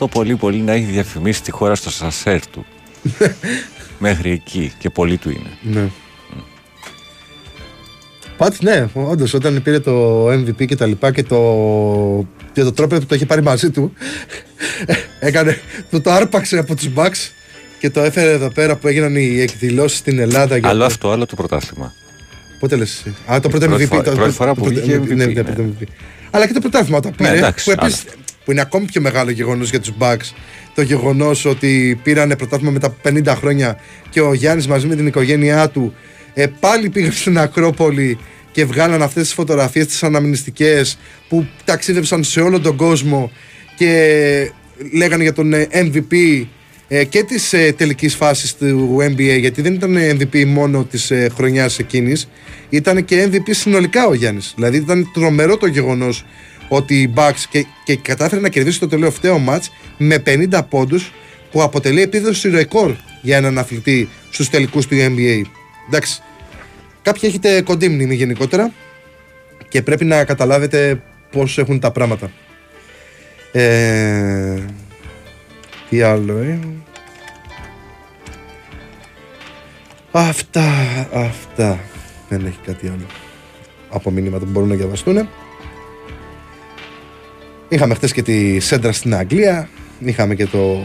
[0.00, 2.66] το πολύ πολύ να έχει διαφημίσει τη χώρα στο σασέρ του.
[3.98, 5.50] Μέχρι εκεί και πολύ του είναι.
[5.80, 5.88] Ναι.
[8.36, 12.98] Πάτη, ναι, όντως όταν πήρε το MVP και τα λοιπά και το, και το τρόπο
[12.98, 13.92] που το είχε πάρει μαζί του,
[15.20, 15.60] Έκανε,
[15.90, 17.30] του το άρπαξε από τους Bucks
[17.80, 20.56] και το έφερε εδώ πέρα που έγιναν οι εκδηλώσεις στην Ελλάδα.
[20.56, 20.84] Για Άλλο το...
[20.84, 21.92] αυτό, άλλο το πρωτάθλημα.
[22.60, 23.88] Πότε λες εσύ; Α, το πρώτο Πρώτη MVP.
[23.88, 25.84] φορά- το- πρώτη το- φορά το- που το- βγήκε ναι, MVP,
[26.30, 26.36] ναι, ναι.
[26.36, 26.36] το MVP.
[26.36, 27.36] Αλλά και το πρωτάθλημα το πήρε.
[27.36, 28.20] εντάξει, που, επίσης- άλλο.
[28.44, 30.34] που είναι ακόμη πιο μεγάλο γεγονός για τους Bucks.
[30.74, 33.78] Το γεγονός ότι πήρανε πρωτάθλημα μετά από 50 χρόνια
[34.10, 35.94] και ο Γιάννης μαζί με την οικογένειά του
[36.34, 38.18] ε, πάλι πήγαν στην Ακρόπολη
[38.52, 40.98] και βγάλαν αυτές τις φωτογραφίες τις αναμνηστικές
[41.28, 43.30] που ταξίδευσαν σε όλο τον κόσμο
[43.76, 44.52] και
[44.92, 46.44] λέγανε για τον ε, MVP ε,
[47.08, 51.78] και της ε, τελικής φάσης του NBA γιατί δεν ήταν MVP μόνο της ε, χρονιάς
[51.78, 52.28] εκείνης
[52.68, 56.24] ήταν και MVP συνολικά ο Γιάννης δηλαδή ήταν τρομερό το γεγονός
[56.68, 61.12] ότι οι Bucks και, και κατάφερε να κερδίσει το τελευταίο μάτς με 50 πόντους
[61.50, 65.42] που αποτελεί επίδοση ρεκόρ για έναν αθλητή στους τελικούς του NBA
[65.88, 66.22] εντάξει
[67.02, 68.72] Κάποιοι έχετε κοντή μνήμη γενικότερα
[69.68, 72.30] και πρέπει να καταλάβετε πώς έχουν τα πράγματα.
[73.52, 74.64] Ε,
[75.90, 76.58] τι άλλο, ε.
[80.10, 80.70] Αυτά,
[81.14, 81.80] αυτά.
[82.28, 83.06] Δεν έχει κάτι άλλο.
[83.90, 85.28] Από μηνύματα που μπορούν να διαβαστούν.
[87.68, 89.68] Είχαμε χτες και τη Σέντρα στην Αγγλία.
[89.98, 90.80] Είχαμε και το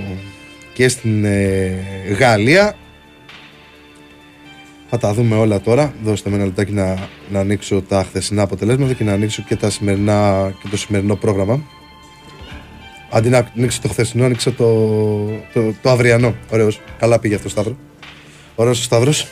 [0.73, 1.83] και στην ε,
[2.19, 2.75] Γαλλία.
[4.89, 5.93] Θα τα δούμε όλα τώρα.
[6.03, 9.69] Δώστε με ένα λεπτάκι να, να ανοίξω τα χθεσινά αποτελέσματα και να ανοίξω και, τα
[9.69, 11.61] σημερινά, και το σημερινό πρόγραμμα.
[13.11, 14.65] Αντί να ανοίξω το χθεσινό, ανοίξω το,
[15.53, 16.35] το, το αυριανό.
[16.49, 16.81] Ωραίος.
[16.99, 17.75] Καλά πήγε αυτό ο Σταύρος.
[18.55, 19.27] Ωραίος ο Σταύρος.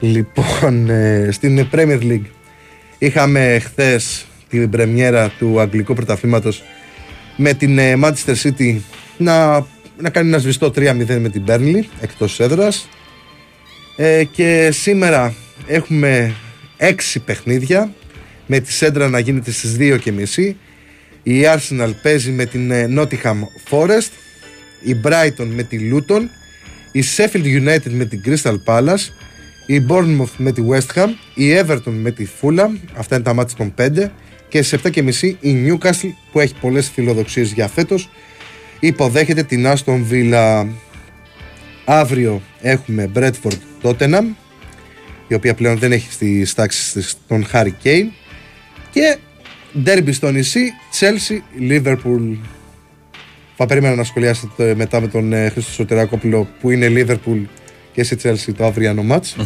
[0.00, 2.26] Λοιπόν, ε, στην Premier League
[2.98, 6.62] είχαμε χθες την πρεμιέρα του Αγγλικού Πρωταθλήματος
[7.36, 8.76] με την ε, Manchester City
[9.16, 9.66] να,
[9.98, 12.88] να κάνει ένα σβηστό 3-0 με την Burnley εκτός έδρας
[13.96, 15.34] ε, και σήμερα
[15.66, 16.34] έχουμε
[16.76, 17.92] έξι παιχνίδια
[18.46, 20.54] με τη Σέντρα να γίνεται στις 2.30
[21.22, 23.38] η Arsenal παίζει με την ε, Nottingham
[23.70, 24.10] Forest
[24.82, 26.22] η Brighton με τη Luton
[26.92, 29.08] η Sheffield United με την Crystal Palace
[29.66, 33.56] η Bournemouth με τη West Ham η Everton με τη Fulham αυτά είναι τα μάτια
[33.56, 34.10] των 5
[34.48, 38.08] και στις 7.30 η Newcastle που έχει πολλές φιλοδοξίες για φέτος
[38.80, 40.66] υποδέχεται την Aston Villa.
[41.84, 44.24] Αύριο έχουμε Bradford Tottenham
[45.28, 48.08] η οποία πλέον δεν έχει στις τάξεις της τον Harry Kane
[48.90, 49.18] και
[49.84, 52.36] Derby στο νησί Chelsea Liverpool
[53.56, 57.40] θα περίμενα να σχολιάσετε το- μετά με τον ε, Χρήστο Σωτερακόπουλο που είναι Liverpool
[57.92, 59.36] και σε Chelsea το αυριανό μάτς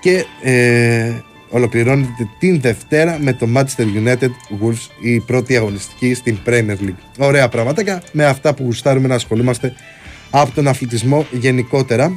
[0.00, 1.12] και ε,
[1.48, 4.28] ολοκληρώνεται την Δευτέρα με το Manchester United
[4.62, 6.94] Wolves η πρώτη αγωνιστική στην Premier League.
[7.18, 9.72] Ωραία πραγματάκια με αυτά που γουστάρουμε να ασχολούμαστε
[10.30, 12.12] από τον αθλητισμό γενικότερα.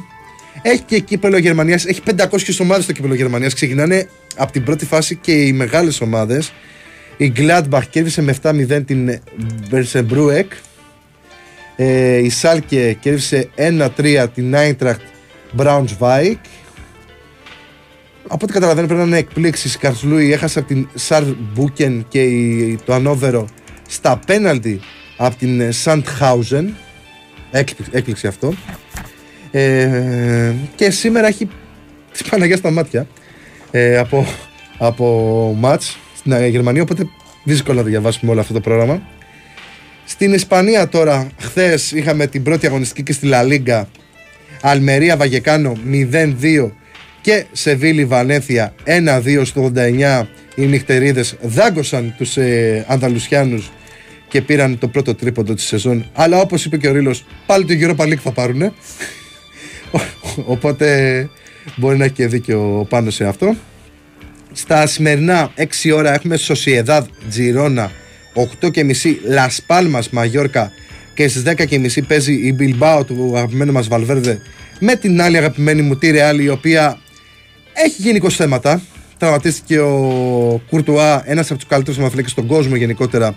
[0.62, 3.54] Έχει και κύπελο Γερμανίας, έχει 500 ομάδες στο κύπελο Γερμανίας.
[3.54, 6.52] Ξεκινάνε από την πρώτη φάση και οι μεγάλες ομάδες.
[7.20, 9.20] Η Gladbach κέρδισε με 7-0 την
[9.70, 10.44] Bersenbruek.
[11.76, 15.00] Ε, η Σάλκε κέρδισε 1-3 την Eintracht
[15.58, 16.36] Braunschweig.
[18.30, 19.74] Από ό,τι καταλαβαίνω πρέπει να είναι εκπλήξεις.
[19.74, 23.48] Η Καρσλούι έχασε από την Σαρμπούκεν και η- το Ανόβερο
[23.88, 24.80] στα πέναλτι
[25.16, 26.76] από την Σαντχάουζεν.
[27.50, 28.52] Έκπληξη, έκπληξη αυτό.
[29.50, 31.48] Ε, και σήμερα έχει
[32.12, 33.06] τη Παναγία στα μάτια
[33.70, 34.26] ε, από,
[34.78, 37.08] από μάτς στην ε, Γερμανία, οπότε
[37.44, 39.02] δύσκολο να το διαβάσουμε όλο αυτό το πρόγραμμα.
[40.04, 43.88] Στην Ισπανία τώρα, χθες είχαμε την πρώτη αγωνιστική και στη Λα Λίγκα.
[44.60, 45.76] Αλμερία Βαγεκάνο
[46.12, 46.70] 0-2
[47.20, 50.26] και Σεβίλη Βανέθια 1-2 στο 89.
[50.54, 53.70] Οι νυχτερίδες δάγκωσαν τους ε, Ανδαλουσιάνους
[54.28, 56.10] και πήραν το πρώτο τρίποντο της σεζόν.
[56.12, 58.72] Αλλά όπως είπε και ο Ρήλος, πάλι το Europa League θα πάρουνε.
[60.54, 61.28] Οπότε
[61.76, 63.56] μπορεί να έχει και δίκιο πάνω σε αυτό.
[64.58, 65.62] Στα σημερινά 6
[65.94, 67.02] ώρα έχουμε Sociedad
[67.36, 67.86] Girona
[68.60, 68.72] 8.30
[69.36, 70.72] Las Palmas Μαγιόρκα
[71.14, 74.40] και στις 10.30 παίζει η Bilbao του αγαπημένου μας Βαλβέρδε
[74.80, 76.98] με την άλλη αγαπημένη μου τη Real η οποία
[77.72, 78.82] έχει γενικώς θέματα.
[79.18, 83.34] Τραυματίστηκε ο Κουρτουά, ένας από τους καλύτερους μαθηναίκες στον κόσμο γενικότερα.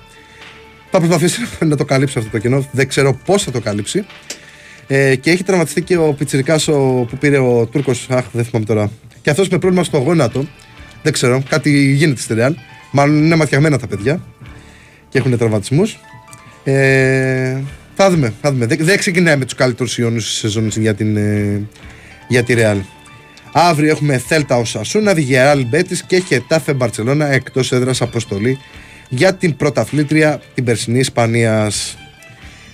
[0.92, 2.68] Θα προσπαθήσει να το καλύψει αυτό το κενό.
[2.72, 4.06] Δεν ξέρω πώς θα το καλύψει.
[4.88, 8.66] Ε, και έχει τραυματιστεί και ο Πιτσιρικάς ο, που πήρε ο Τούρκος, αχ δεν θυμάμαι
[8.66, 8.92] τώρα.
[9.22, 10.46] Και αυτός με πρόβλημα στο γόνατο.
[11.04, 12.52] Δεν ξέρω, κάτι γίνεται στη Real.
[12.92, 14.22] Μάλλον είναι ματιαγμένα τα παιδιά
[15.10, 16.00] και έχουν τραυματισμούς.
[16.64, 17.58] Ε,
[17.96, 18.66] θα δούμε, θα δούμε.
[18.66, 21.62] Δεν, δεν ξεκινάει με τους καλύτερους ιόνους της σεζόν για, την, ε,
[22.28, 22.78] για τη Real.
[23.52, 28.58] Αύριο έχουμε Θέλτα Οσασούνα, Βιγεράλ Μπέτη και Χετάφε Μπαρσελόνα εκτός έδρας αποστολή
[29.10, 31.98] για την πρωταθλήτρια την περσινή Ισπανίας.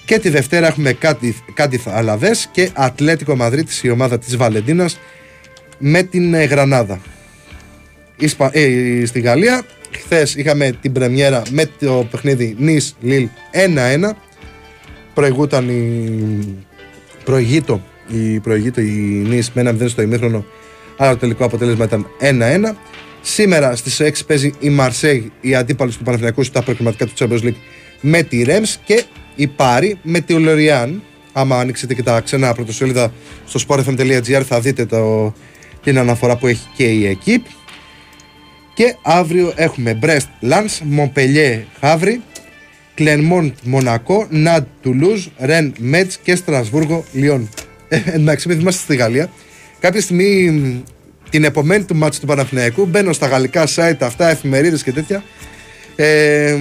[0.05, 0.97] Και τη Δευτέρα έχουμε
[1.53, 4.99] Κάντιθ Αλαβέ και Ατλέτικο Μαδρίτη, η ομάδα της Βαλεντίνας
[5.77, 6.99] με την ε, Γρανάδα.
[8.17, 8.49] Ισπα...
[8.53, 9.65] Ε, στη Γαλλία.
[9.91, 13.27] Χθες είχαμε την πρεμιέρα με το παιχνίδι Νις Λίλ
[14.03, 14.09] 1-1.
[15.13, 16.65] προηγούταν η.
[17.23, 20.45] Προηγείτο η, προηγείτο η Νης με ένα 0 στο ημίχρονο,
[20.97, 22.75] αλλά το τελικό αποτέλεσμα ήταν 1-1.
[23.21, 27.55] Σήμερα στις 6 παίζει η Μαρσέγ, η αντίπαλος του Παναθηναϊκού στα προκριματικά του Champions League
[28.01, 29.03] με τη Ρέμς και
[29.35, 31.01] η Πάρη με τη Λοριάν.
[31.33, 33.11] Άμα ανοίξετε και τα ξένα πρωτοσέλιδα
[33.45, 35.33] στο sportfm.gr θα δείτε το,
[35.83, 37.45] την αναφορά που έχει και η ΕΚΙΠ.
[38.77, 42.15] Και αύριο έχουμε Brest, Lens, Montpellier, Havre,
[42.97, 47.49] Clermont, Μονακό, Ναντ, Τουλούζ, Ρεν, Μέτς και Στρασβούργο, Λιόν.
[47.89, 49.29] Ε, εντάξει, επειδή είμαστε στη Γαλλία,
[49.79, 50.83] κάποια στιγμή
[51.29, 55.23] την επομένη του μάτσου του Παναθηναϊκού μπαίνω στα γαλλικά site αυτά, εφημερίδες και τέτοια
[55.95, 56.57] ε,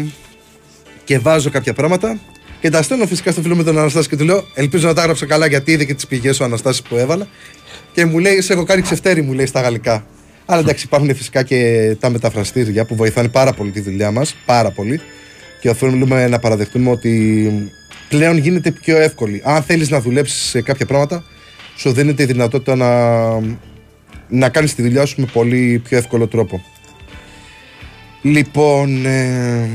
[1.05, 2.19] και βάζω κάποια πράγματα
[2.61, 5.01] και τα στέλνω φυσικά στο φίλο με τον Αναστάση και του λέω: Ελπίζω να τα
[5.01, 7.29] έγραψα καλά γιατί είδε και τις πηγές ο Αναστάσης που έβαλα.
[7.93, 10.07] Και μου λέει: Σε έχω κάνει ξεφτέρι, μου λέει στα γαλλικά.
[10.47, 14.37] Αλλά εντάξει, υπάρχουν φυσικά και τα μεταφραστήρια που βοηθάνε πάρα πολύ τη δουλειά μας.
[14.47, 15.01] Πάρα πολύ.
[15.61, 17.51] Και οφείλουμε να παραδεχτούμε ότι
[18.09, 19.43] πλέον γίνεται πιο εύκολη.
[19.45, 21.25] Αν θέλεις να δουλέψεις σε κάποια πράγματα,
[21.77, 22.91] σου δίνεται η δυνατότητα να,
[24.29, 26.65] να κάνεις τη δουλειά σου με πολύ πιο εύκολο τρόπο.
[28.23, 29.69] Λοιπόν, ε,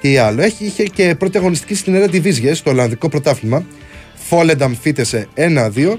[0.00, 0.42] τι άλλο.
[0.42, 3.64] Έχει, είχε και πρώτη αγωνιστική στην Eredivisie, στο Ολλανδικό πρωτάθλημα.
[4.14, 5.98] Φόλενταμ φύτεσε 1-2.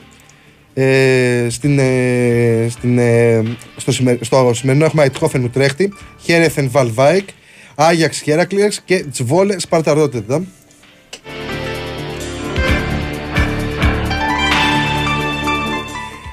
[0.73, 3.43] Ε, στην, ε, στην, ε,
[3.75, 3.91] στο,
[4.21, 7.27] στο σημερινό έχουμε Αιτχόφεν Ουτρέχτη, Χέρεθεν Βαλβάικ,
[7.75, 10.43] Άγιαξ Χέρακλιεξ και Τσβόλε Σπαρταρότετα.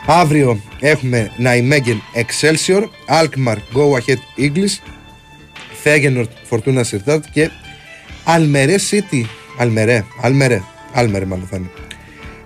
[0.06, 4.78] Αύριο έχουμε Ναϊμέγγεν Excelsior, Alkmaar Go Ahead Eagles,
[5.82, 7.51] Φέγενορτ Φορτούνα Σιρτάτ και
[8.24, 9.23] Αλμερέ City.
[9.59, 10.62] Αλμερέ, Αλμερέ,
[10.93, 11.70] Αλμερέ μάλλον θα είναι.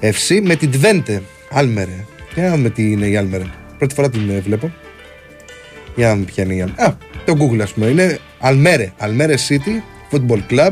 [0.01, 1.23] FC με την Τβέντε.
[1.53, 2.05] Αλμερέ.
[2.35, 3.45] Για να δούμε τι είναι η Αλμερέ.
[3.79, 4.73] Πρώτη φορά την ε, βλέπω.
[5.97, 6.83] Για να δούμε ποια είναι η Αλμερέ.
[6.83, 7.87] Α, το Google ας πούμε.
[7.87, 8.93] Είναι Αλμέρε.
[8.99, 10.71] Αλμέρε City Football Club.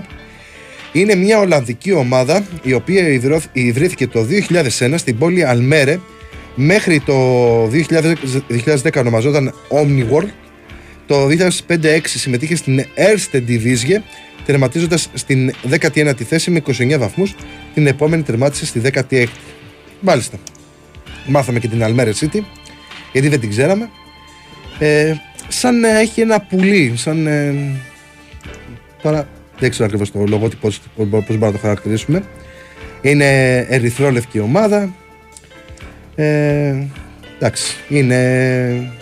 [0.93, 3.09] Είναι μια Ολλανδική ομάδα η οποία
[3.53, 4.27] ιδρύθηκε το
[4.79, 5.99] 2001 στην πόλη Αλμέρε
[6.55, 7.15] μέχρι το
[7.65, 10.29] 2010 ονομαζόταν Omniworld
[11.11, 11.27] το
[11.69, 14.03] 2005-2006 συμμετείχε στην Erste Divisie,
[14.47, 17.35] τερματίζοντας στην 19η θέση με 29 βαθμούς.
[17.75, 19.27] Την επόμενη τερμάτισε στη 16η.
[20.01, 20.39] Μάλιστα.
[21.27, 22.41] Μάθαμε και την Almere City,
[23.13, 23.91] γιατί δεν την ξέραμε.
[24.79, 25.15] Ε,
[25.49, 27.27] σαν να έχει ένα πουλί, σαν.
[27.27, 27.55] Ε,
[29.03, 29.29] τώρα
[29.59, 32.23] δεν ξέρω ακριβώς το λογότυπο πώς μπορούμε να το χαρακτηρίσουμε.
[33.03, 34.95] Είναι ερυθρόλευκη ομάδα.
[36.15, 36.75] Ε,
[37.39, 38.93] εντάξει, είναι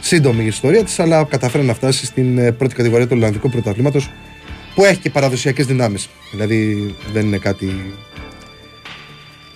[0.00, 4.10] σύντομη η ιστορία της, αλλά καταφέρει να φτάσει στην ε, πρώτη κατηγορία του Ολλανδικού Πρωταθλήματος
[4.74, 6.08] που έχει και παραδοσιακές δυνάμεις.
[6.30, 7.94] Δηλαδή δεν είναι κάτι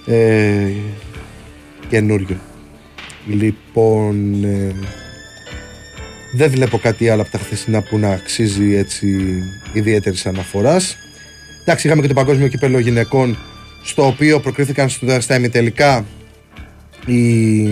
[0.07, 0.69] ε,
[1.91, 2.41] καινούριο.
[3.27, 4.75] Λοιπόν, ε,
[6.33, 9.19] δεν βλέπω κάτι άλλο από τα χθεσινά που να αξίζει έτσι
[9.73, 10.97] ιδιαίτερης αναφοράς.
[11.62, 13.39] Εντάξει, είχαμε και το Παγκόσμιο Κύπελο Γυναικών,
[13.85, 14.89] στο οποίο προκρίθηκαν
[15.19, 16.05] στα ημιτελικά
[17.07, 17.69] οι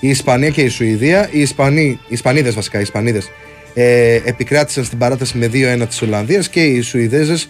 [0.00, 1.28] η Ισπανία και η Σουηδία.
[1.32, 3.30] Οι, Ισπανοί, οι Ισπανίδες βασικά, οι Ισπανίδες
[3.74, 7.48] ε, επικράτησαν στην παράταση με 2-1 της Ολλανδίας και οι Σουηδέζες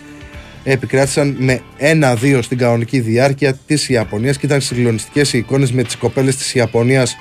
[0.64, 5.96] επικράτησαν με 1-2 στην κανονική διάρκεια της Ιαπωνίας και ήταν συγκλονιστικές οι εικόνες με τις
[5.96, 7.16] κοπέλες της Ιαπωνίας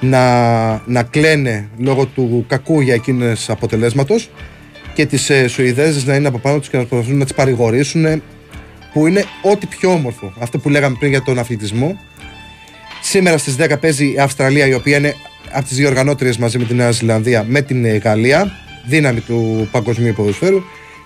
[0.00, 4.30] να, να κλαίνε λόγω του κακού για εκείνες αποτελέσματος
[4.94, 8.22] και τις ε, Σουηδέζες να είναι από πάνω τους και να προσπαθούν να τις παρηγορήσουν
[8.92, 11.98] που είναι ό,τι πιο όμορφο αυτό που λέγαμε πριν για τον αθλητισμό
[13.02, 15.14] Σήμερα στις 10 παίζει η Αυστραλία, η οποία είναι
[15.52, 18.52] από τις δύο οργανώτριε μαζί με τη Νέα Ζηλανδία με την ε, Γαλλία,
[18.86, 20.62] δύναμη του παγκοσμίου ποδοσφαίρου.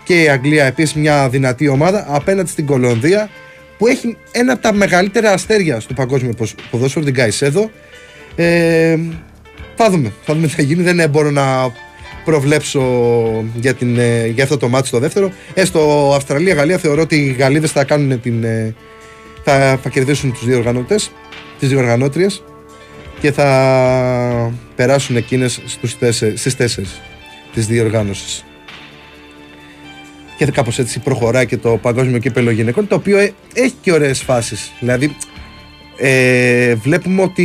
[0.07, 3.31] Και η Αγγλία επίσης μια δυνατή ομάδα απέναντι στην Κολονδία
[3.79, 6.35] που έχει ένα από τα μεγαλύτερα αστέρια στο παγκόσμιο
[6.71, 7.71] ποδόσφαιρο, την Καϊσέδο.
[8.37, 8.99] Ε,
[9.75, 10.13] θα δούμε.
[10.25, 10.83] Θα δούμε τι θα γίνει.
[10.83, 11.73] Δεν μπορώ να
[12.25, 12.83] προβλέψω
[13.55, 15.33] για, την, ε, για αυτό το μάτι στο δεύτερο.
[15.55, 18.75] Έστω Αυστραλία-Γαλλία θεωρώ ότι οι Γαλλίδες θα, κάνουν την, ε,
[19.45, 20.97] θα, θα κερδίσουν τους δύο οργανωτέ
[21.59, 22.43] τις διοργανώτριες
[23.21, 27.01] και θα περάσουν εκείνες στους τέσσερι, στις τέσσερις
[27.55, 28.45] της διοργάνωσης.
[30.37, 34.23] Και κάπως έτσι προχωράει και το παγκόσμιο κύπελο γυναικών, το οποίο ε, έχει και ωραίες
[34.23, 34.73] φάσεις.
[34.81, 35.17] Δηλαδή,
[35.99, 37.45] ε, βλέπουμε ότι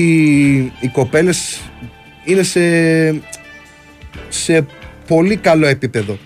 [0.80, 1.62] οι κοπέλες
[2.26, 2.62] είναι σε,
[4.30, 4.66] σε
[5.08, 6.18] πολύ καλό επίπεδο.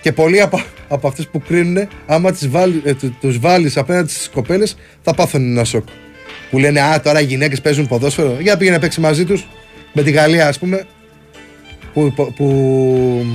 [0.00, 4.28] Και πολλοί από, από αυτές που κρίνουν, άμα τις βάλει, ε, τους βάλεις απέναντι στις
[4.28, 5.88] κοπέλες, θα πάθουν ένα σοκ
[6.50, 8.36] που λένε Α, τώρα οι γυναίκες παίζουν ποδόσφαιρο.
[8.40, 9.46] Για πήγαινε να παίξει μαζί τους
[9.92, 10.86] με τη Γαλλία, ας πούμε.
[11.92, 13.26] Που, που,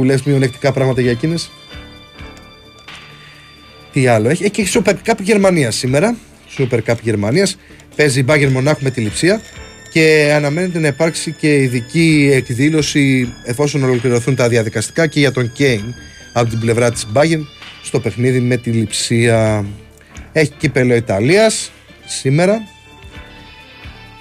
[0.00, 1.50] που, που λες μειονεκτικά πράγματα για εκείνες.
[3.92, 6.16] Τι άλλο έχει; Έχει και Super Cup Γερμανίας σήμερα.
[6.58, 7.56] Super Cup Γερμανίας.
[7.96, 9.40] Παίζει η Bayern Μονάχου με τη λειψία.
[9.92, 15.94] Και αναμένεται να υπάρξει και ειδική εκδήλωση εφόσον ολοκληρωθούν τα διαδικαστικά και για τον Κέιν
[16.32, 17.42] από την πλευρά της Bayern
[17.82, 19.66] στο παιχνίδι με τη λειψία.
[20.32, 21.70] Έχει κύπελο Ιταλίας
[22.06, 22.62] σήμερα.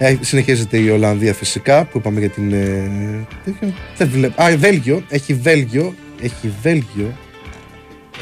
[0.01, 2.53] Έχει, συνεχίζεται η Ολλανδία φυσικά που είπαμε για την.
[2.53, 3.27] Ε,
[3.97, 4.43] δεν βλέπω.
[4.43, 5.03] Α, Βέλγιο.
[5.09, 5.95] Έχει Βέλγιο.
[6.21, 7.17] Έχει Βέλγιο.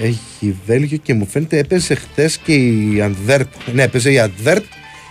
[0.02, 3.48] Έχει Βέλγιο και μου φαίνεται έπαιζε χθε και η Αντβέρπ.
[3.74, 4.64] Ναι, έπαιζε η Αντβέρπ.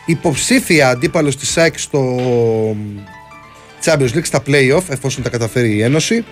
[0.07, 2.17] Υποψήφια αντίπαλος της ΣΑΕΚ στο
[3.85, 6.25] Champions League στα playoff, εφόσον τα καταφέρει η Ένωση.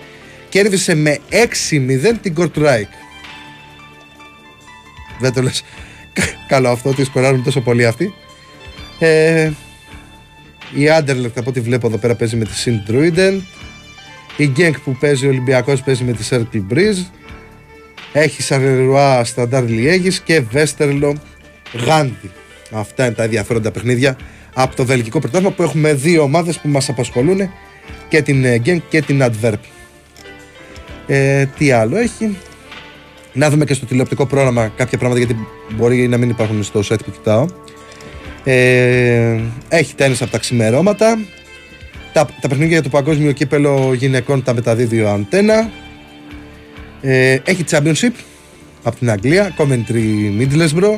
[0.49, 2.89] Κέρδισε με 6-0 την Κορτουράικ.
[5.19, 5.63] Δεν το λες.
[6.47, 8.13] Καλό αυτό ότι σκοράρουν τόσο πολύ αυτοί.
[8.99, 9.51] Ε,
[10.73, 13.39] η Άντερλεκτ από ό,τι βλέπω εδώ πέρα παίζει με τη Σιν Druiden.
[14.37, 17.05] Η Γκένκ που παίζει ο Ολυμπιακός παίζει με τη Circle Breeze.
[18.13, 21.15] Έχει Σαρλερουά Σταντάρ Λιέγης και Βέστερλο
[21.85, 22.31] Γάντι.
[22.71, 24.17] Αυτά είναι τα ενδιαφέροντα παιχνίδια
[24.53, 27.49] από το βελγικό πρωτάθλημα που έχουμε δύο ομάδες που μας απασχολούν
[28.07, 29.59] και την Γκένκ και την Adverb.
[31.07, 32.37] Ε, τι άλλο έχει;
[33.33, 37.03] Να δούμε και στο τηλεοπτικό πρόγραμμα κάποια πράγματα γιατί μπορεί να μην υπάρχουν στο site
[37.05, 37.45] που κοιτάω.
[38.47, 41.19] Ε, έχει τέννις από τα ξημερώματα.
[42.13, 45.69] Τα, τα παιχνίδια για το παγκόσμιο κύπελο γυναικών τα μεταδίδει ο Αντένα.
[47.01, 48.11] Ε, έχει Championship
[48.83, 50.97] από την Αγγλία, Coventry Middlesbrough.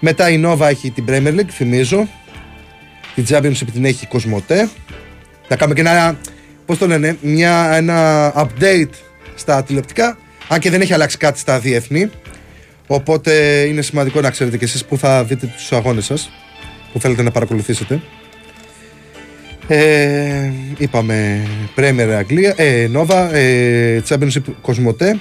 [0.00, 2.08] Μετά η Nova έχει την Premier League, θυμίζω.
[3.14, 4.68] Η Championship την έχει η Κοσμοτέ.
[5.48, 6.18] Θα κάνουμε και ένα,
[6.66, 8.94] πώς το λένε, μια, ένα update
[9.34, 10.18] στα τηλεοπτικά.
[10.48, 12.10] Αν και δεν έχει αλλάξει κάτι στα διεθνή.
[12.86, 16.30] Οπότε είναι σημαντικό να ξέρετε και εσείς που θα δείτε τους αγώνες σας
[16.92, 18.00] που θέλετε να παρακολουθήσετε.
[19.68, 21.46] Ε, είπαμε
[21.76, 25.20] Premier Αγγλία, ε, Nova, ε, Championship Κοσμοτέ.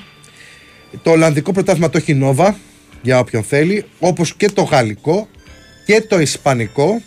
[1.03, 2.53] Το Ολλανδικό πρωτάθλημα το έχει Nova
[3.01, 5.27] για όποιον θέλει, όπως και το Γαλλικό
[5.85, 7.01] και το Ισπανικό.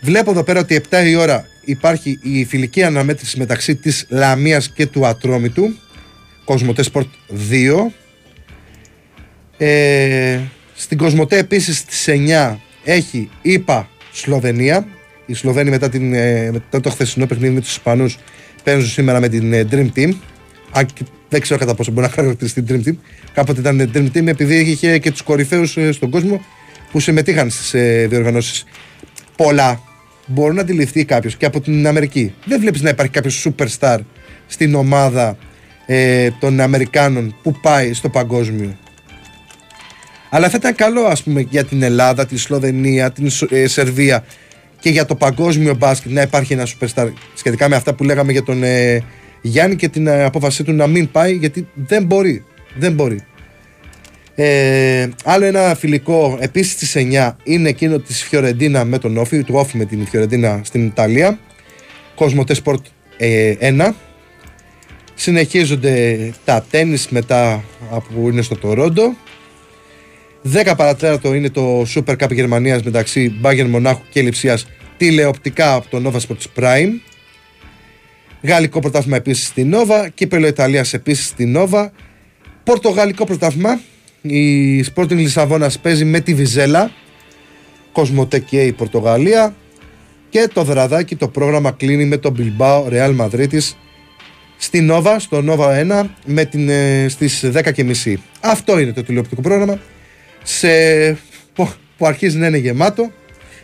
[0.00, 4.86] Βλέπω εδώ πέρα ότι 7 η ώρα υπάρχει η φιλική αναμέτρηση μεταξύ της Λαμίας και
[4.86, 5.74] του Ατρόμητου.
[6.44, 7.06] Κοσμοτέ Sport
[7.50, 7.92] 2.
[9.58, 10.40] Ε,
[10.74, 14.86] στην Κοσμοτέ επίσης στις 9 έχει ΙΠΑ Σλοβενία.
[15.26, 18.18] Οι Σλοβαίνοι μετά, την, ε, μετά το χθεσινό παιχνίδι με τους Ισπανούς
[18.64, 20.12] παίζουν σήμερα με την ε, Dream Team.
[20.72, 22.96] Αν και δεν ξέρω κατά πόσο μπορεί να χαρακτηριστεί την Dream Team.
[23.32, 26.44] Κάποτε ήταν Dream Team επειδή είχε και τους κορυφαίους ε, στον κόσμο
[26.90, 28.64] που συμμετείχαν στις ε, διοργανώσεις.
[29.36, 29.80] Πολλά
[30.26, 32.34] μπορεί να αντιληφθεί κάποιος και από την Αμερική.
[32.44, 33.98] Δεν βλέπεις να υπάρχει κάποιος superstar
[34.46, 35.36] στην ομάδα
[35.86, 38.76] ε, των Αμερικάνων που πάει στο παγκόσμιο.
[40.34, 44.24] Αλλά θα ήταν καλό ας πούμε για την Ελλάδα, τη Σλοβενία, την ε, Σερβία
[44.80, 48.42] και για το παγκόσμιο μπάσκετ να υπάρχει ένα superstar σχετικά με αυτά που λέγαμε για
[48.42, 49.02] τον ε,
[49.40, 52.44] Γιάννη και την ε, απόφασή του να μην πάει γιατί δεν μπορεί.
[52.74, 53.20] Δεν μπορεί.
[54.34, 59.54] Ε, άλλο ένα φιλικό επίσης στις 9 είναι εκείνο της Φιωρεντίνα με τον Όφη, του
[59.54, 61.38] Όφη με την Φιωρεντίνα στην Ιταλία.
[62.16, 62.80] Cosmote Sport
[63.60, 63.90] 1
[65.14, 69.14] Συνεχίζονται τα τέννις μετά που είναι στο Τορόντο.
[70.50, 74.66] 10 παρατέταρτο είναι το Super Cup Γερμανίας μεταξύ Bayern Μονάχου και Λιψίας
[74.96, 76.90] τηλεοπτικά από το Nova Sports Prime.
[78.42, 80.06] Γαλλικό πρωτάθλημα επίσης στη Nova.
[80.14, 81.88] Κύπελο Ιταλίας επίσης στη Nova.
[82.64, 83.80] Πορτογαλικό πρωτάθλημα.
[84.22, 86.90] Η Sporting Λισαβόνας παίζει με τη Βιζέλα.
[87.92, 89.54] Κοσμοτέ και η Πορτογαλία.
[90.28, 93.58] Και το βραδάκι το πρόγραμμα κλείνει με το Bilbao Real Madrid
[94.56, 98.18] στη Νόβα, στο Νόβα 1 με την, ε, στις 10.30.
[98.40, 99.78] Αυτό είναι το τηλεοπτικό πρόγραμμα
[100.42, 100.68] σε,
[101.52, 103.10] που, που αρχίζει να είναι γεμάτο.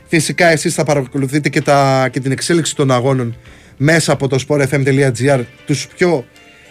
[0.07, 3.37] Φυσικά εσείς θα παρακολουθείτε και, τα, και την εξέλιξη των αγώνων
[3.77, 6.25] μέσα από το sportfm.gr τους πιο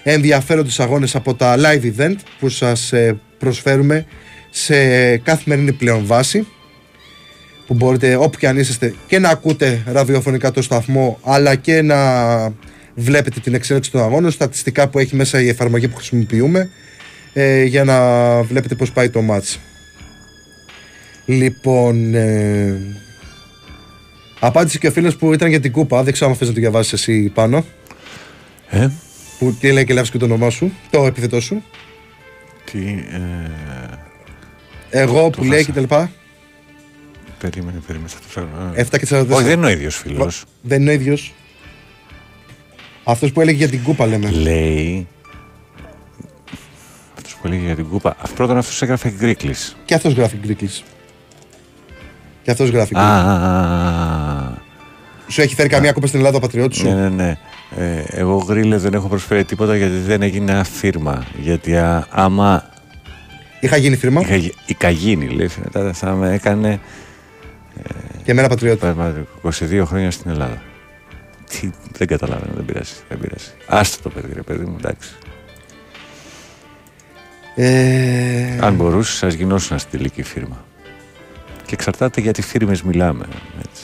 [0.04, 4.06] ενδιαφέροντες αγώνες από τα live event που σας ε, προσφέρουμε
[4.50, 6.48] σε καθημερινή πλέον βάση
[7.68, 11.98] που μπορείτε όπου και αν είσαστε και να ακούτε ραδιοφωνικά το σταθμό αλλά και να
[12.96, 16.70] βλέπετε την εξέλιξη των αγώνων, στατιστικά που έχει μέσα η εφαρμογή που χρησιμοποιούμε
[17.34, 19.60] ε, για να βλέπετε πώς πάει το μάτς.
[21.30, 22.80] Λοιπόν, ε,
[24.40, 26.60] απάντησε και ο φίλος που ήταν για την κούπα, δεν ξέρω αν θες να το
[26.60, 27.66] διαβάσεις εσύ πάνω.
[28.70, 28.90] Ε;
[29.40, 31.64] Που τι λέει και λάβεις και το όνομά σου, το επιθετό σου.
[32.72, 32.80] Τι,
[33.12, 33.50] ε,
[34.90, 35.64] Εγώ που λέει χάσα.
[35.66, 36.12] και τα λοιπά.
[37.40, 38.10] περίμενε, περίμενε.
[38.10, 38.48] Θα το φέρω.
[38.76, 39.36] 7 και 44.
[39.36, 40.44] Όχι, δεν είναι ο ίδιος φίλος.
[40.62, 41.34] Δεν είναι ο ίδιος.
[43.04, 44.30] Αυτός που έλεγε για την κούπα λέμε.
[44.32, 45.08] Λέει...
[47.18, 48.16] Αυτός που έλεγε για την κούπα.
[48.20, 49.78] Αυτό πρώτον αυτός έγραφε Γκρίκλης.
[49.86, 50.84] Και αυτός γράφει Γκρίκλης.
[52.48, 53.24] Και αυτός γράφει Α, Γκρίκλης.
[53.24, 54.54] α, α, α.
[55.28, 57.38] Σου έχει φέρει καμία κούπα στην Ελλάδα ο πατριώτης σου; Ναι, ναι, ναι.
[57.78, 61.26] Ε, εγώ γρήλες δεν έχω προσφέρει τίποτα γιατί δεν έγινε ένα φίρμα.
[61.42, 62.70] Γιατί α, άμα
[63.60, 66.80] Είχα γίνει φίρμα είχα, γι- είχα γίνει, λέει, μετά θα με έκανε
[68.24, 68.80] και εμένα πατριώτη.
[68.80, 69.14] πέρασμα
[69.44, 70.62] 22 χρόνια στην Ελλάδα.
[71.50, 73.50] Τι, δεν καταλαβαίνω, δεν πειράζει, δεν πειράζει.
[73.68, 75.10] Άστο το παιδί, ρε παιδί μου, εντάξει.
[77.56, 80.66] Ε, Αν μπορούσες, σα γινόσουν στη τελική φίρμα.
[81.68, 83.26] Και εξαρτάται για τι φίρμες μιλάμε.
[83.60, 83.84] Έτσι.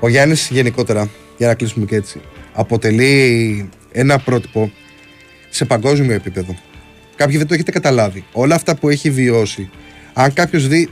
[0.00, 2.20] Ο Γιάννης γενικότερα, για να κλείσουμε και έτσι,
[2.52, 4.72] αποτελεί ένα πρότυπο
[5.50, 6.56] σε παγκόσμιο επίπεδο.
[7.16, 8.24] Κάποιοι δεν το έχετε καταλάβει.
[8.32, 9.70] Όλα αυτά που έχει βιώσει,
[10.12, 10.88] αν κάποιος δει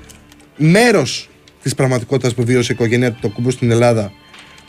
[0.57, 1.29] μέρος
[1.63, 4.13] της πραγματικότητας που βίωσε η οικογένεια του Τοκούμπου στην Ελλάδα,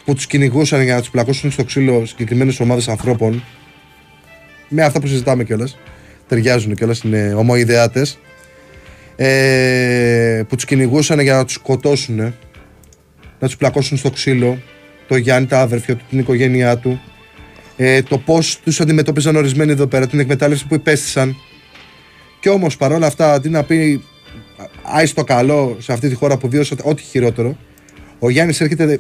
[0.06, 3.44] που τους κυνηγούσαν για να τους πλακώσουν στο ξύλο συγκεκριμένες ομάδες ανθρώπων,
[4.70, 5.78] με αυτά που συζητάμε κιόλας,
[6.28, 8.20] ταιριάζουν κιόλας, είναι ομοειδεάτες,
[9.18, 12.16] ε, που τους κυνηγούσαν για να τους σκοτώσουν,
[13.40, 14.62] να τους πλακώσουν στο ξύλο,
[15.08, 17.02] το Γιάννη, τα αδερφιά του, την οικογένειά του,
[17.78, 21.36] ε, το πώς τους αντιμετώπιζαν ορισμένοι εδώ πέρα, την εκμετάλλευση που υπέστησαν.
[22.40, 24.04] Και όμως παρόλα αυτά, αντί να πει
[24.84, 27.58] άι στο καλό σε αυτή τη χώρα που βίωσε ό,τι χειρότερο,
[28.20, 29.00] ο Γιάννης έρχεται,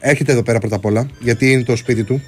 [0.00, 2.22] έρχεται εδώ πέρα πρώτα απ' όλα, γιατί είναι το σπίτι του.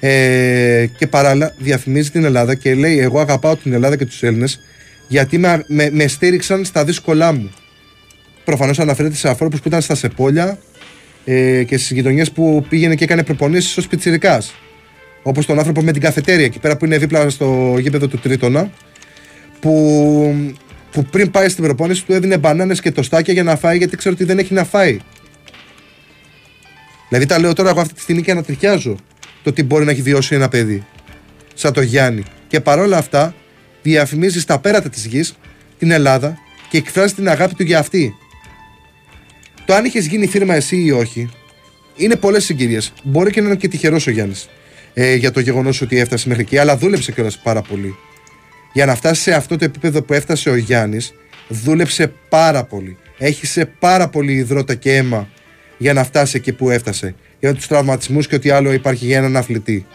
[0.00, 4.60] Ε, και παράλληλα διαφημίζει την Ελλάδα και λέει: Εγώ αγαπάω την Ελλάδα και τους Έλληνες
[5.12, 7.50] γιατί με, με, με στήριξαν στα δύσκολά μου.
[8.44, 10.58] Προφανώς αναφέρεται σε ανθρώπους που ήταν στα Σεπόλια
[11.24, 14.42] ε, και στις γειτονιές που πήγαινε και έκανε προπονήσεις ως πιτσυρικά.
[15.22, 18.70] Όπως τον άνθρωπο με την καφετέρια εκεί πέρα που είναι δίπλα στο γήπεδο του Τρίτονα,
[19.60, 20.54] που,
[20.90, 24.14] που πριν πάει στην προπόνηση του έδινε μπανάνες και τοστάκια για να φάει γιατί ξέρω
[24.14, 24.98] ότι δεν έχει να φάει.
[27.08, 28.96] Δηλαδή τα λέω τώρα εγώ αυτή τη στιγμή και ανατριχιάζω
[29.42, 30.86] το τι μπορεί να έχει βιώσει ένα παιδί
[31.54, 32.22] σαν το Γιάννη.
[32.48, 33.34] Και παρόλα αυτά
[33.82, 35.34] διαφημίζει στα πέρατα της γης
[35.78, 36.38] την Ελλάδα
[36.70, 38.14] και εκφράζει την αγάπη του για αυτή.
[39.64, 41.30] Το αν είχες γίνει φίρμα εσύ ή όχι,
[41.96, 42.92] είναι πολλές συγκυρίες.
[43.02, 44.48] Μπορεί και να είναι και τυχερός ο Γιάννης
[44.94, 47.96] ε, για το γεγονός ότι έφτασε μέχρι εκεί, αλλά δούλεψε κιόλας πάρα πολύ.
[48.72, 51.14] Για να φτάσει σε αυτό το επίπεδο που έφτασε ο Γιάννης,
[51.48, 52.96] δούλεψε πάρα πολύ.
[53.18, 55.28] Έχει σε πάρα πολύ υδρότα και αίμα
[55.78, 57.14] για να φτάσει εκεί που έφτασε.
[57.40, 59.86] Για τους τραυματισμούς και ό,τι άλλο υπάρχει για έναν αθλητή.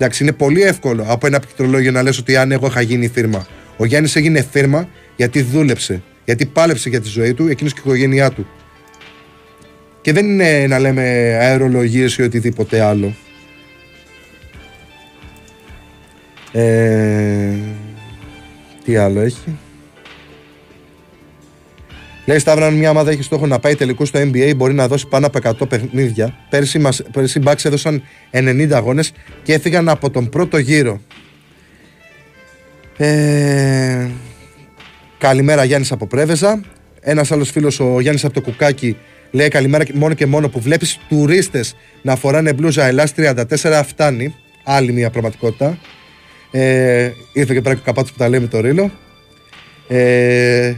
[0.00, 3.46] Εντάξει, είναι πολύ εύκολο από ένα πληκτρολόγιο να λες ότι αν εγώ είχα γίνει φίρμα.
[3.76, 6.02] Ο Γιάννης έγινε φίρμα γιατί δούλεψε.
[6.24, 8.46] Γιατί πάλεψε για τη ζωή του, εκείνος και η οικογένειά του.
[10.00, 11.02] Και δεν είναι να λέμε
[11.40, 13.14] αερολογίες ή οτιδήποτε άλλο.
[16.52, 17.52] Ε,
[18.84, 19.58] τι άλλο έχει;
[22.28, 25.06] Λέει Σταύρα, αν μια ομάδα έχει στόχο να πάει τελικούς στο NBA, μπορεί να δώσει
[25.06, 26.34] πάνω από 100 παιχνίδια.
[26.50, 31.00] Πέρσι, μας, πέρσι οι Bucks έδωσαν 90 αγώνες και έφυγαν από τον πρώτο γύρο.
[32.96, 34.06] Ε,
[35.18, 36.60] καλημέρα Γιάννης από Πρέβεζα.
[37.00, 38.96] Ένας άλλος φίλος, ο Γιάννης από το Κουκάκι,
[39.30, 44.34] λέει καλημέρα μόνο και μόνο που βλέπεις τουρίστες να φοράνε μπλούζα Ελλάς 34 φτάνει.
[44.64, 45.78] Άλλη μια πραγματικότητα.
[46.50, 48.90] Ε, ήρθε και πέρα και ο καπάτσο που τα λέει με το ρίλο.
[49.88, 50.74] Ε,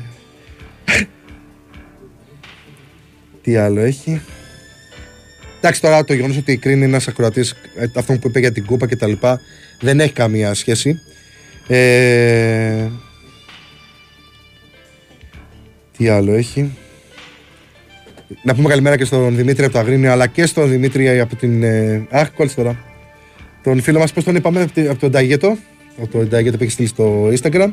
[3.43, 4.21] τι άλλο έχει.
[5.59, 7.55] Εντάξει, τώρα το γεγονός ότι κρίνει ένας ακροατής
[7.95, 9.41] αυτό που είπε για την κούπα και τα λοιπά
[9.81, 11.01] δεν έχει καμία σχέση.
[11.67, 12.87] Ε,
[15.97, 16.71] τι άλλο έχει.
[18.43, 21.63] Να πούμε καλημέρα και στον Δημήτρη από το Αγρίνιο αλλά και στον Δημήτρη από την.
[21.63, 22.85] Ε, αχ, κόλλησε τώρα.
[23.63, 25.57] Τον φίλο μας, πώς τον είπαμε, από τον Ταγέτο.
[25.99, 27.73] Από τον Ταγέτο που έχει στείλει στο Instagram.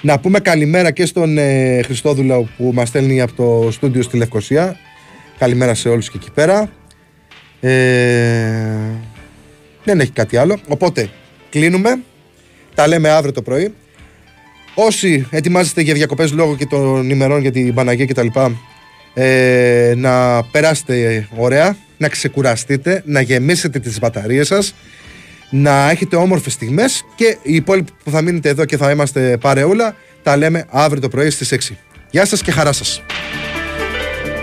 [0.00, 4.76] Να πούμε καλημέρα και στον ε, Χριστόδουλο που μας στέλνει από το στούντιο στη Λευκοσία.
[5.42, 6.70] Καλημέρα σε όλους και εκεί πέρα.
[7.60, 7.70] Ε,
[9.84, 10.58] δεν έχει κάτι άλλο.
[10.68, 11.10] Οπότε
[11.50, 12.02] κλείνουμε.
[12.74, 13.74] Τα λέμε αύριο το πρωί.
[14.74, 18.26] Όσοι ετοιμάζεστε για διακοπές λόγω και των ημερών για την Παναγία κτλ.
[19.14, 24.74] Ε, να περάσετε ωραία, να ξεκουραστείτε, να γεμίσετε τις μπαταρίες σας,
[25.50, 29.96] να έχετε όμορφες στιγμές και οι υπόλοιποι που θα μείνετε εδώ και θα είμαστε παρεούλα,
[30.22, 31.76] τα λέμε αύριο το πρωί στις 6.
[32.10, 33.02] Γεια σας και χαρά σας.